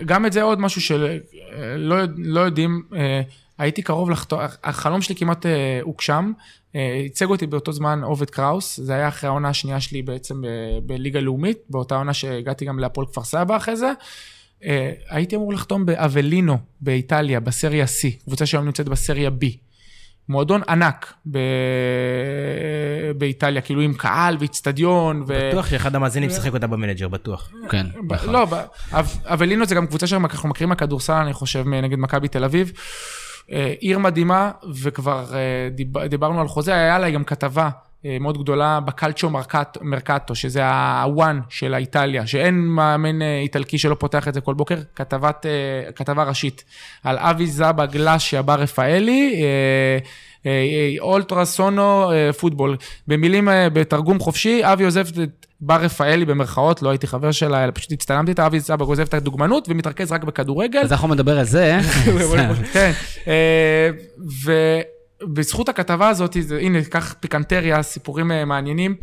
[0.06, 2.82] גם את זה עוד משהו שלא לא יודעים,
[3.58, 6.32] הייתי קרוב לחתום, החלום שלי כמעט אה, הוגשם.
[6.76, 10.50] אה, ייצג אותי באותו זמן עובד קראוס, זה היה אחרי העונה השנייה שלי בעצם אה,
[10.86, 13.92] בליגה לאומית, באותה עונה שהגעתי גם להפועל כפר סבא אחרי זה.
[15.10, 19.46] הייתי אמור לחתום באבלינו באיטליה, בסריה C, קבוצה שהיום נמצאת בסריה B.
[20.30, 21.38] מועדון ענק ב...
[23.18, 25.24] באיטליה, כאילו עם קהל ואיצטדיון.
[25.28, 25.50] ו...
[25.50, 27.52] בטוח שאחד המאזינים שיחק אותה במנג'ר, בטוח.
[27.70, 28.34] כן, נכון.
[28.34, 28.48] לא,
[29.26, 32.72] אבלינו זה גם קבוצה שאנחנו מכירים מהכדורסל, אני חושב, נגד מכבי תל אביב.
[33.52, 34.52] אה, עיר מדהימה,
[34.82, 37.70] וכבר אה, דיבר, דיברנו על חוזה, היה לה גם כתבה
[38.06, 40.70] אה, מאוד גדולה בקלצ'ו מרקט, מרקטו, שזה
[41.04, 45.46] הוואן של האיטליה, שאין מאמן איטלקי שלא פותח את זה כל בוקר, כתבת,
[45.96, 46.64] כתבה ראשית
[47.04, 49.44] על אבי זאבה גלאשיה בר רפאלי,
[51.00, 52.78] אולטרה סונו פוטבול.
[53.08, 57.92] במילים, בתרגום חופשי, אבי עוזב את בר רפאלי במרכאות, לא הייתי חבר שלה, אלא פשוט
[57.92, 60.80] הצטלמתי את אבי סבג, עוזב את הדוגמנות ומתרכז רק בכדורגל.
[60.80, 61.80] אז אנחנו מדבר על זה.
[62.74, 62.92] כן,
[63.28, 63.90] אה,
[65.28, 68.96] ובזכות הכתבה הזאת, הנה, קח פיקנטריה, סיפורים אה, מעניינים.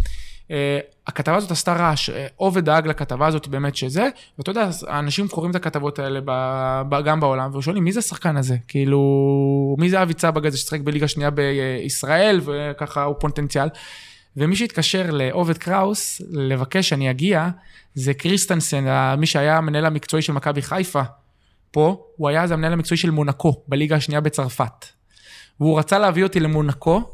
[0.50, 4.08] אה, הכתבה הזאת עשתה רעש, עובד דאג לכתבה הזאת באמת שזה,
[4.38, 6.20] ואתה יודע, האנשים קוראים את הכתבות האלה
[7.04, 8.56] גם בעולם, ושואלים, מי זה השחקן הזה?
[8.68, 9.00] כאילו,
[9.78, 13.68] מי זה אבי צבאג הזה ששחק בליגה שנייה בישראל, וככה הוא פוטנציאל.
[14.36, 17.48] ומי שהתקשר לעובד קראוס לבקש שאני אגיע,
[17.94, 18.84] זה קריסטנסן,
[19.18, 21.02] מי שהיה המנהל המקצועי של מכבי חיפה
[21.70, 24.86] פה, הוא היה אז המנהל המקצועי של מונקו, בליגה השנייה בצרפת.
[25.60, 27.12] והוא רצה להביא אותי למונקו,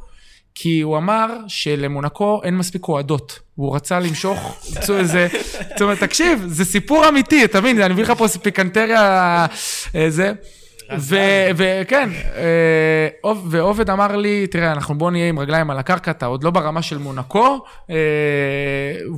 [0.55, 3.41] כי הוא אמר שלמונקו אין מספיק אוהדות.
[3.59, 4.57] והוא רצה למשוך,
[4.99, 5.29] איזה,
[5.69, 7.81] זאת אומרת, תקשיב, זה סיפור אמיתי, אתה מבין?
[7.83, 9.47] אני מביא לך פה פיקנטריה,
[9.95, 10.33] אה, זה.
[11.57, 16.45] וכן, אה, ועובד אמר לי, תראה, אנחנו בוא נהיה עם רגליים על הקרקע, אתה עוד
[16.45, 17.97] לא ברמה של מונקו, אה,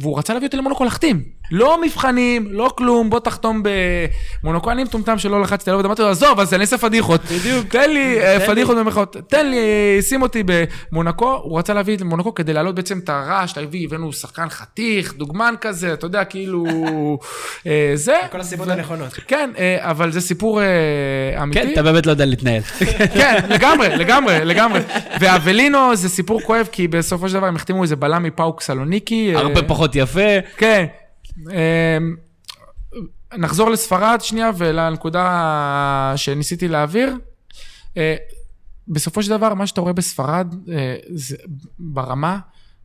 [0.00, 1.38] והוא רצה להביא אותי למונקו להחתים.
[1.50, 3.62] לא מבחנים, לא כלום, בוא תחתום
[4.42, 4.70] במונקו.
[4.70, 7.20] אני מטומטם שלא לחצתי עליו, אמרתי לו, עזוב, אז אני אעשה פדיחות.
[7.24, 7.66] בדיוק.
[7.66, 9.56] תן לי אה, פדיחות במרכאות, תן לי,
[10.02, 11.40] שים אותי במונקו.
[11.42, 15.54] הוא רצה להביא את מונקו כדי להעלות בעצם את הרעש, להביא, הבאנו שחקן חתיך, דוגמן
[15.60, 16.64] כזה, אתה יודע, כאילו,
[17.94, 18.16] זה.
[18.32, 19.12] כל הסיבות הנכונות.
[19.12, 20.60] כן, אבל זה סיפור
[21.42, 21.60] אמיתי.
[21.60, 22.62] כן, אתה באמת לא יודע להתנהל.
[23.14, 24.80] כן, לגמרי, לגמרי, לגמרי.
[25.20, 29.32] ואבלינו זה סיפור כואב, כי בסופו של דבר הם החתימו איזה בלם מפאוק סלוניקי.
[29.34, 30.20] הרבה פחות יפה.
[30.56, 30.86] כן.
[31.47, 32.16] אמ,
[33.39, 37.15] נחזור לספרד שנייה ולנקודה שניסיתי להעביר.
[37.97, 38.16] אה,
[38.89, 41.36] בסופו של דבר, מה שאתה רואה בספרד, אה, זה
[41.78, 42.39] ברמה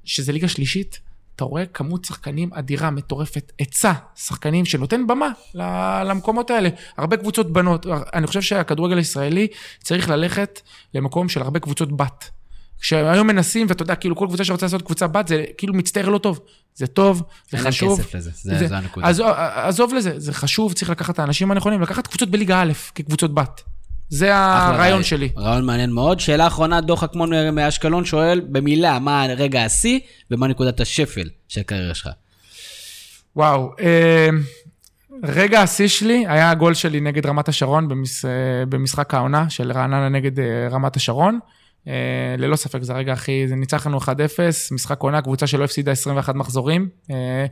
[0.03, 0.99] שזה ליגה שלישית,
[1.35, 5.31] אתה רואה כמות שחקנים אדירה, מטורפת, היצע, שחקנים שנותן במה
[6.05, 6.69] למקומות האלה.
[6.97, 9.47] הרבה קבוצות בנות, אני חושב שהכדורגל הישראלי
[9.83, 10.61] צריך ללכת
[10.93, 12.29] למקום של הרבה קבוצות בת.
[12.83, 16.17] כשהיום מנסים, ואתה יודע, כאילו כל קבוצה שרוצה לעשות קבוצה בת, זה כאילו מצטער לא
[16.17, 16.39] טוב.
[16.75, 17.99] זה טוב, זה חשוב.
[17.99, 19.07] אין כסף לזה, זה, זה, זה הנקודה.
[19.07, 23.33] עזוב, עזוב לזה, זה חשוב, צריך לקחת את האנשים הנכונים, לקחת קבוצות בליגה א' כקבוצות
[23.33, 23.61] בת.
[24.09, 25.29] זה הרעיון שלי.
[25.37, 26.19] רעיון מעניין מאוד.
[26.19, 29.99] שאלה אחרונה, דוח אקמון מאשקלון שואל במילה, מה רגע השיא
[30.31, 32.09] ומה נקודת השפל של הקריירה שלך?
[33.35, 34.29] וואו, אה,
[35.23, 38.31] רגע השיא שלי היה הגול שלי נגד רמת השרון במש, אה,
[38.69, 41.39] במשחק העונה של רעננה נגד אה, רמת השרון.
[41.87, 41.93] אה,
[42.37, 44.09] ללא ספק, זה הרגע הכי, זה ניצח לנו 1-0,
[44.71, 47.45] משחק עונה, קבוצה שלא הפסידה 21 מחזורים, אה,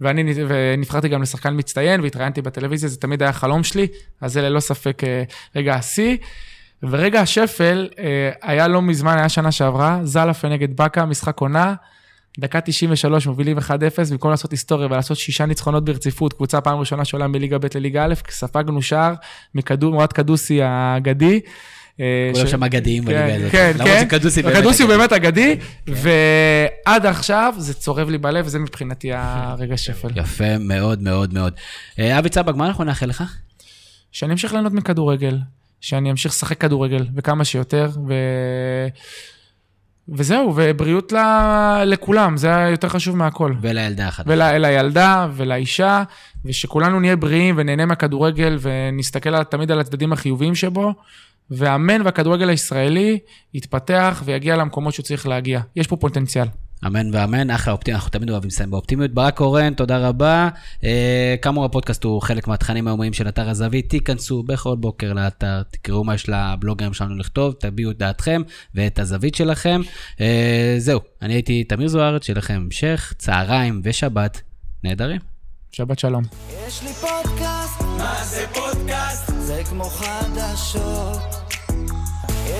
[0.00, 3.86] ואני ונבחרתי גם לשחקן מצטיין והתראיינתי בטלוויזיה, זה תמיד היה חלום שלי,
[4.20, 5.22] אז זה ללא ספק אה,
[5.56, 6.16] רגע השיא.
[6.82, 7.88] ורגע השפל
[8.42, 11.74] היה לא מזמן, היה שנה שעברה, זלאפה נגד באקה, משחק עונה,
[12.38, 13.62] דקה 93, מובילים 1-0,
[14.10, 18.14] במקום לעשות היסטוריה ולעשות שישה ניצחונות ברציפות, קבוצה פעם ראשונה שעולה מליגה ב' לליגה א',
[18.30, 19.14] ספגנו שער
[19.54, 21.40] מכדור, מורד קדוסי האגדי.
[22.00, 23.86] אה, כולם שם אגדיים בליגה כן, הזאת.
[23.86, 25.56] כן, כן, קדוסי הוא באמת אגדי,
[25.86, 30.08] ועד עכשיו זה צורב לי בלב, וזה מבחינתי הרגע שפל.
[30.16, 31.52] יפה מאוד מאוד מאוד.
[31.98, 33.24] אה, אבי צבק, מה אנחנו נאחל לך?
[34.12, 35.38] שאני אמשיך ליהנות מכדורגל,
[35.80, 38.14] שאני אמשיך לשחק כדורגל, וכמה שיותר, ו...
[40.08, 41.16] וזהו, ובריאות ל...
[41.86, 43.54] לכולם, זה יותר חשוב מהכל.
[43.60, 44.24] ולילדה אחת.
[44.28, 46.02] ולילדה ולאישה,
[46.44, 50.94] ושכולנו נהיה בריאים ונהנה מהכדורגל ונסתכל תמיד על הצדדים החיוביים שבו,
[51.50, 53.18] והאמן והכדורגל הישראלי
[53.54, 55.60] יתפתח ויגיע למקומות שהוא צריך להגיע.
[55.76, 56.46] יש פה פוטנציאל.
[56.86, 59.10] אמן ואמן, אחלה אופטימיות, אנחנו תמיד אוהבים לסיים באופטימיות.
[59.10, 60.48] ברק קורן, תודה רבה.
[60.84, 63.90] אה, כאמור, הפודקאסט הוא חלק מהתכנים היומיים של אתר הזווית.
[63.90, 68.42] תיכנסו בכל בוקר לאתר, תקראו מה יש לבלוגרים שלנו לכתוב, תביעו את דעתכם
[68.74, 69.80] ואת הזווית שלכם.
[70.20, 74.40] אה, זהו, אני הייתי תמיר זוארץ, שיהיה לכם המשך, צהריים ושבת
[74.84, 75.20] נהדרים.
[75.72, 76.22] שבת שלום.
[76.66, 79.32] יש לי פודקאסט, מה זה פודקאסט?
[79.38, 81.37] זה כמו חדשות.